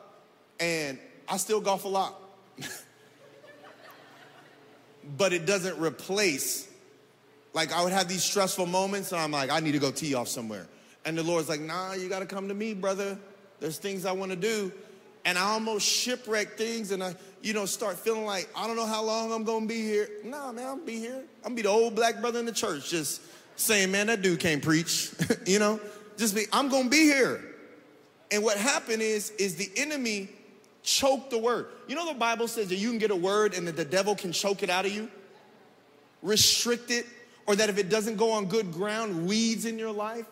And 0.59 0.99
I 1.27 1.37
still 1.37 1.61
golf 1.61 1.85
a 1.85 1.87
lot. 1.87 2.19
but 5.17 5.31
it 5.31 5.45
doesn't 5.45 5.79
replace 5.79 6.67
like 7.53 7.71
I 7.71 7.83
would 7.83 7.93
have 7.93 8.07
these 8.07 8.23
stressful 8.23 8.65
moments 8.65 9.11
and 9.11 9.21
I'm 9.21 9.31
like, 9.31 9.51
I 9.51 9.59
need 9.59 9.73
to 9.73 9.79
go 9.79 9.91
tee 9.91 10.15
off 10.15 10.27
somewhere. 10.27 10.67
And 11.05 11.17
the 11.17 11.23
Lord's 11.23 11.47
like, 11.47 11.61
nah, 11.61 11.93
you 11.93 12.09
gotta 12.09 12.25
come 12.25 12.47
to 12.47 12.53
me, 12.53 12.73
brother. 12.73 13.17
There's 13.59 13.77
things 13.77 14.05
I 14.05 14.11
wanna 14.11 14.35
do. 14.35 14.71
And 15.25 15.37
I 15.37 15.43
almost 15.43 15.87
shipwreck 15.87 16.57
things 16.57 16.91
and 16.91 17.03
I, 17.03 17.15
you 17.41 17.53
know, 17.53 17.65
start 17.65 17.97
feeling 17.97 18.25
like, 18.25 18.49
I 18.55 18.67
don't 18.67 18.75
know 18.75 18.85
how 18.85 19.03
long 19.03 19.31
I'm 19.31 19.43
gonna 19.43 19.65
be 19.65 19.81
here. 19.81 20.09
Nah, 20.23 20.51
man, 20.51 20.65
I'm 20.65 20.73
gonna 20.75 20.85
be 20.85 20.99
here. 20.99 21.23
I'm 21.43 21.43
gonna 21.43 21.55
be 21.55 21.61
the 21.61 21.69
old 21.69 21.95
black 21.95 22.19
brother 22.19 22.39
in 22.39 22.45
the 22.45 22.51
church, 22.51 22.89
just 22.89 23.21
saying, 23.55 23.91
man, 23.91 24.07
that 24.07 24.21
dude 24.21 24.39
can't 24.39 24.61
preach. 24.61 25.11
you 25.45 25.59
know? 25.59 25.79
Just 26.17 26.35
be, 26.35 26.45
I'm 26.51 26.69
gonna 26.69 26.89
be 26.89 27.03
here. 27.03 27.43
And 28.31 28.43
what 28.43 28.57
happened 28.57 29.01
is, 29.01 29.31
is 29.31 29.55
the 29.55 29.69
enemy 29.77 30.29
choked 30.83 31.31
the 31.31 31.37
word. 31.37 31.67
You 31.87 31.95
know 31.95 32.05
the 32.05 32.19
Bible 32.19 32.47
says 32.47 32.67
that 32.69 32.75
you 32.75 32.89
can 32.89 32.99
get 32.99 33.11
a 33.11 33.15
word 33.15 33.53
and 33.53 33.67
that 33.67 33.75
the 33.75 33.85
devil 33.85 34.15
can 34.15 34.31
choke 34.31 34.63
it 34.63 34.69
out 34.69 34.85
of 34.85 34.91
you? 34.91 35.09
Restrict 36.21 36.91
it, 36.91 37.05
or 37.47 37.55
that 37.55 37.69
if 37.69 37.77
it 37.77 37.89
doesn't 37.89 38.17
go 38.17 38.31
on 38.31 38.45
good 38.45 38.71
ground, 38.71 39.27
weeds 39.27 39.65
in 39.65 39.77
your 39.77 39.91
life, 39.91 40.25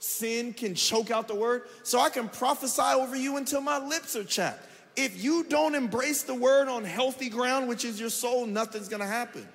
sin 0.00 0.52
can 0.52 0.74
choke 0.74 1.10
out 1.10 1.28
the 1.28 1.34
word. 1.34 1.62
So 1.84 2.00
I 2.00 2.10
can 2.10 2.28
prophesy 2.28 2.82
over 2.82 3.14
you 3.14 3.36
until 3.36 3.60
my 3.60 3.78
lips 3.78 4.16
are 4.16 4.24
chapped. 4.24 4.66
If 4.96 5.22
you 5.22 5.44
don't 5.44 5.74
embrace 5.74 6.24
the 6.24 6.34
word 6.34 6.66
on 6.68 6.84
healthy 6.84 7.28
ground, 7.28 7.68
which 7.68 7.84
is 7.84 8.00
your 8.00 8.10
soul, 8.10 8.46
nothing's 8.46 8.88
gonna 8.88 9.06
happen. 9.06 9.46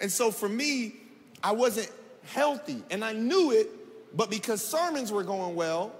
And 0.00 0.12
so 0.12 0.30
for 0.30 0.48
me, 0.48 0.94
I 1.42 1.52
wasn't 1.52 1.90
healthy 2.26 2.82
and 2.90 3.04
I 3.04 3.12
knew 3.12 3.50
it, 3.50 4.16
but 4.16 4.30
because 4.30 4.62
sermons 4.62 5.10
were 5.10 5.24
going 5.24 5.56
well, 5.56 5.92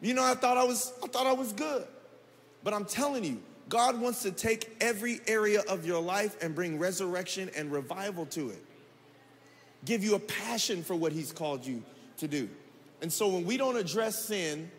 you 0.00 0.14
know, 0.14 0.24
I 0.24 0.34
thought 0.34 0.56
I 0.56 0.64
was 0.64 0.92
I 1.02 1.08
thought 1.08 1.26
I 1.26 1.32
was 1.32 1.52
good. 1.52 1.86
But 2.64 2.72
I'm 2.74 2.84
telling 2.84 3.24
you, 3.24 3.42
God 3.68 4.00
wants 4.00 4.22
to 4.22 4.30
take 4.30 4.76
every 4.80 5.20
area 5.26 5.62
of 5.68 5.84
your 5.84 6.00
life 6.00 6.36
and 6.42 6.54
bring 6.54 6.78
resurrection 6.78 7.50
and 7.56 7.72
revival 7.72 8.26
to 8.26 8.50
it. 8.50 8.64
Give 9.84 10.04
you 10.04 10.14
a 10.14 10.20
passion 10.20 10.82
for 10.84 10.94
what 10.94 11.12
he's 11.12 11.32
called 11.32 11.66
you 11.66 11.82
to 12.18 12.28
do. 12.28 12.48
And 13.02 13.12
so 13.12 13.28
when 13.28 13.44
we 13.44 13.56
don't 13.56 13.76
address 13.76 14.24
sin, 14.24 14.70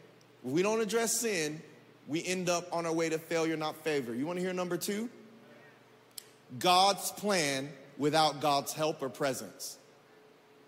we 0.41 0.63
don't 0.63 0.82
address 0.82 1.19
sin, 1.19 1.61
we 2.07 2.26
end 2.26 2.49
up 2.49 2.67
on 2.71 2.86
our 2.86 2.93
way 2.93 3.09
to 3.09 3.17
failure, 3.17 3.55
not 3.55 3.76
favor. 3.84 4.15
You 4.15 4.26
want 4.26 4.39
to 4.39 4.43
hear 4.43 4.53
number 4.53 4.78
two? 4.78 5.09
God's 6.57 7.11
plan 7.11 7.69
without 7.97 8.41
God's 8.41 8.74
help 8.74 9.01
or 9.01 9.09
presence. 9.09 9.78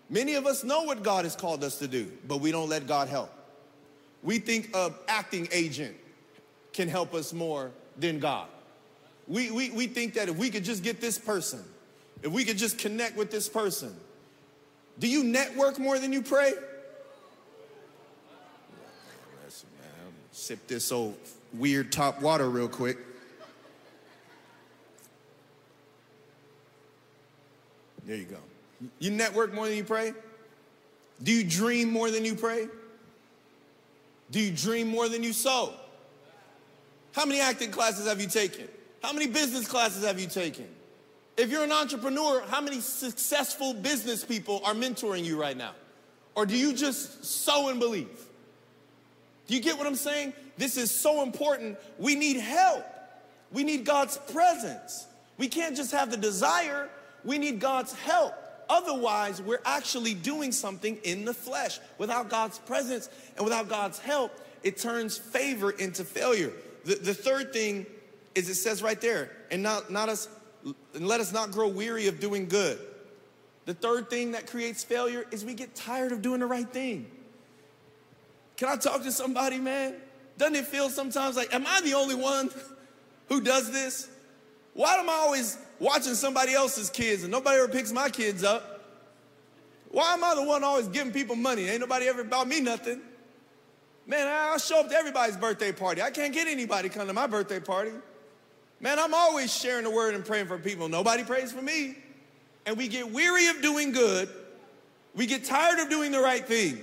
Many 0.08 0.34
of 0.34 0.46
us 0.46 0.62
know 0.62 0.82
what 0.82 1.02
God 1.02 1.24
has 1.24 1.34
called 1.34 1.64
us 1.64 1.78
to 1.78 1.88
do, 1.88 2.12
but 2.28 2.40
we 2.40 2.52
don't 2.52 2.68
let 2.68 2.86
God 2.86 3.08
help. 3.08 3.32
We 4.22 4.38
think 4.38 4.70
an 4.74 4.92
acting 5.08 5.48
agent 5.50 5.96
can 6.72 6.88
help 6.88 7.14
us 7.14 7.32
more 7.32 7.72
than 7.98 8.20
God. 8.20 8.48
We, 9.26 9.50
we, 9.50 9.70
we 9.70 9.86
think 9.86 10.14
that 10.14 10.28
if 10.28 10.36
we 10.36 10.50
could 10.50 10.64
just 10.64 10.82
get 10.82 11.00
this 11.00 11.18
person, 11.18 11.64
if 12.22 12.30
we 12.30 12.44
could 12.44 12.58
just 12.58 12.78
connect 12.78 13.16
with 13.16 13.30
this 13.30 13.48
person. 13.48 13.94
Do 14.98 15.08
you 15.08 15.24
network 15.24 15.78
more 15.78 15.98
than 15.98 16.12
you 16.12 16.22
pray? 16.22 16.52
Sip 20.46 20.64
this 20.68 20.92
old 20.92 21.16
weird 21.54 21.90
top 21.90 22.22
water 22.22 22.48
real 22.48 22.68
quick. 22.68 22.98
There 28.04 28.14
you 28.14 28.26
go. 28.26 28.36
You 29.00 29.10
network 29.10 29.52
more 29.52 29.66
than 29.66 29.76
you 29.76 29.82
pray? 29.82 30.12
Do 31.20 31.32
you 31.32 31.42
dream 31.42 31.90
more 31.90 32.12
than 32.12 32.24
you 32.24 32.36
pray? 32.36 32.68
Do 34.30 34.38
you 34.38 34.52
dream 34.52 34.86
more 34.86 35.08
than 35.08 35.24
you 35.24 35.32
sow? 35.32 35.72
How 37.10 37.26
many 37.26 37.40
acting 37.40 37.72
classes 37.72 38.06
have 38.06 38.20
you 38.20 38.28
taken? 38.28 38.68
How 39.02 39.12
many 39.12 39.26
business 39.26 39.66
classes 39.66 40.04
have 40.04 40.20
you 40.20 40.28
taken? 40.28 40.68
If 41.36 41.50
you're 41.50 41.64
an 41.64 41.72
entrepreneur, 41.72 42.40
how 42.42 42.60
many 42.60 42.78
successful 42.78 43.74
business 43.74 44.24
people 44.24 44.60
are 44.64 44.74
mentoring 44.74 45.24
you 45.24 45.40
right 45.40 45.56
now? 45.56 45.72
Or 46.36 46.46
do 46.46 46.56
you 46.56 46.72
just 46.72 47.24
sow 47.24 47.68
and 47.68 47.80
believe? 47.80 48.25
Do 49.46 49.54
you 49.54 49.60
get 49.60 49.78
what 49.78 49.86
I'm 49.86 49.96
saying? 49.96 50.32
This 50.56 50.76
is 50.76 50.90
so 50.90 51.22
important. 51.22 51.78
We 51.98 52.14
need 52.14 52.38
help. 52.38 52.84
We 53.52 53.64
need 53.64 53.84
God's 53.84 54.18
presence. 54.32 55.06
We 55.38 55.48
can't 55.48 55.76
just 55.76 55.92
have 55.92 56.10
the 56.10 56.16
desire, 56.16 56.88
we 57.24 57.38
need 57.38 57.60
God's 57.60 57.92
help. 57.92 58.34
Otherwise, 58.68 59.40
we're 59.40 59.60
actually 59.64 60.14
doing 60.14 60.50
something 60.50 60.96
in 61.04 61.24
the 61.24 61.34
flesh. 61.34 61.78
Without 61.98 62.28
God's 62.28 62.58
presence 62.58 63.08
and 63.36 63.44
without 63.44 63.68
God's 63.68 63.98
help, 63.98 64.32
it 64.62 64.78
turns 64.78 65.16
favor 65.16 65.70
into 65.70 66.04
failure. 66.04 66.52
The, 66.84 66.96
the 66.96 67.14
third 67.14 67.52
thing 67.52 67.86
is 68.34 68.48
it 68.48 68.56
says 68.56 68.82
right 68.82 69.00
there, 69.00 69.30
and 69.50 69.62
not, 69.62 69.90
not 69.90 70.08
us, 70.08 70.28
and 70.94 71.06
let 71.06 71.20
us 71.20 71.32
not 71.32 71.52
grow 71.52 71.68
weary 71.68 72.08
of 72.08 72.18
doing 72.18 72.48
good. 72.48 72.78
The 73.66 73.74
third 73.74 74.10
thing 74.10 74.32
that 74.32 74.46
creates 74.46 74.84
failure 74.84 75.26
is 75.30 75.44
we 75.44 75.54
get 75.54 75.74
tired 75.74 76.12
of 76.12 76.22
doing 76.22 76.40
the 76.40 76.46
right 76.46 76.68
thing. 76.68 77.10
Can 78.56 78.68
I 78.68 78.76
talk 78.76 79.02
to 79.02 79.12
somebody, 79.12 79.58
man? 79.58 79.94
Doesn't 80.38 80.56
it 80.56 80.66
feel 80.66 80.88
sometimes 80.90 81.36
like, 81.36 81.52
am 81.54 81.64
I 81.66 81.80
the 81.82 81.94
only 81.94 82.14
one 82.14 82.50
who 83.28 83.40
does 83.40 83.70
this? 83.70 84.08
Why 84.74 84.94
am 84.96 85.08
I 85.08 85.14
always 85.14 85.58
watching 85.78 86.14
somebody 86.14 86.52
else's 86.52 86.90
kids 86.90 87.22
and 87.22 87.32
nobody 87.32 87.58
ever 87.58 87.68
picks 87.68 87.92
my 87.92 88.08
kids 88.08 88.44
up? 88.44 88.72
Why 89.90 90.12
am 90.12 90.22
I 90.22 90.34
the 90.34 90.42
one 90.42 90.64
always 90.64 90.88
giving 90.88 91.12
people 91.12 91.36
money? 91.36 91.68
Ain't 91.68 91.80
nobody 91.80 92.06
ever 92.06 92.24
bought 92.24 92.48
me 92.48 92.60
nothing. 92.60 93.00
Man, 94.06 94.26
I 94.26 94.56
show 94.58 94.80
up 94.80 94.88
to 94.90 94.94
everybody's 94.94 95.36
birthday 95.36 95.72
party. 95.72 96.02
I 96.02 96.10
can't 96.10 96.32
get 96.32 96.46
anybody 96.46 96.88
come 96.88 97.06
to 97.06 97.12
my 97.12 97.26
birthday 97.26 97.60
party. 97.60 97.92
Man, 98.78 98.98
I'm 98.98 99.14
always 99.14 99.54
sharing 99.54 99.84
the 99.84 99.90
word 99.90 100.14
and 100.14 100.24
praying 100.24 100.46
for 100.46 100.58
people. 100.58 100.88
Nobody 100.88 101.24
prays 101.24 101.52
for 101.52 101.62
me. 101.62 101.96
And 102.66 102.76
we 102.76 102.88
get 102.88 103.10
weary 103.10 103.46
of 103.46 103.62
doing 103.62 103.92
good. 103.92 104.28
We 105.14 105.26
get 105.26 105.44
tired 105.44 105.78
of 105.78 105.88
doing 105.88 106.12
the 106.12 106.20
right 106.20 106.44
thing. 106.44 106.82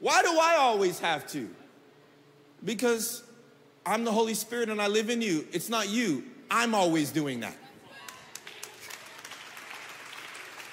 Why 0.00 0.22
do 0.22 0.38
I 0.38 0.56
always 0.56 0.98
have 1.00 1.26
to? 1.28 1.48
Because 2.64 3.22
I'm 3.86 4.04
the 4.04 4.12
Holy 4.12 4.34
Spirit 4.34 4.68
and 4.68 4.80
I 4.80 4.88
live 4.88 5.10
in 5.10 5.22
you. 5.22 5.46
It's 5.52 5.68
not 5.68 5.88
you. 5.88 6.24
I'm 6.50 6.74
always 6.74 7.10
doing 7.10 7.40
that. 7.40 7.56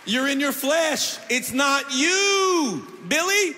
You're 0.06 0.30
in 0.30 0.40
your 0.40 0.54
flesh. 0.54 1.18
It's 1.30 1.52
not 1.52 1.94
you, 1.94 2.88
Billy. 3.08 3.56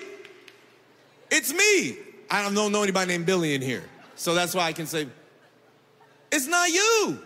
It's 1.30 1.52
me. 1.52 1.96
I 2.28 2.42
don't 2.42 2.54
know 2.54 2.82
anybody 2.82 3.12
named 3.12 3.26
Billy 3.26 3.54
in 3.54 3.62
here. 3.62 3.84
So 4.16 4.34
that's 4.34 4.54
why 4.54 4.64
I 4.64 4.72
can 4.72 4.86
say, 4.86 5.06
it's 6.32 6.46
not 6.46 6.68
you. 6.70 7.18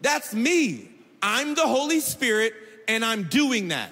That's 0.00 0.34
me. 0.34 0.88
I'm 1.22 1.54
the 1.54 1.66
Holy 1.66 2.00
Spirit 2.00 2.54
and 2.88 3.04
I'm 3.04 3.24
doing 3.24 3.68
that. 3.68 3.90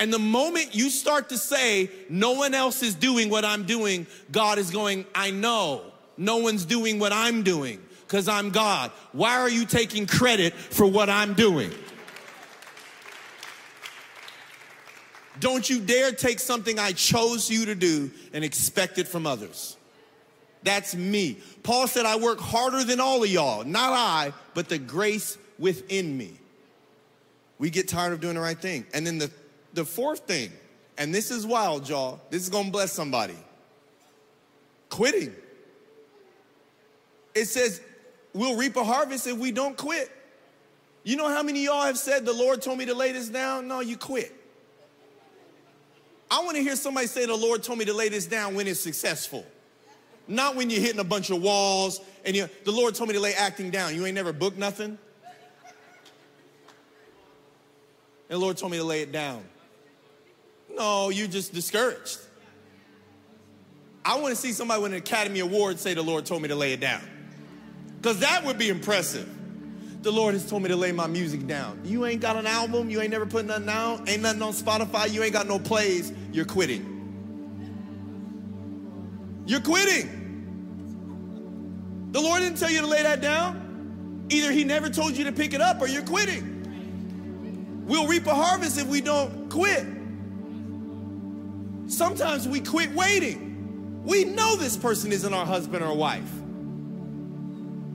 And 0.00 0.10
the 0.10 0.18
moment 0.18 0.74
you 0.74 0.88
start 0.88 1.28
to 1.28 1.38
say, 1.38 1.90
no 2.08 2.32
one 2.32 2.54
else 2.54 2.82
is 2.82 2.94
doing 2.94 3.28
what 3.28 3.44
I'm 3.44 3.64
doing, 3.64 4.06
God 4.32 4.58
is 4.58 4.70
going, 4.70 5.04
I 5.14 5.30
know. 5.30 5.82
No 6.16 6.38
one's 6.38 6.64
doing 6.64 6.98
what 6.98 7.12
I'm 7.12 7.42
doing 7.42 7.80
because 8.06 8.26
I'm 8.26 8.50
God. 8.50 8.90
Why 9.12 9.38
are 9.38 9.48
you 9.48 9.66
taking 9.66 10.06
credit 10.06 10.54
for 10.54 10.86
what 10.86 11.10
I'm 11.10 11.34
doing? 11.34 11.70
Don't 15.38 15.68
you 15.68 15.80
dare 15.80 16.12
take 16.12 16.40
something 16.40 16.78
I 16.78 16.92
chose 16.92 17.50
you 17.50 17.66
to 17.66 17.74
do 17.74 18.10
and 18.32 18.42
expect 18.42 18.98
it 18.98 19.06
from 19.06 19.26
others. 19.26 19.76
That's 20.62 20.94
me. 20.94 21.38
Paul 21.62 21.88
said, 21.88 22.04
I 22.04 22.16
work 22.16 22.38
harder 22.40 22.84
than 22.84 23.00
all 23.00 23.22
of 23.22 23.30
y'all. 23.30 23.64
Not 23.64 23.92
I, 23.92 24.32
but 24.54 24.68
the 24.68 24.78
grace 24.78 25.38
within 25.58 26.16
me. 26.16 26.32
We 27.58 27.70
get 27.70 27.88
tired 27.88 28.12
of 28.12 28.20
doing 28.20 28.34
the 28.34 28.40
right 28.40 28.58
thing. 28.58 28.86
And 28.92 29.06
then 29.06 29.18
the, 29.18 29.30
the 29.72 29.84
fourth 29.84 30.20
thing, 30.20 30.52
and 30.98 31.14
this 31.14 31.30
is 31.30 31.46
wild, 31.46 31.88
y'all. 31.88 32.20
This 32.30 32.42
is 32.42 32.48
gonna 32.48 32.70
bless 32.70 32.92
somebody. 32.92 33.36
Quitting. 34.88 35.34
It 37.34 37.46
says, 37.46 37.80
we'll 38.32 38.56
reap 38.56 38.76
a 38.76 38.84
harvest 38.84 39.26
if 39.26 39.38
we 39.38 39.52
don't 39.52 39.76
quit. 39.76 40.10
You 41.04 41.16
know 41.16 41.28
how 41.28 41.42
many 41.42 41.64
y'all 41.64 41.82
have 41.82 41.98
said, 41.98 42.24
The 42.26 42.32
Lord 42.32 42.60
told 42.60 42.78
me 42.78 42.86
to 42.86 42.94
lay 42.94 43.12
this 43.12 43.28
down? 43.28 43.68
No, 43.68 43.80
you 43.80 43.96
quit. 43.96 44.34
I 46.30 46.44
wanna 46.44 46.60
hear 46.60 46.76
somebody 46.76 47.06
say, 47.06 47.26
The 47.26 47.34
Lord 47.34 47.62
told 47.62 47.78
me 47.78 47.84
to 47.86 47.94
lay 47.94 48.08
this 48.08 48.26
down 48.26 48.54
when 48.54 48.66
it's 48.66 48.80
successful. 48.80 49.44
Not 50.28 50.54
when 50.54 50.70
you're 50.70 50.80
hitting 50.80 51.00
a 51.00 51.04
bunch 51.04 51.30
of 51.30 51.42
walls 51.42 52.00
and 52.24 52.36
you, 52.36 52.48
the 52.64 52.70
Lord 52.70 52.94
told 52.94 53.08
me 53.08 53.14
to 53.14 53.20
lay 53.20 53.34
acting 53.34 53.70
down. 53.70 53.94
You 53.94 54.06
ain't 54.06 54.14
never 54.14 54.32
booked 54.32 54.58
nothing? 54.58 54.98
And 58.28 58.36
the 58.36 58.38
Lord 58.38 58.56
told 58.56 58.70
me 58.70 58.78
to 58.78 58.84
lay 58.84 59.02
it 59.02 59.10
down. 59.10 59.42
No, 60.80 61.10
you're 61.10 61.28
just 61.28 61.52
discouraged. 61.52 62.18
I 64.02 64.18
want 64.18 64.34
to 64.34 64.40
see 64.40 64.52
somebody 64.52 64.80
with 64.80 64.92
an 64.92 64.98
Academy 64.98 65.40
Award 65.40 65.78
say 65.78 65.92
the 65.92 66.00
Lord 66.00 66.24
told 66.24 66.40
me 66.40 66.48
to 66.48 66.54
lay 66.54 66.72
it 66.72 66.80
down. 66.80 67.02
Because 67.98 68.20
that 68.20 68.46
would 68.46 68.56
be 68.56 68.70
impressive. 68.70 69.28
The 70.02 70.10
Lord 70.10 70.32
has 70.32 70.48
told 70.48 70.62
me 70.62 70.70
to 70.70 70.76
lay 70.76 70.92
my 70.92 71.06
music 71.06 71.46
down. 71.46 71.82
You 71.84 72.06
ain't 72.06 72.22
got 72.22 72.36
an 72.36 72.46
album, 72.46 72.88
you 72.88 73.02
ain't 73.02 73.10
never 73.10 73.26
put 73.26 73.44
nothing 73.44 73.68
out, 73.68 74.08
ain't 74.08 74.22
nothing 74.22 74.40
on 74.40 74.54
Spotify, 74.54 75.12
you 75.12 75.22
ain't 75.22 75.34
got 75.34 75.46
no 75.46 75.58
plays, 75.58 76.14
you're 76.32 76.46
quitting. 76.46 76.86
You're 79.44 79.60
quitting. 79.60 80.08
The 82.12 82.22
Lord 82.22 82.40
didn't 82.40 82.56
tell 82.56 82.70
you 82.70 82.80
to 82.80 82.86
lay 82.86 83.02
that 83.02 83.20
down. 83.20 84.26
Either 84.30 84.50
He 84.50 84.64
never 84.64 84.88
told 84.88 85.14
you 85.14 85.24
to 85.24 85.32
pick 85.32 85.52
it 85.52 85.60
up 85.60 85.82
or 85.82 85.88
you're 85.88 86.06
quitting. 86.06 87.84
We'll 87.86 88.06
reap 88.06 88.26
a 88.26 88.34
harvest 88.34 88.78
if 88.78 88.86
we 88.86 89.02
don't 89.02 89.50
quit. 89.50 89.99
Sometimes 91.90 92.46
we 92.46 92.60
quit 92.60 92.92
waiting. 92.92 94.04
We 94.04 94.24
know 94.24 94.54
this 94.54 94.76
person 94.76 95.10
isn't 95.10 95.34
our 95.34 95.44
husband 95.44 95.84
or 95.84 95.96
wife. 95.96 96.32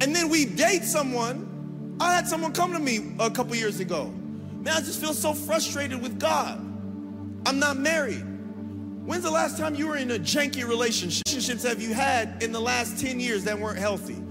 And 0.02 0.14
then 0.14 0.28
we 0.28 0.46
date 0.46 0.84
someone. 0.84 1.96
I 2.02 2.14
had 2.14 2.28
someone 2.28 2.52
come 2.52 2.74
to 2.74 2.80
me 2.80 3.14
a 3.20 3.32
couple 3.32 3.56
years 3.56 3.80
ago. 3.80 4.08
Man, 4.08 4.76
I 4.76 4.82
just 4.82 5.00
feel 5.00 5.14
so 5.14 5.34
frustrated 5.34 6.02
with 6.02 6.20
God. 6.20 6.60
I'm 7.48 7.58
not 7.58 7.78
married. 7.78 8.26
When's 9.06 9.24
the 9.24 9.32
last 9.32 9.58
time 9.58 9.76
you 9.76 9.88
were 9.88 9.96
in 9.96 10.12
a 10.12 10.20
janky 10.20 10.68
relationship? 10.68 11.24
Relationships 11.28 11.64
have 11.64 11.82
you 11.82 11.94
had 11.94 12.44
in 12.44 12.52
the 12.52 12.60
last 12.60 13.00
10 13.00 13.22
years 13.22 13.46
that 13.46 13.58
weren't 13.58 13.80
healthy? 13.80 14.22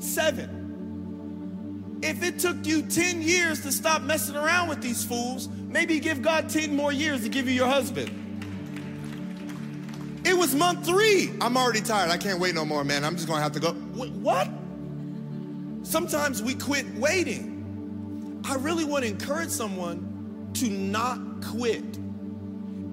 Seven. 0.00 2.00
If 2.02 2.24
it 2.24 2.40
took 2.40 2.66
you 2.66 2.82
10 2.82 3.22
years 3.22 3.62
to 3.62 3.70
stop 3.70 4.02
messing 4.02 4.34
around 4.34 4.70
with 4.70 4.82
these 4.82 5.04
fools, 5.04 5.48
maybe 5.68 6.00
give 6.00 6.20
God 6.20 6.48
10 6.48 6.74
more 6.74 6.90
years 6.90 7.22
to 7.22 7.28
give 7.28 7.46
you 7.46 7.54
your 7.54 7.68
husband. 7.68 8.22
It 10.24 10.36
was 10.36 10.54
month 10.54 10.86
three. 10.86 11.32
I'm 11.40 11.56
already 11.56 11.80
tired. 11.80 12.10
I 12.10 12.16
can't 12.16 12.40
wait 12.40 12.54
no 12.54 12.64
more, 12.64 12.84
man. 12.84 13.04
I'm 13.04 13.16
just 13.16 13.28
gonna 13.28 13.42
have 13.42 13.52
to 13.52 13.60
go. 13.60 13.76
Wait, 13.94 14.12
what? 14.12 14.48
Sometimes 15.82 16.42
we 16.42 16.54
quit 16.54 16.86
waiting. 16.94 18.42
I 18.46 18.56
really 18.56 18.84
want 18.84 19.04
to 19.04 19.10
encourage 19.10 19.50
someone 19.50 20.50
to 20.54 20.68
not 20.68 21.18
quit. 21.42 21.84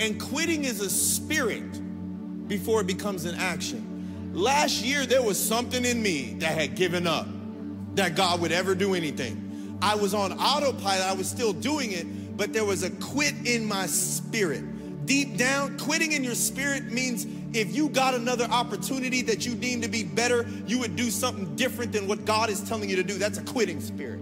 And 0.02 0.20
quitting 0.20 0.66
is 0.66 0.82
a 0.82 0.90
spirit 0.90 2.48
before 2.48 2.82
it 2.82 2.88
becomes 2.88 3.26
an 3.26 3.36
action. 3.36 4.32
Last 4.34 4.84
year, 4.84 5.06
there 5.06 5.22
was 5.22 5.42
something 5.42 5.86
in 5.86 6.02
me 6.02 6.36
that 6.40 6.58
had 6.58 6.76
given 6.76 7.06
up 7.06 7.28
that 7.96 8.16
God 8.16 8.42
would 8.42 8.52
ever 8.52 8.76
do 8.76 8.94
anything. 8.94 9.78
I 9.82 9.96
was 9.96 10.14
on 10.14 10.34
autopilot, 10.34 11.06
I 11.06 11.14
was 11.14 11.30
still 11.30 11.54
doing 11.54 11.92
it, 11.92 12.38
but 12.38 12.54
there 12.54 12.66
was 12.66 12.84
a 12.84 12.90
quit 12.90 13.34
in 13.46 13.66
my 13.66 13.86
spirit. 13.88 14.64
Deep 15.06 15.38
down, 15.38 15.78
quitting 15.80 16.12
in 16.12 16.24
your 16.24 16.36
spirit 16.36 16.92
means 16.92 17.26
if 17.54 17.76
you 17.76 17.90
got 17.90 18.14
another 18.14 18.46
opportunity 18.46 19.22
that 19.24 19.46
you 19.46 19.56
deem 19.56 19.82
to 19.82 19.88
be 19.88 20.04
better, 20.04 20.48
you 20.68 20.80
would 20.80 20.96
do 20.96 21.10
something 21.10 21.56
different 21.56 21.92
than 21.92 22.08
what 22.08 22.26
God 22.26 22.50
is 22.50 22.62
telling 22.62 22.90
you 22.90 22.96
to 22.98 23.04
do. 23.04 23.16
That's 23.16 23.38
a 23.38 23.44
quitting 23.44 23.82
spirit. 23.82 24.20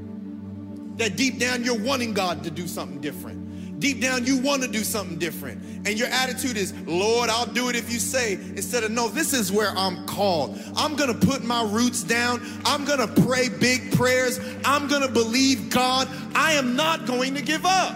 That 0.98 1.16
deep 1.16 1.38
down, 1.40 1.64
you're 1.64 1.80
wanting 1.80 2.14
God 2.14 2.44
to 2.44 2.52
do 2.52 2.68
something 2.68 3.00
different. 3.02 3.80
Deep 3.80 4.02
down, 4.02 4.26
you 4.26 4.38
want 4.40 4.62
to 4.62 4.68
do 4.68 4.84
something 4.84 5.18
different. 5.18 5.62
And 5.88 5.98
your 5.98 6.10
attitude 6.10 6.58
is, 6.58 6.74
Lord, 6.86 7.30
I'll 7.30 7.46
do 7.46 7.70
it 7.70 7.78
if 7.78 7.92
you 7.92 8.00
say, 8.00 8.34
instead 8.34 8.84
of, 8.84 8.92
no, 8.92 9.08
this 9.08 9.32
is 9.32 9.52
where 9.52 9.70
I'm 9.70 10.06
called. 10.06 10.60
I'm 10.76 10.98
going 10.98 11.18
to 11.18 11.28
put 11.28 11.46
my 11.46 11.64
roots 11.64 12.04
down. 12.04 12.42
I'm 12.66 12.84
going 12.84 13.00
to 13.00 13.22
pray 13.22 13.48
big 13.48 13.94
prayers. 13.94 14.40
I'm 14.66 14.90
going 14.90 15.04
to 15.04 15.08
believe 15.08 15.70
God. 15.70 16.10
I 16.36 16.54
am 16.54 16.76
not 16.76 17.06
going 17.06 17.36
to 17.36 17.42
give 17.42 17.66
up. 17.66 17.96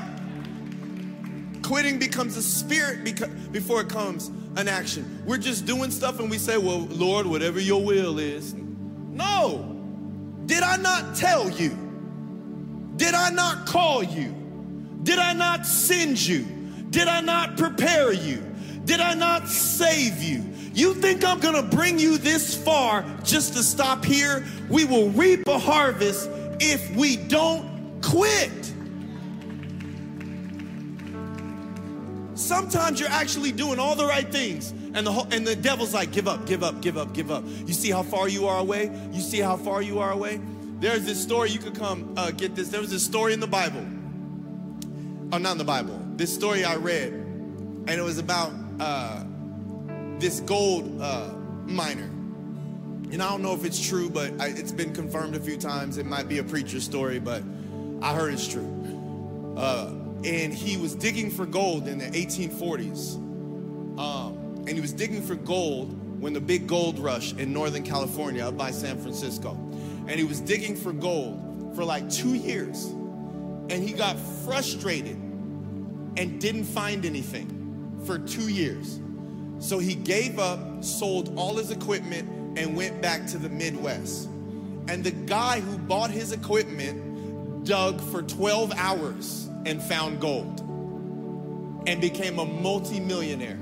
Quitting 1.63 1.97
becomes 1.97 2.37
a 2.37 2.43
spirit 2.43 3.03
before 3.51 3.81
it 3.81 3.89
comes 3.89 4.29
an 4.57 4.67
action. 4.67 5.23
We're 5.25 5.37
just 5.37 5.65
doing 5.65 5.89
stuff 5.91 6.19
and 6.19 6.29
we 6.29 6.37
say, 6.37 6.57
well, 6.57 6.79
Lord, 6.91 7.25
whatever 7.25 7.59
your 7.59 7.83
will 7.83 8.19
is. 8.19 8.53
No. 8.53 9.69
Did 10.45 10.61
I 10.61 10.77
not 10.77 11.15
tell 11.15 11.49
you? 11.49 11.69
Did 12.97 13.15
I 13.15 13.29
not 13.29 13.65
call 13.65 14.03
you? 14.03 14.35
Did 15.03 15.19
I 15.19 15.33
not 15.33 15.65
send 15.65 16.19
you? 16.19 16.43
Did 16.89 17.07
I 17.07 17.21
not 17.21 17.57
prepare 17.57 18.11
you? 18.11 18.43
Did 18.85 18.99
I 18.99 19.13
not 19.13 19.47
save 19.47 20.21
you? 20.21 20.43
You 20.73 20.93
think 20.93 21.23
I'm 21.23 21.39
gonna 21.39 21.63
bring 21.63 21.97
you 21.97 22.17
this 22.17 22.55
far 22.55 23.05
just 23.23 23.53
to 23.53 23.63
stop 23.63 24.03
here? 24.03 24.45
We 24.69 24.85
will 24.85 25.09
reap 25.09 25.47
a 25.47 25.57
harvest 25.57 26.29
if 26.59 26.95
we 26.95 27.15
don't 27.15 28.01
quit. 28.01 28.72
Sometimes 32.43 32.99
you're 32.99 33.09
actually 33.09 33.51
doing 33.51 33.79
all 33.79 33.95
the 33.95 34.05
right 34.05 34.29
things, 34.31 34.71
and 34.93 35.07
the 35.07 35.11
whole, 35.11 35.27
and 35.31 35.45
the 35.47 35.55
devil's 35.55 35.93
like, 35.93 36.11
give 36.11 36.27
up, 36.27 36.45
give 36.45 36.63
up, 36.63 36.81
give 36.81 36.97
up, 36.97 37.13
give 37.13 37.31
up. 37.31 37.43
You 37.65 37.73
see 37.73 37.89
how 37.89 38.03
far 38.03 38.27
you 38.27 38.47
are 38.47 38.59
away? 38.59 38.91
You 39.11 39.21
see 39.21 39.39
how 39.39 39.57
far 39.57 39.81
you 39.81 39.99
are 39.99 40.11
away? 40.11 40.41
There's 40.79 41.05
this 41.05 41.21
story 41.21 41.49
you 41.49 41.59
could 41.59 41.75
come 41.75 42.13
uh, 42.17 42.31
get 42.31 42.55
this. 42.55 42.69
There 42.69 42.81
was 42.81 42.91
this 42.91 43.03
story 43.03 43.33
in 43.33 43.39
the 43.39 43.47
Bible 43.47 43.85
oh, 45.33 45.37
not 45.39 45.53
in 45.53 45.57
the 45.57 45.63
Bible. 45.63 45.99
This 46.15 46.33
story 46.33 46.63
I 46.63 46.75
read, 46.75 47.11
and 47.11 47.89
it 47.89 48.01
was 48.01 48.19
about 48.19 48.53
uh, 48.79 49.23
this 50.19 50.39
gold 50.41 51.01
uh, 51.01 51.29
miner. 51.65 52.09
And 53.11 53.21
I 53.21 53.29
don't 53.29 53.41
know 53.41 53.53
if 53.53 53.65
it's 53.65 53.85
true, 53.85 54.09
but 54.09 54.31
I, 54.39 54.47
it's 54.47 54.71
been 54.71 54.93
confirmed 54.93 55.35
a 55.35 55.39
few 55.39 55.57
times. 55.57 55.97
It 55.97 56.05
might 56.05 56.29
be 56.29 56.37
a 56.37 56.43
preacher's 56.43 56.83
story, 56.83 57.19
but 57.19 57.43
I 58.01 58.13
heard 58.13 58.33
it's 58.33 58.47
true. 58.47 59.55
Uh, 59.57 59.91
and 60.23 60.53
he 60.53 60.77
was 60.77 60.95
digging 60.95 61.29
for 61.29 61.45
gold 61.45 61.87
in 61.87 61.97
the 61.97 62.05
1840s. 62.05 63.15
Um, 63.99 64.37
and 64.65 64.69
he 64.69 64.81
was 64.81 64.93
digging 64.93 65.21
for 65.21 65.35
gold 65.35 66.21
when 66.21 66.31
the 66.31 66.39
big 66.39 66.67
gold 66.67 66.97
rush 66.99 67.33
in 67.33 67.51
Northern 67.51 67.83
California 67.83 68.47
up 68.47 68.57
by 68.57 68.71
San 68.71 68.97
Francisco. 68.99 69.51
And 70.07 70.11
he 70.11 70.23
was 70.23 70.39
digging 70.39 70.75
for 70.75 70.93
gold 70.93 71.75
for 71.75 71.83
like 71.83 72.09
two 72.09 72.35
years. 72.35 72.85
And 72.85 73.83
he 73.83 73.91
got 73.91 74.17
frustrated 74.45 75.17
and 75.17 76.39
didn't 76.39 76.65
find 76.65 77.05
anything 77.05 78.01
for 78.05 78.17
two 78.17 78.49
years. 78.49 79.01
So 79.59 79.79
he 79.79 79.95
gave 79.95 80.39
up, 80.39 80.83
sold 80.83 81.37
all 81.37 81.57
his 81.57 81.71
equipment, 81.71 82.57
and 82.57 82.75
went 82.77 83.01
back 83.01 83.27
to 83.27 83.37
the 83.37 83.49
Midwest. 83.49 84.29
And 84.87 85.03
the 85.03 85.11
guy 85.11 85.59
who 85.59 85.77
bought 85.77 86.11
his 86.11 86.31
equipment 86.31 87.65
dug 87.65 87.99
for 87.99 88.21
12 88.21 88.73
hours 88.75 89.49
and 89.65 89.81
found 89.81 90.19
gold 90.19 90.61
and 91.87 91.99
became 91.99 92.39
a 92.39 92.45
multimillionaire. 92.45 93.59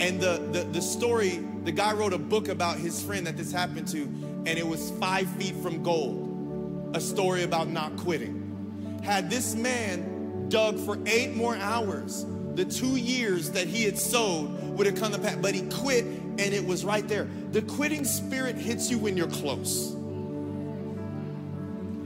And 0.00 0.20
the, 0.20 0.48
the, 0.52 0.64
the 0.72 0.82
story, 0.82 1.40
the 1.64 1.72
guy 1.72 1.92
wrote 1.92 2.12
a 2.12 2.18
book 2.18 2.48
about 2.48 2.78
his 2.78 3.02
friend 3.02 3.26
that 3.26 3.36
this 3.36 3.52
happened 3.52 3.88
to, 3.88 4.02
and 4.02 4.48
it 4.48 4.66
was 4.66 4.90
five 4.98 5.28
feet 5.36 5.54
from 5.56 5.82
gold. 5.82 6.90
A 6.94 7.00
story 7.00 7.42
about 7.44 7.68
not 7.68 7.96
quitting. 7.96 9.00
Had 9.02 9.30
this 9.30 9.54
man 9.54 10.48
dug 10.48 10.78
for 10.78 10.98
eight 11.06 11.34
more 11.34 11.56
hours, 11.56 12.26
the 12.54 12.64
two 12.64 12.96
years 12.96 13.50
that 13.52 13.66
he 13.66 13.84
had 13.84 13.98
sowed 13.98 14.50
would 14.76 14.86
have 14.86 14.96
come 14.96 15.12
to 15.12 15.18
pass. 15.18 15.36
But 15.36 15.54
he 15.54 15.62
quit, 15.70 16.04
and 16.04 16.40
it 16.40 16.66
was 16.66 16.84
right 16.84 17.06
there. 17.08 17.28
The 17.52 17.62
quitting 17.62 18.04
spirit 18.04 18.56
hits 18.56 18.90
you 18.90 18.98
when 18.98 19.16
you're 19.16 19.28
close. 19.28 19.96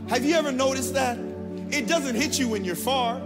Have 0.08 0.24
you 0.24 0.34
ever 0.36 0.52
noticed 0.52 0.94
that? 0.94 1.18
It 1.70 1.86
doesn't 1.88 2.14
hit 2.14 2.38
you 2.38 2.48
when 2.48 2.64
you're 2.64 2.76
far. 2.76 3.18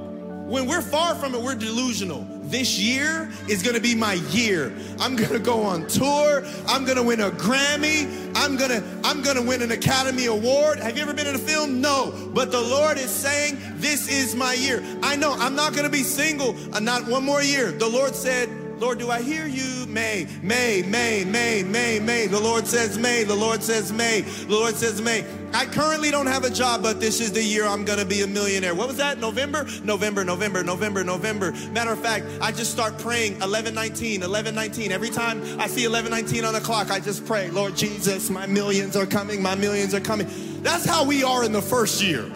When 0.50 0.66
we're 0.66 0.82
far 0.82 1.14
from 1.14 1.34
it, 1.36 1.40
we're 1.40 1.54
delusional. 1.54 2.26
This 2.42 2.76
year 2.80 3.30
is 3.48 3.62
gonna 3.62 3.78
be 3.78 3.94
my 3.94 4.14
year. 4.30 4.74
I'm 4.98 5.14
gonna 5.14 5.38
go 5.38 5.62
on 5.62 5.86
tour. 5.86 6.44
I'm 6.66 6.84
gonna 6.84 7.04
win 7.04 7.20
a 7.20 7.30
Grammy. 7.30 8.10
I'm 8.34 8.56
gonna 8.56 8.82
I'm 9.04 9.22
gonna 9.22 9.42
win 9.42 9.62
an 9.62 9.70
Academy 9.70 10.26
Award. 10.26 10.80
Have 10.80 10.96
you 10.96 11.02
ever 11.02 11.14
been 11.14 11.28
in 11.28 11.36
a 11.36 11.38
film? 11.38 11.80
No. 11.80 12.12
But 12.34 12.50
the 12.50 12.60
Lord 12.60 12.98
is 12.98 13.10
saying, 13.10 13.58
This 13.76 14.08
is 14.08 14.34
my 14.34 14.54
year. 14.54 14.82
I 15.04 15.14
know 15.14 15.34
I'm 15.38 15.54
not 15.54 15.76
gonna 15.76 15.88
be 15.88 16.02
single, 16.02 16.56
uh, 16.74 16.80
not 16.80 17.06
one 17.06 17.22
more 17.22 17.42
year. 17.42 17.70
The 17.70 17.86
Lord 17.86 18.16
said, 18.16 18.48
Lord, 18.80 18.98
do 18.98 19.10
I 19.10 19.22
hear 19.22 19.46
you? 19.46 19.79
May, 19.92 20.26
May, 20.42 20.82
May, 20.82 21.24
May, 21.24 21.62
May, 21.62 21.98
May. 21.98 22.26
The 22.26 22.40
Lord 22.40 22.66
says 22.66 22.98
May. 22.98 23.24
The 23.24 23.34
Lord 23.34 23.62
says 23.62 23.92
May. 23.92 24.20
The 24.22 24.54
Lord 24.54 24.76
says 24.76 25.02
May. 25.02 25.24
I 25.52 25.66
currently 25.66 26.10
don't 26.10 26.28
have 26.28 26.44
a 26.44 26.50
job, 26.50 26.82
but 26.82 27.00
this 27.00 27.20
is 27.20 27.32
the 27.32 27.42
year 27.42 27.66
I'm 27.66 27.84
gonna 27.84 28.04
be 28.04 28.22
a 28.22 28.26
millionaire. 28.26 28.74
What 28.74 28.86
was 28.88 28.96
that? 28.98 29.18
November? 29.18 29.66
November, 29.82 30.24
November, 30.24 30.62
November, 30.62 31.02
November. 31.02 31.52
Matter 31.72 31.92
of 31.92 31.98
fact, 31.98 32.26
I 32.40 32.52
just 32.52 32.70
start 32.70 32.98
praying 32.98 33.32
1119, 33.40 34.20
1119. 34.20 34.92
Every 34.92 35.10
time 35.10 35.42
I 35.58 35.66
see 35.66 35.88
1119 35.88 36.44
on 36.44 36.54
the 36.54 36.60
clock, 36.60 36.90
I 36.90 37.00
just 37.00 37.26
pray, 37.26 37.50
Lord 37.50 37.76
Jesus, 37.76 38.30
my 38.30 38.46
millions 38.46 38.96
are 38.96 39.06
coming, 39.06 39.42
my 39.42 39.56
millions 39.56 39.92
are 39.92 40.00
coming. 40.00 40.28
That's 40.62 40.84
how 40.84 41.04
we 41.04 41.24
are 41.24 41.44
in 41.44 41.52
the 41.52 41.62
first 41.62 42.00
year. 42.00 42.30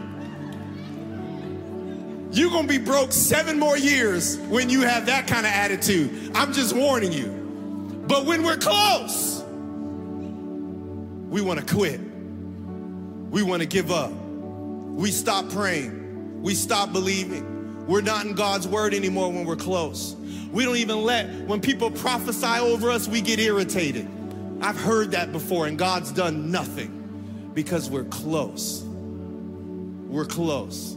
You're 2.33 2.51
gonna 2.51 2.67
be 2.67 2.79
broke 2.79 3.13
seven 3.13 3.61
more 3.61 3.79
years 3.79 4.39
when 4.49 4.69
you 4.69 4.81
have 4.81 5.07
that 5.07 5.29
kind 5.29 5.47
of 5.47 5.53
attitude. 5.53 6.33
I'm 6.35 6.53
just 6.53 6.75
warning 6.75 7.13
you. 7.13 7.44
But 8.07 8.27
when 8.27 8.43
we're 8.43 8.57
close, 8.57 9.43
we 11.31 11.41
wanna 11.41 11.63
quit. 11.63 12.01
We 13.31 13.43
wanna 13.43 13.67
give 13.67 13.91
up. 13.91 14.13
We 14.13 15.11
stop 15.11 15.49
praying. 15.51 16.43
We 16.43 16.55
stop 16.55 16.93
believing. 16.93 17.87
We're 17.87 18.03
not 18.03 18.25
in 18.25 18.35
God's 18.35 18.67
word 18.67 18.95
anymore 18.95 19.33
when 19.33 19.45
we're 19.45 19.57
close. 19.57 20.17
We 20.53 20.65
don't 20.65 20.77
even 20.77 21.03
let, 21.03 21.29
when 21.47 21.61
people 21.61 21.91
prophesy 21.91 22.61
over 22.61 22.91
us, 22.91 23.09
we 23.09 23.21
get 23.21 23.41
irritated. 23.41 24.09
I've 24.61 24.81
heard 24.81 25.11
that 25.11 25.33
before, 25.33 25.67
and 25.67 25.79
God's 25.79 26.13
done 26.13 26.51
nothing 26.51 27.51
because 27.55 27.91
we're 27.91 28.05
close. 28.05 28.83
We're 28.85 30.25
close. 30.25 30.97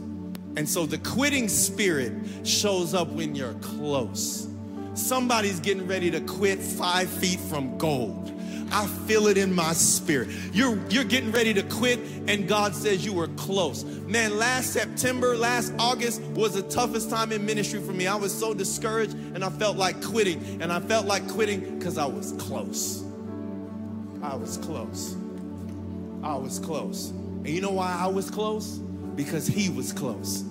And 0.56 0.68
so 0.68 0.86
the 0.86 0.98
quitting 0.98 1.48
spirit 1.48 2.12
shows 2.44 2.94
up 2.94 3.08
when 3.08 3.34
you're 3.34 3.54
close. 3.54 4.47
Somebody's 4.98 5.60
getting 5.60 5.86
ready 5.86 6.10
to 6.10 6.20
quit 6.20 6.58
five 6.58 7.08
feet 7.08 7.40
from 7.40 7.78
gold. 7.78 8.28
I 8.70 8.86
feel 8.86 9.28
it 9.28 9.38
in 9.38 9.54
my 9.54 9.72
spirit. 9.72 10.28
You're, 10.52 10.78
you're 10.88 11.04
getting 11.04 11.32
ready 11.32 11.54
to 11.54 11.62
quit, 11.62 11.98
and 12.26 12.46
God 12.46 12.74
says 12.74 13.04
you 13.04 13.14
were 13.14 13.28
close. 13.28 13.84
Man, 13.84 14.36
last 14.36 14.72
September, 14.72 15.36
last 15.36 15.72
August 15.78 16.20
was 16.22 16.54
the 16.54 16.62
toughest 16.62 17.08
time 17.08 17.32
in 17.32 17.46
ministry 17.46 17.80
for 17.80 17.92
me. 17.92 18.06
I 18.06 18.16
was 18.16 18.36
so 18.36 18.52
discouraged, 18.52 19.14
and 19.14 19.44
I 19.44 19.48
felt 19.50 19.76
like 19.76 20.02
quitting. 20.02 20.60
And 20.60 20.72
I 20.72 20.80
felt 20.80 21.06
like 21.06 21.26
quitting 21.28 21.78
because 21.78 21.96
I 21.96 22.06
was 22.06 22.32
close. 22.32 23.02
I 24.22 24.34
was 24.34 24.58
close. 24.58 25.16
I 26.22 26.34
was 26.34 26.58
close. 26.58 27.10
And 27.10 27.48
you 27.48 27.60
know 27.60 27.72
why 27.72 27.96
I 27.98 28.08
was 28.08 28.30
close? 28.30 28.78
Because 29.16 29.46
He 29.46 29.70
was 29.70 29.92
close. 29.92 30.42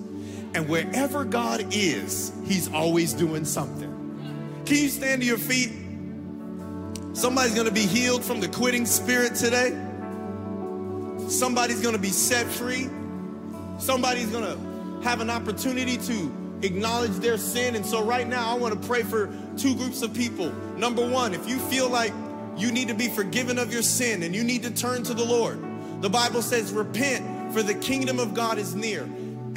And 0.54 0.68
wherever 0.68 1.24
God 1.24 1.66
is, 1.72 2.32
He's 2.46 2.72
always 2.72 3.12
doing 3.12 3.44
something. 3.44 3.94
Can 4.68 4.76
you 4.76 4.90
stand 4.90 5.22
to 5.22 5.26
your 5.26 5.38
feet? 5.38 5.70
Somebody's 7.14 7.54
gonna 7.54 7.70
be 7.70 7.86
healed 7.86 8.22
from 8.22 8.38
the 8.38 8.48
quitting 8.48 8.84
spirit 8.84 9.34
today. 9.34 9.70
Somebody's 11.26 11.80
gonna 11.80 11.96
be 11.96 12.10
set 12.10 12.46
free. 12.46 12.90
Somebody's 13.78 14.26
gonna 14.26 14.58
have 15.02 15.22
an 15.22 15.30
opportunity 15.30 15.96
to 15.96 16.30
acknowledge 16.60 17.12
their 17.12 17.38
sin. 17.38 17.76
And 17.76 17.86
so, 17.86 18.04
right 18.04 18.28
now, 18.28 18.54
I 18.54 18.58
wanna 18.58 18.76
pray 18.76 19.04
for 19.04 19.34
two 19.56 19.74
groups 19.74 20.02
of 20.02 20.12
people. 20.12 20.52
Number 20.76 21.08
one, 21.08 21.32
if 21.32 21.48
you 21.48 21.58
feel 21.58 21.88
like 21.88 22.12
you 22.54 22.70
need 22.70 22.88
to 22.88 22.94
be 22.94 23.08
forgiven 23.08 23.58
of 23.58 23.72
your 23.72 23.80
sin 23.80 24.22
and 24.22 24.36
you 24.36 24.44
need 24.44 24.64
to 24.64 24.70
turn 24.70 25.02
to 25.04 25.14
the 25.14 25.24
Lord, 25.24 25.58
the 26.02 26.10
Bible 26.10 26.42
says, 26.42 26.74
repent, 26.74 27.54
for 27.54 27.62
the 27.62 27.74
kingdom 27.74 28.18
of 28.18 28.34
God 28.34 28.58
is 28.58 28.74
near. 28.74 29.08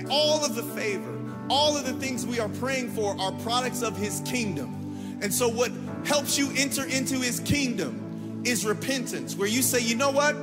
All 0.09 0.45
of 0.45 0.55
the 0.55 0.63
favor, 0.63 1.19
all 1.49 1.75
of 1.75 1.85
the 1.85 1.93
things 1.95 2.25
we 2.25 2.39
are 2.39 2.47
praying 2.47 2.91
for 2.91 3.19
are 3.19 3.33
products 3.41 3.81
of 3.81 3.97
his 3.97 4.21
kingdom. 4.21 4.80
And 5.21 5.33
so, 5.33 5.47
what 5.47 5.71
helps 6.05 6.37
you 6.37 6.51
enter 6.55 6.83
into 6.85 7.19
his 7.19 7.39
kingdom 7.39 8.41
is 8.43 8.65
repentance, 8.65 9.35
where 9.35 9.47
you 9.47 9.61
say, 9.61 9.79
you 9.79 9.95
know 9.95 10.11
what? 10.11 10.35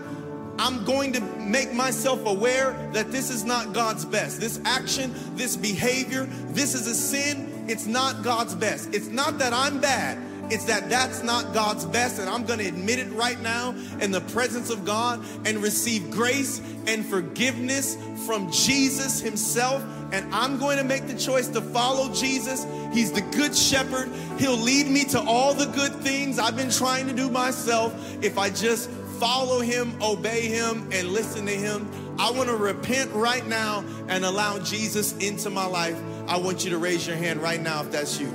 I'm 0.58 0.84
going 0.84 1.12
to 1.12 1.20
make 1.20 1.72
myself 1.72 2.26
aware 2.26 2.90
that 2.92 3.12
this 3.12 3.30
is 3.30 3.44
not 3.44 3.72
God's 3.72 4.04
best. 4.04 4.40
This 4.40 4.60
action, 4.64 5.14
this 5.36 5.56
behavior, 5.56 6.24
this 6.48 6.74
is 6.74 6.86
a 6.86 6.94
sin. 6.94 7.66
It's 7.68 7.86
not 7.86 8.24
God's 8.24 8.54
best. 8.54 8.92
It's 8.92 9.08
not 9.08 9.38
that 9.38 9.52
I'm 9.52 9.80
bad. 9.80 10.18
It's 10.50 10.64
that 10.64 10.88
that's 10.88 11.22
not 11.22 11.52
God's 11.52 11.84
best, 11.84 12.18
and 12.18 12.28
I'm 12.28 12.44
going 12.44 12.58
to 12.60 12.66
admit 12.66 12.98
it 12.98 13.12
right 13.12 13.38
now 13.42 13.74
in 14.00 14.10
the 14.10 14.22
presence 14.22 14.70
of 14.70 14.84
God 14.84 15.22
and 15.44 15.58
receive 15.58 16.10
grace 16.10 16.62
and 16.86 17.04
forgiveness 17.04 17.98
from 18.24 18.50
Jesus 18.50 19.20
Himself. 19.20 19.84
And 20.12 20.32
I'm 20.34 20.58
going 20.58 20.78
to 20.78 20.84
make 20.84 21.06
the 21.06 21.16
choice 21.16 21.48
to 21.48 21.60
follow 21.60 22.12
Jesus. 22.14 22.66
He's 22.92 23.12
the 23.12 23.20
good 23.20 23.54
shepherd. 23.54 24.10
He'll 24.38 24.56
lead 24.56 24.86
me 24.86 25.04
to 25.06 25.20
all 25.20 25.54
the 25.54 25.66
good 25.66 25.92
things 25.96 26.38
I've 26.38 26.56
been 26.56 26.70
trying 26.70 27.06
to 27.08 27.12
do 27.12 27.28
myself 27.28 27.94
if 28.22 28.38
I 28.38 28.50
just 28.50 28.90
follow 29.18 29.60
Him, 29.60 30.00
obey 30.02 30.46
Him, 30.48 30.88
and 30.92 31.08
listen 31.08 31.46
to 31.46 31.52
Him. 31.52 31.88
I 32.18 32.30
want 32.30 32.48
to 32.48 32.56
repent 32.56 33.12
right 33.12 33.46
now 33.46 33.84
and 34.08 34.24
allow 34.24 34.58
Jesus 34.58 35.16
into 35.18 35.50
my 35.50 35.66
life. 35.66 35.96
I 36.26 36.36
want 36.36 36.64
you 36.64 36.70
to 36.70 36.78
raise 36.78 37.06
your 37.06 37.16
hand 37.16 37.42
right 37.42 37.60
now 37.60 37.82
if 37.82 37.90
that's 37.90 38.18
you. 38.18 38.28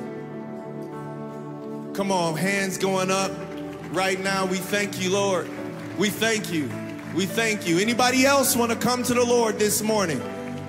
Come 1.93 2.11
on, 2.11 2.35
hands 2.35 2.77
going 2.77 3.11
up 3.11 3.31
right 3.91 4.19
now. 4.19 4.45
We 4.45 4.57
thank 4.57 5.01
you, 5.01 5.11
Lord. 5.11 5.49
We 5.97 6.09
thank 6.09 6.51
you. 6.51 6.69
We 7.15 7.25
thank 7.25 7.67
you. 7.67 7.77
Anybody 7.77 8.25
else 8.25 8.55
want 8.55 8.71
to 8.71 8.77
come 8.77 9.03
to 9.03 9.13
the 9.13 9.23
Lord 9.23 9.59
this 9.59 9.83
morning? 9.83 10.21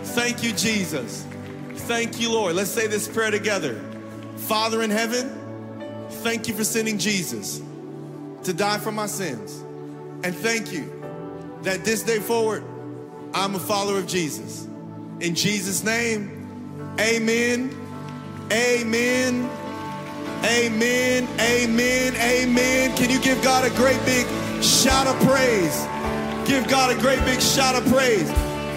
Thank 0.05 0.43
you, 0.43 0.53
Jesus. 0.53 1.27
Thank 1.75 2.21
you, 2.21 2.31
Lord. 2.31 2.55
Let's 2.55 2.71
say 2.71 2.87
this 2.87 3.09
prayer 3.09 3.31
together. 3.31 3.81
Father 4.37 4.83
in 4.83 4.91
heaven, 4.91 5.29
thank 6.23 6.49
you 6.49 6.55
for 6.55 6.65
sending 6.65 6.99
Jesus 6.99 7.61
to 8.45 8.53
die 8.53 8.79
for 8.79 8.93
my 8.93 9.07
sins. 9.07 9.63
And 10.23 10.35
thank 10.35 10.73
you 10.73 10.91
that 11.63 11.85
this 11.85 12.03
day 12.03 12.19
forward, 12.19 12.63
I'm 13.35 13.55
a 13.55 13.59
follower 13.59 13.99
of 13.99 14.07
Jesus. 14.07 14.67
In 15.21 15.35
Jesus' 15.35 15.83
name, 15.83 16.91
amen, 17.01 17.71
amen, 18.53 19.51
amen, 20.45 21.29
amen, 21.41 22.15
amen. 22.17 22.97
Can 22.97 23.11
you 23.11 23.21
give 23.21 23.43
God 23.43 23.65
a 23.65 23.75
great 23.77 24.03
big 24.05 24.27
shout 24.63 25.07
of 25.07 25.17
praise? 25.27 25.87
Give 26.47 26.67
God 26.69 26.97
a 26.97 27.01
great 27.01 27.21
big 27.25 27.41
shout 27.41 27.75
of 27.75 27.91
praise. 27.93 28.29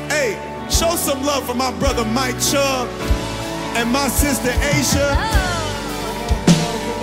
Hey, 0.09 0.56
show 0.69 0.95
some 0.95 1.23
love 1.23 1.45
for 1.45 1.53
my 1.53 1.71
brother 1.79 2.05
Mike 2.05 2.39
Chubb 2.39 2.87
and 3.75 3.91
my 3.91 4.07
sister 4.07 4.49
Aisha. 4.49 5.15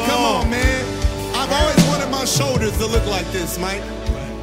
Come 0.06 0.22
on, 0.22 0.50
man. 0.50 0.84
I've 1.34 1.52
always 1.52 1.86
wanted 1.86 2.10
my 2.10 2.24
shoulders 2.24 2.76
to 2.78 2.86
look 2.86 3.06
like 3.06 3.26
this, 3.32 3.58
Mike. 3.58 3.82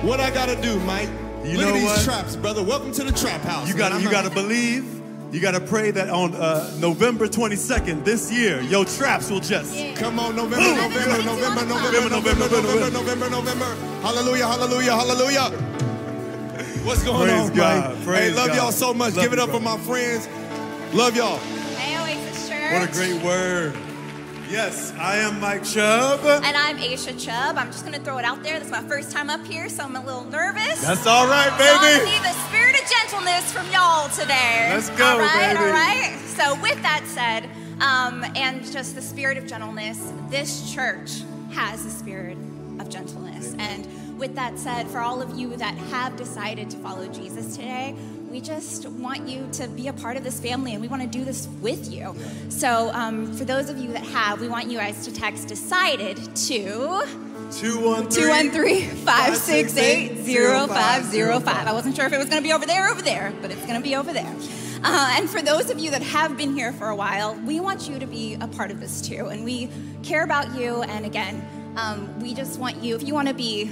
What 0.03 0.19
I 0.19 0.31
gotta 0.31 0.59
do, 0.61 0.79
Mike? 0.81 1.09
You 1.43 1.57
look 1.57 1.61
know 1.61 1.67
at 1.69 1.73
these 1.73 1.83
what? 1.83 2.01
traps, 2.03 2.35
brother. 2.35 2.63
Welcome 2.63 2.91
to 2.93 3.03
the 3.03 3.11
trap 3.11 3.41
house. 3.41 3.67
You 3.67 3.75
got 3.75 3.91
I'm 3.91 4.01
you 4.01 4.11
got 4.11 4.25
to 4.25 4.29
believe. 4.29 5.01
You 5.31 5.39
got 5.39 5.51
to 5.51 5.61
pray 5.61 5.91
that 5.91 6.09
on 6.09 6.35
uh, 6.35 6.69
November 6.77 7.25
22nd 7.25 8.03
this 8.03 8.29
year, 8.29 8.59
your 8.63 8.83
traps 8.83 9.31
will 9.31 9.39
just. 9.39 9.73
Come 9.95 10.19
on, 10.19 10.35
November, 10.35 10.57
Boom. 10.57 10.75
November, 10.75 11.23
November, 11.23 11.65
November, 11.65 12.09
November, 12.09 12.49
November, 12.49 12.91
November, 12.91 13.29
November. 13.29 13.75
Hallelujah, 14.01 14.45
hallelujah, 14.45 14.91
hallelujah. 14.93 15.80
What's 16.83 17.03
going 17.03 17.29
Praise 17.29 17.49
on, 17.49 17.55
God, 17.55 17.95
Mike? 17.95 18.03
praise 18.05 18.29
hey, 18.31 18.35
love 18.35 18.47
God. 18.47 18.55
y'all 18.57 18.71
so 18.71 18.93
much. 18.93 19.13
Love 19.15 19.23
Give 19.23 19.33
it 19.33 19.37
you, 19.37 19.43
up 19.43 19.49
for 19.51 19.59
my 19.59 19.77
friends. 19.77 20.27
Love 20.93 21.15
y'all. 21.15 21.37
Hey, 21.77 21.97
Oasis 21.99 22.49
Church. 22.49 22.73
What 22.73 22.89
a 22.89 22.91
great 22.91 23.23
word. 23.23 23.75
Yes, 24.49 24.91
I 24.99 25.17
am 25.17 25.39
Mike 25.39 25.63
Chubb. 25.63 26.19
And 26.25 26.57
I'm 26.57 26.77
Aisha 26.77 27.17
Chubb. 27.23 27.57
I'm 27.57 27.67
just 27.67 27.85
going 27.85 27.97
to 27.97 28.03
throw 28.03 28.17
it 28.17 28.25
out 28.25 28.43
there. 28.43 28.57
This 28.59 28.65
is 28.67 28.71
my 28.71 28.81
first 28.81 29.11
time 29.11 29.29
up 29.29 29.45
here, 29.45 29.69
so 29.69 29.83
I'm 29.83 29.95
a 29.95 30.03
little 30.03 30.25
nervous. 30.25 30.81
That's 30.81 31.05
all 31.07 31.27
right, 31.27 31.47
So 31.49 31.53
I'm 31.53 31.81
gonna 31.81 31.97
baby. 31.99 32.11
need 32.11 32.21
the 32.23 32.33
spirit 32.49 32.75
of 32.81 32.89
gentleness 32.89 33.53
from 33.53 33.71
y'all 33.71 34.09
today. 34.09 34.67
Let's 34.73 34.89
go, 34.89 35.05
All 35.05 35.19
right, 35.19 35.53
baby. 35.53 35.63
all 35.63 35.71
right. 35.71 36.17
So 36.35 36.59
with 36.61 36.81
that 36.81 37.03
said, 37.05 37.47
um, 37.81 38.25
and 38.35 38.63
just 38.71 38.95
the 38.95 39.01
spirit 39.01 39.37
of 39.37 39.45
gentleness, 39.47 40.11
this 40.29 40.73
church 40.73 41.21
has 41.53 41.83
the 41.85 41.91
spirit 41.91 42.37
of 42.79 42.89
gentleness. 42.89 43.55
And 43.57 43.87
with 44.21 44.35
that 44.35 44.57
said, 44.59 44.87
for 44.87 44.99
all 44.99 45.19
of 45.19 45.35
you 45.35 45.57
that 45.57 45.75
have 45.75 46.15
decided 46.15 46.69
to 46.69 46.77
follow 46.77 47.07
Jesus 47.07 47.57
today, 47.57 47.95
we 48.29 48.39
just 48.39 48.85
want 48.87 49.27
you 49.27 49.49
to 49.53 49.67
be 49.67 49.87
a 49.87 49.93
part 49.93 50.15
of 50.15 50.23
this 50.23 50.39
family 50.39 50.73
and 50.73 50.81
we 50.81 50.87
want 50.87 51.01
to 51.01 51.07
do 51.07 51.25
this 51.25 51.47
with 51.59 51.91
you. 51.91 52.15
So, 52.49 52.91
um, 52.93 53.33
for 53.33 53.45
those 53.45 53.67
of 53.67 53.79
you 53.79 53.91
that 53.93 54.03
have, 54.03 54.39
we 54.39 54.47
want 54.47 54.69
you 54.69 54.77
guys 54.77 55.05
to 55.05 55.11
text 55.13 55.47
decided 55.47 56.17
to 56.17 57.03
213 57.51 58.89
568 58.89 60.17
0505. 60.19 61.67
I 61.67 61.73
wasn't 61.73 61.95
sure 61.95 62.05
if 62.05 62.13
it 62.13 62.17
was 62.17 62.29
going 62.29 62.41
to 62.41 62.47
be 62.47 62.53
over 62.53 62.67
there 62.67 62.89
over 62.89 63.01
there, 63.01 63.33
but 63.41 63.49
it's 63.49 63.65
going 63.65 63.75
to 63.75 63.81
be 63.81 63.95
over 63.95 64.13
there. 64.13 64.35
Uh, 64.83 65.15
and 65.17 65.27
for 65.27 65.41
those 65.41 65.71
of 65.71 65.79
you 65.79 65.89
that 65.89 66.03
have 66.03 66.37
been 66.37 66.55
here 66.55 66.71
for 66.73 66.89
a 66.89 66.95
while, 66.95 67.33
we 67.43 67.59
want 67.59 67.89
you 67.89 67.97
to 67.97 68.05
be 68.05 68.35
a 68.39 68.47
part 68.47 68.69
of 68.69 68.79
this 68.79 69.01
too. 69.01 69.27
And 69.29 69.43
we 69.43 69.67
care 70.03 70.23
about 70.23 70.55
you. 70.55 70.83
And 70.83 71.07
again, 71.07 71.43
um, 71.75 72.19
we 72.19 72.35
just 72.35 72.59
want 72.59 72.83
you, 72.83 72.95
if 72.95 73.03
you 73.03 73.15
want 73.15 73.27
to 73.27 73.33
be 73.33 73.71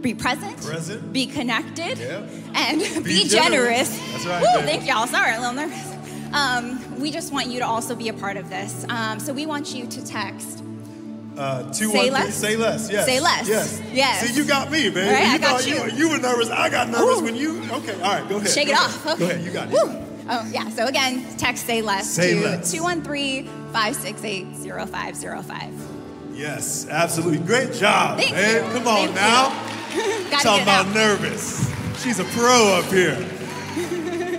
be 0.00 0.14
present, 0.14 0.56
Present. 0.62 1.12
be 1.12 1.26
connected, 1.26 1.98
Yeah. 1.98 2.20
and 2.54 2.80
be, 2.80 3.22
Be 3.22 3.28
generous. 3.28 3.88
generous. 3.96 4.12
That's 4.12 4.26
right, 4.26 4.40
Woo, 4.42 4.62
thank 4.62 4.86
y'all. 4.86 5.06
Sorry, 5.06 5.34
a 5.34 5.38
little 5.40 5.54
nervous. 5.54 5.84
Um, 6.32 7.00
we 7.00 7.10
just 7.10 7.32
want 7.32 7.46
you 7.48 7.58
to 7.60 7.66
also 7.66 7.94
be 7.94 8.08
a 8.08 8.12
part 8.12 8.36
of 8.36 8.48
this. 8.50 8.84
Um, 8.88 9.18
so 9.18 9.32
we 9.32 9.46
want 9.46 9.74
you 9.74 9.86
to 9.86 10.04
text 10.06 10.62
Uh, 11.36 11.62
two, 11.72 11.88
Say 11.90 11.96
one, 11.96 12.00
three- 12.00 12.10
less? 12.10 12.34
Say 12.34 12.56
less. 12.56 12.90
Yes. 12.90 13.06
Say 13.06 13.20
less. 13.20 13.46
Yes. 13.48 13.80
Yes. 13.92 14.26
See, 14.26 14.34
you 14.34 14.44
got 14.44 14.72
me. 14.72 14.88
All 14.88 14.94
right, 14.96 15.04
you 15.06 15.34
I 15.34 15.38
got 15.38 15.60
thought 15.60 15.66
you. 15.68 15.96
you. 15.96 16.08
were 16.08 16.18
nervous. 16.18 16.50
I 16.50 16.68
got 16.68 16.88
nervous 16.90 17.20
Ooh. 17.20 17.24
when 17.24 17.36
you. 17.36 17.62
Okay. 17.70 17.94
All 17.94 18.00
right. 18.14 18.28
Go 18.28 18.38
ahead. 18.38 18.50
Shake 18.50 18.66
Go 18.66 18.72
it 18.72 18.76
ahead. 18.76 18.88
off. 18.90 19.06
Okay. 19.06 19.18
Go 19.20 19.24
ahead. 19.26 19.44
You 19.44 19.50
got 19.52 19.68
it. 19.68 19.72
Woo. 19.72 20.04
Oh, 20.28 20.44
yeah. 20.50 20.68
So 20.70 20.86
again, 20.86 21.24
text 21.36 21.64
say 21.64 21.80
less 21.80 22.10
Say 22.10 22.34
to 22.34 22.40
less. 22.40 22.72
213 22.72 23.46
568 23.72 24.46
0505. 24.56 25.72
Yes, 26.34 26.88
absolutely. 26.90 27.38
Great 27.38 27.72
job, 27.72 28.18
Thank 28.18 28.32
man. 28.32 28.64
you. 28.66 28.72
Come 28.72 28.88
on 28.88 28.96
Thank 29.06 29.14
now. 29.14 29.48
Gotta 29.50 29.77
Talking 30.30 30.62
about 30.62 30.86
out. 30.86 30.94
nervous. 30.94 31.72
She's 32.02 32.18
a 32.18 32.24
pro 32.24 32.78
up 32.78 32.84
here. 32.86 33.16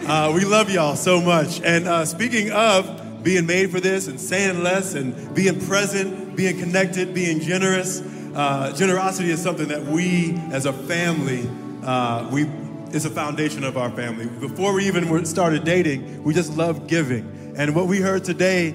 Uh, 0.10 0.32
we 0.34 0.44
love 0.44 0.72
y'all 0.72 0.96
so 0.96 1.22
much. 1.22 1.62
And 1.62 1.88
uh, 1.88 2.04
speaking 2.04 2.50
of 2.50 3.24
being 3.24 3.46
made 3.46 3.70
for 3.70 3.80
this 3.80 4.08
and 4.08 4.20
saying 4.20 4.64
less 4.64 4.96
and 4.96 5.36
being 5.36 5.64
present, 5.68 6.36
being 6.36 6.58
connected, 6.58 7.14
being 7.14 7.40
generous, 7.40 8.02
uh, 8.34 8.74
generosity 8.76 9.30
is 9.30 9.40
something 9.40 9.68
that 9.68 9.84
we 9.84 10.34
as 10.52 10.66
a 10.66 10.74
family, 10.74 11.48
uh, 11.84 12.28
we 12.32 12.50
it's 12.92 13.06
a 13.06 13.10
foundation 13.12 13.64
of 13.64 13.78
our 13.78 13.92
family. 13.92 14.26
Before 14.26 14.74
we 14.74 14.88
even 14.88 15.26
started 15.28 15.64
dating, 15.64 16.24
we 16.24 16.34
just 16.34 16.58
loved 16.58 16.88
giving. 16.88 17.54
And 17.56 17.76
what 17.76 17.86
we 17.86 18.00
heard 18.00 18.24
today 18.24 18.74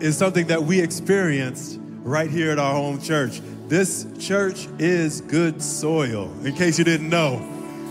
is 0.00 0.16
something 0.16 0.46
that 0.46 0.62
we 0.62 0.80
experienced 0.80 1.78
right 2.02 2.30
here 2.30 2.50
at 2.52 2.58
our 2.58 2.72
home 2.72 3.02
church. 3.02 3.42
This 3.70 4.04
church 4.18 4.66
is 4.80 5.20
good 5.20 5.62
soil, 5.62 6.28
in 6.44 6.56
case 6.56 6.76
you 6.76 6.84
didn't 6.84 7.08
know. 7.08 7.36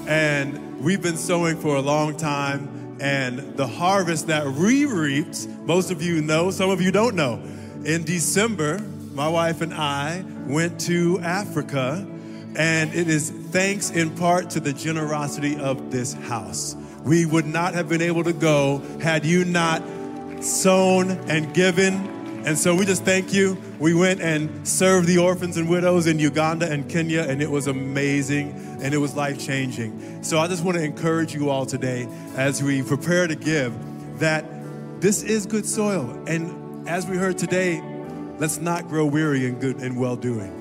And 0.09 0.81
we've 0.81 1.01
been 1.01 1.15
sowing 1.15 1.55
for 1.55 1.77
a 1.77 1.81
long 1.81 2.17
time. 2.17 2.97
And 2.99 3.55
the 3.55 3.65
harvest 3.65 4.27
that 4.27 4.45
we 4.45 4.83
reaped, 4.83 5.47
most 5.61 5.89
of 5.89 6.01
you 6.01 6.21
know, 6.21 6.51
some 6.51 6.69
of 6.69 6.81
you 6.81 6.91
don't 6.91 7.15
know. 7.15 7.41
In 7.85 8.03
December, 8.03 8.79
my 9.13 9.29
wife 9.29 9.61
and 9.61 9.73
I 9.73 10.25
went 10.47 10.81
to 10.81 11.17
Africa, 11.21 12.05
and 12.57 12.93
it 12.93 13.07
is 13.07 13.29
thanks 13.29 13.89
in 13.89 14.13
part 14.17 14.49
to 14.49 14.59
the 14.59 14.73
generosity 14.73 15.57
of 15.57 15.91
this 15.91 16.11
house. 16.11 16.75
We 17.05 17.25
would 17.25 17.45
not 17.45 17.73
have 17.73 17.87
been 17.87 18.01
able 18.01 18.25
to 18.25 18.33
go 18.33 18.81
had 19.01 19.25
you 19.25 19.45
not 19.45 19.81
sown 20.41 21.11
and 21.29 21.53
given. 21.53 22.18
And 22.45 22.57
so 22.57 22.73
we 22.73 22.85
just 22.85 23.03
thank 23.03 23.33
you. 23.33 23.57
We 23.79 23.93
went 23.93 24.21
and 24.21 24.67
served 24.67 25.07
the 25.07 25.17
orphans 25.17 25.57
and 25.57 25.69
widows 25.69 26.07
in 26.07 26.19
Uganda 26.19 26.71
and 26.71 26.89
Kenya, 26.89 27.21
and 27.21 27.41
it 27.41 27.49
was 27.49 27.67
amazing 27.67 28.53
and 28.81 28.93
it 28.93 28.97
was 28.97 29.15
life 29.15 29.39
changing. 29.39 30.23
So 30.23 30.39
I 30.39 30.47
just 30.47 30.63
want 30.63 30.77
to 30.77 30.83
encourage 30.83 31.33
you 31.33 31.49
all 31.49 31.65
today 31.65 32.07
as 32.35 32.63
we 32.63 32.81
prepare 32.81 33.27
to 33.27 33.35
give 33.35 33.73
that 34.19 34.45
this 35.01 35.23
is 35.23 35.45
good 35.45 35.65
soil. 35.65 36.09
And 36.27 36.87
as 36.87 37.05
we 37.05 37.17
heard 37.17 37.37
today, 37.37 37.81
let's 38.37 38.57
not 38.57 38.87
grow 38.87 39.05
weary 39.05 39.45
in 39.45 39.59
good 39.59 39.77
and 39.77 39.99
well 39.99 40.15
doing. 40.15 40.55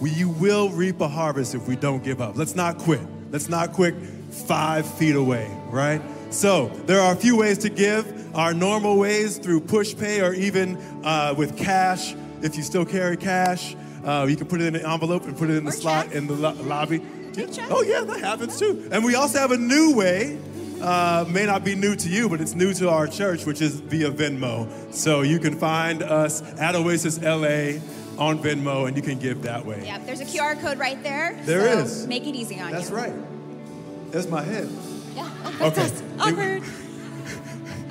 We, 0.00 0.10
you 0.10 0.28
will 0.28 0.70
reap 0.70 1.00
a 1.00 1.08
harvest 1.08 1.54
if 1.54 1.66
we 1.68 1.76
don't 1.76 2.02
give 2.02 2.20
up. 2.20 2.36
Let's 2.36 2.54
not 2.54 2.78
quit. 2.78 3.00
Let's 3.30 3.48
not 3.48 3.72
quit 3.72 3.94
five 4.30 4.86
feet 4.98 5.16
away, 5.16 5.50
right? 5.68 6.02
So 6.30 6.68
there 6.86 7.00
are 7.00 7.12
a 7.12 7.16
few 7.16 7.36
ways 7.36 7.58
to 7.58 7.68
give. 7.68 8.12
Our 8.36 8.52
normal 8.52 8.98
ways 8.98 9.38
through 9.38 9.62
Pushpay 9.62 10.22
or 10.22 10.34
even 10.34 10.76
uh, 11.04 11.34
with 11.36 11.56
cash. 11.56 12.14
If 12.42 12.56
you 12.56 12.62
still 12.62 12.84
carry 12.84 13.16
cash, 13.16 13.74
uh, 14.04 14.26
you 14.28 14.36
can 14.36 14.46
put 14.46 14.60
it 14.60 14.66
in 14.66 14.76
an 14.76 14.84
envelope 14.84 15.24
and 15.24 15.36
put 15.36 15.48
it 15.48 15.56
in 15.56 15.64
the 15.64 15.70
Or 15.70 15.74
slot 15.74 16.06
check. 16.06 16.14
in 16.14 16.26
the 16.26 16.34
lo- 16.34 16.52
lobby. 16.62 17.00
Check. 17.34 17.68
Oh 17.70 17.82
yeah, 17.82 18.02
that 18.02 18.20
happens 18.20 18.58
too. 18.58 18.88
And 18.92 19.04
we 19.04 19.14
also 19.14 19.38
have 19.38 19.52
a 19.52 19.56
new 19.58 19.94
way. 19.94 20.38
Uh, 20.80 21.24
may 21.28 21.46
not 21.46 21.64
be 21.64 21.74
new 21.74 21.96
to 21.96 22.08
you, 22.08 22.28
but 22.28 22.40
it's 22.40 22.54
new 22.54 22.74
to 22.74 22.90
our 22.90 23.06
church, 23.06 23.46
which 23.46 23.62
is 23.62 23.80
via 23.80 24.10
Venmo. 24.10 24.68
So 24.92 25.22
you 25.22 25.38
can 25.38 25.58
find 25.58 26.02
us 26.02 26.42
at 26.58 26.74
Oasis 26.74 27.18
LA 27.20 27.80
on 28.18 28.38
Venmo, 28.38 28.86
and 28.86 28.96
you 28.96 29.02
can 29.02 29.18
give 29.18 29.42
that 29.42 29.64
way. 29.64 29.82
Yep, 29.86 30.04
there's 30.06 30.20
a 30.20 30.24
QR 30.26 30.60
code 30.60 30.78
right 30.78 31.02
there. 31.02 31.38
There 31.44 31.72
so 31.72 31.78
is. 31.80 32.06
Make 32.06 32.26
it 32.26 32.34
easy 32.34 32.60
on 32.60 32.72
That's 32.72 32.90
you. 32.90 32.96
That's 32.96 33.08
right. 33.10 34.12
That's 34.12 34.28
my 34.28 34.42
head. 34.42 34.68
Yeah. 35.16 35.56
Okay. 35.60 35.90
Awkward. 36.20 36.62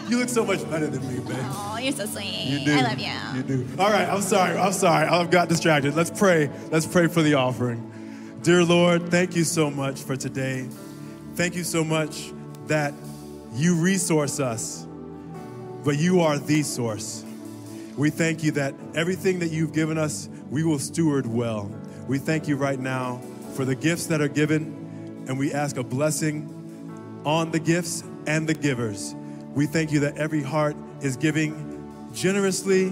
You 0.07 0.19
look 0.19 0.29
so 0.29 0.45
much 0.45 0.69
better 0.69 0.85
than 0.85 1.01
me, 1.07 1.19
babe. 1.19 1.35
Oh, 1.41 1.79
you're 1.81 1.91
so 1.91 2.05
sweet. 2.05 2.45
You 2.45 2.63
do. 2.63 2.77
I 2.77 2.81
love 2.81 2.99
you. 2.99 3.37
You 3.37 3.65
do. 3.65 3.67
All 3.79 3.89
right, 3.89 4.07
I'm 4.07 4.21
sorry. 4.21 4.55
I'm 4.55 4.71
sorry. 4.71 5.07
I've 5.07 5.31
got 5.31 5.49
distracted. 5.49 5.95
Let's 5.95 6.11
pray. 6.11 6.51
Let's 6.69 6.85
pray 6.85 7.07
for 7.07 7.23
the 7.23 7.33
offering. 7.33 7.91
Dear 8.43 8.63
Lord, 8.63 9.09
thank 9.09 9.35
you 9.35 9.43
so 9.43 9.71
much 9.71 10.03
for 10.03 10.15
today. 10.15 10.67
Thank 11.33 11.55
you 11.55 11.63
so 11.63 11.83
much 11.83 12.31
that 12.67 12.93
you 13.55 13.81
resource 13.81 14.39
us, 14.39 14.85
but 15.83 15.97
you 15.97 16.21
are 16.21 16.37
the 16.37 16.61
source. 16.61 17.25
We 17.97 18.11
thank 18.11 18.43
you 18.43 18.51
that 18.51 18.75
everything 18.93 19.39
that 19.39 19.49
you've 19.49 19.73
given 19.73 19.97
us, 19.97 20.29
we 20.51 20.63
will 20.63 20.77
steward 20.77 21.25
well. 21.25 21.71
We 22.07 22.19
thank 22.19 22.47
you 22.47 22.57
right 22.57 22.79
now 22.79 23.21
for 23.55 23.65
the 23.65 23.73
gifts 23.73 24.05
that 24.07 24.21
are 24.21 24.27
given, 24.27 25.25
and 25.27 25.39
we 25.39 25.51
ask 25.51 25.77
a 25.77 25.83
blessing 25.83 26.51
on 27.25 27.51
the 27.51 27.59
gifts 27.59 28.03
and 28.27 28.47
the 28.47 28.53
givers. 28.53 29.15
We 29.53 29.65
thank 29.65 29.91
you 29.91 29.99
that 30.01 30.17
every 30.17 30.43
heart 30.43 30.75
is 31.01 31.17
giving 31.17 32.11
generously 32.13 32.87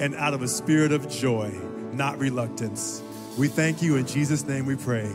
and 0.00 0.14
out 0.14 0.34
of 0.34 0.42
a 0.42 0.48
spirit 0.48 0.92
of 0.92 1.08
joy, 1.08 1.50
not 1.92 2.18
reluctance. 2.18 3.02
We 3.36 3.48
thank 3.48 3.82
you 3.82 3.96
in 3.96 4.06
Jesus' 4.06 4.44
name 4.44 4.66
we 4.66 4.76
pray. 4.76 5.10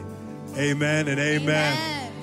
Amen 0.57 1.07
and 1.07 1.19
amen. 1.19 1.77
Amen. 1.77 2.13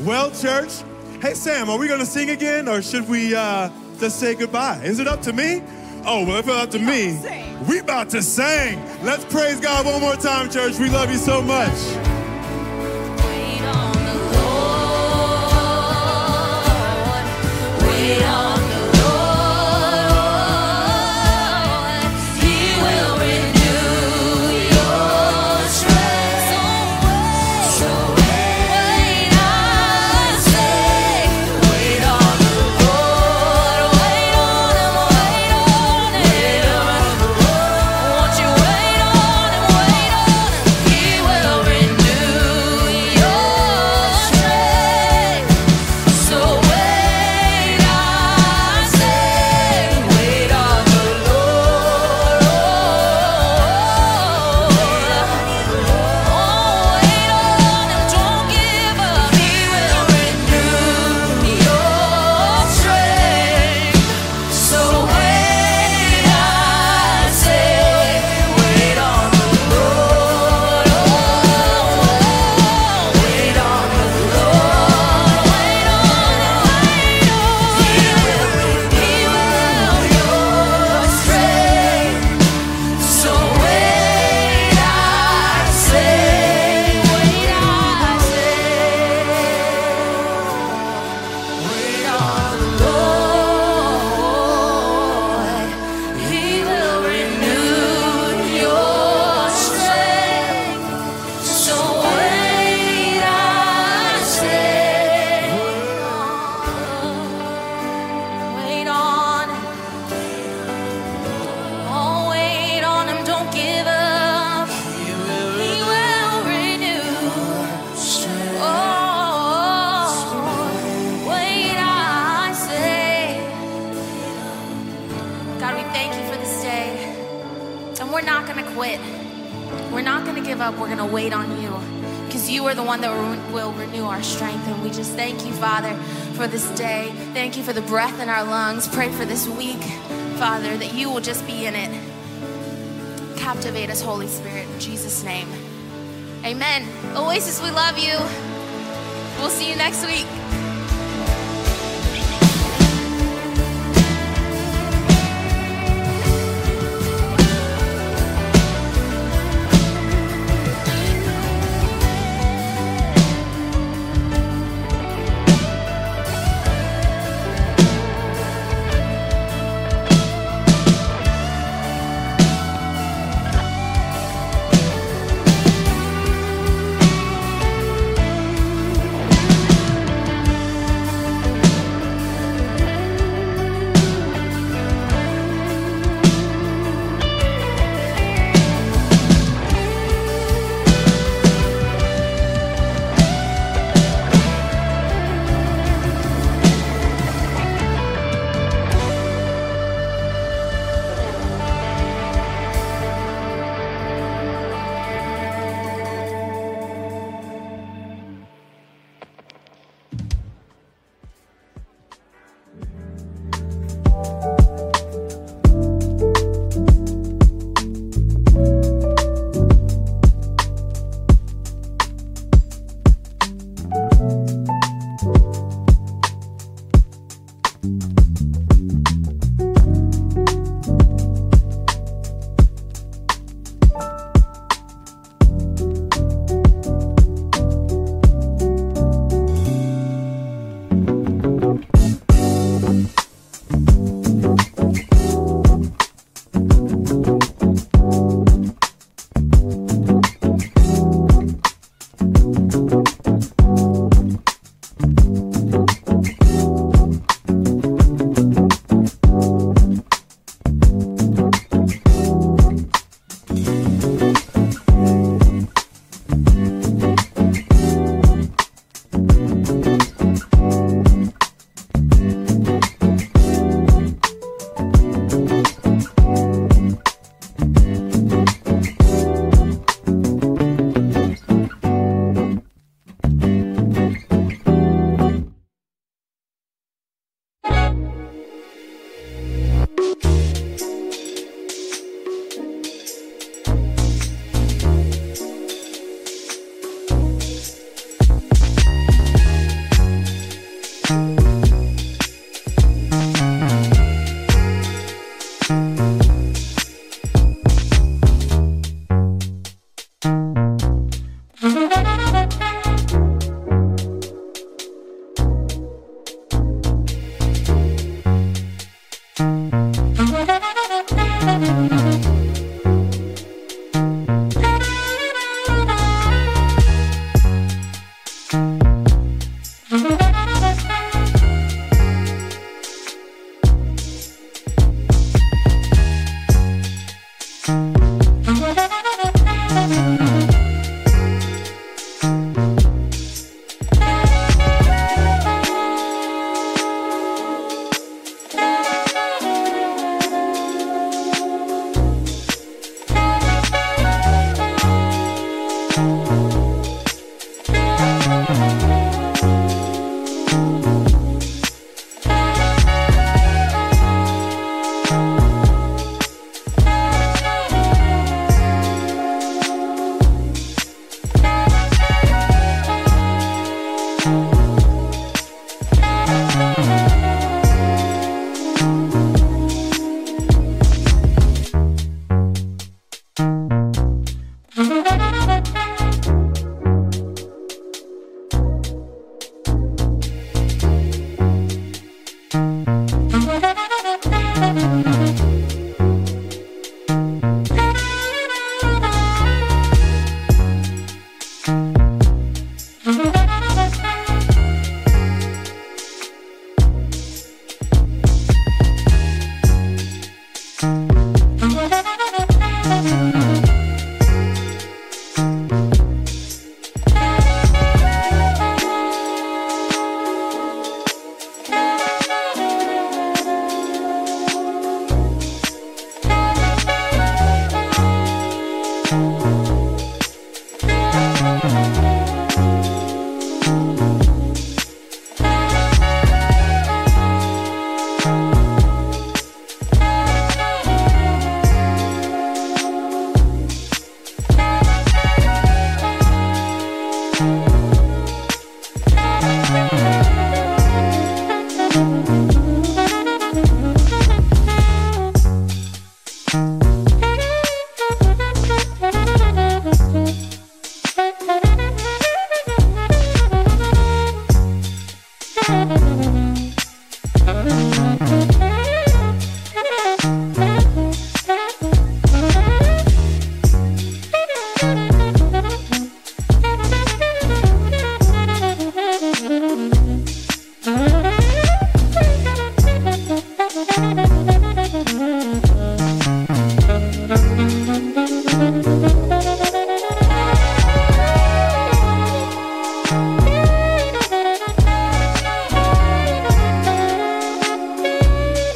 Well, 0.00 0.30
church, 0.30 0.72
hey 1.20 1.34
Sam, 1.34 1.70
are 1.70 1.78
we 1.78 1.88
gonna 1.88 2.06
sing 2.06 2.30
again 2.30 2.68
or 2.68 2.82
should 2.82 3.08
we 3.08 3.34
uh, 3.34 3.70
just 3.98 4.18
say 4.18 4.34
goodbye? 4.34 4.80
Is 4.84 4.98
it 4.98 5.06
up 5.06 5.22
to 5.22 5.32
me? 5.32 5.62
Oh, 6.06 6.24
well, 6.26 6.38
if 6.38 6.46
it's 6.46 6.56
up 6.56 6.70
to 6.70 6.78
me, 6.78 7.18
to 7.22 7.64
we 7.68 7.78
about 7.78 8.10
to 8.10 8.22
sing. 8.22 8.82
Let's 9.02 9.24
praise 9.24 9.60
God 9.60 9.86
one 9.86 10.00
more 10.00 10.16
time, 10.16 10.50
church. 10.50 10.78
We 10.78 10.90
love 10.90 11.10
you 11.10 11.16
so 11.16 11.40
much. 11.40 12.13
Wait 18.04 18.22
on 18.22 18.53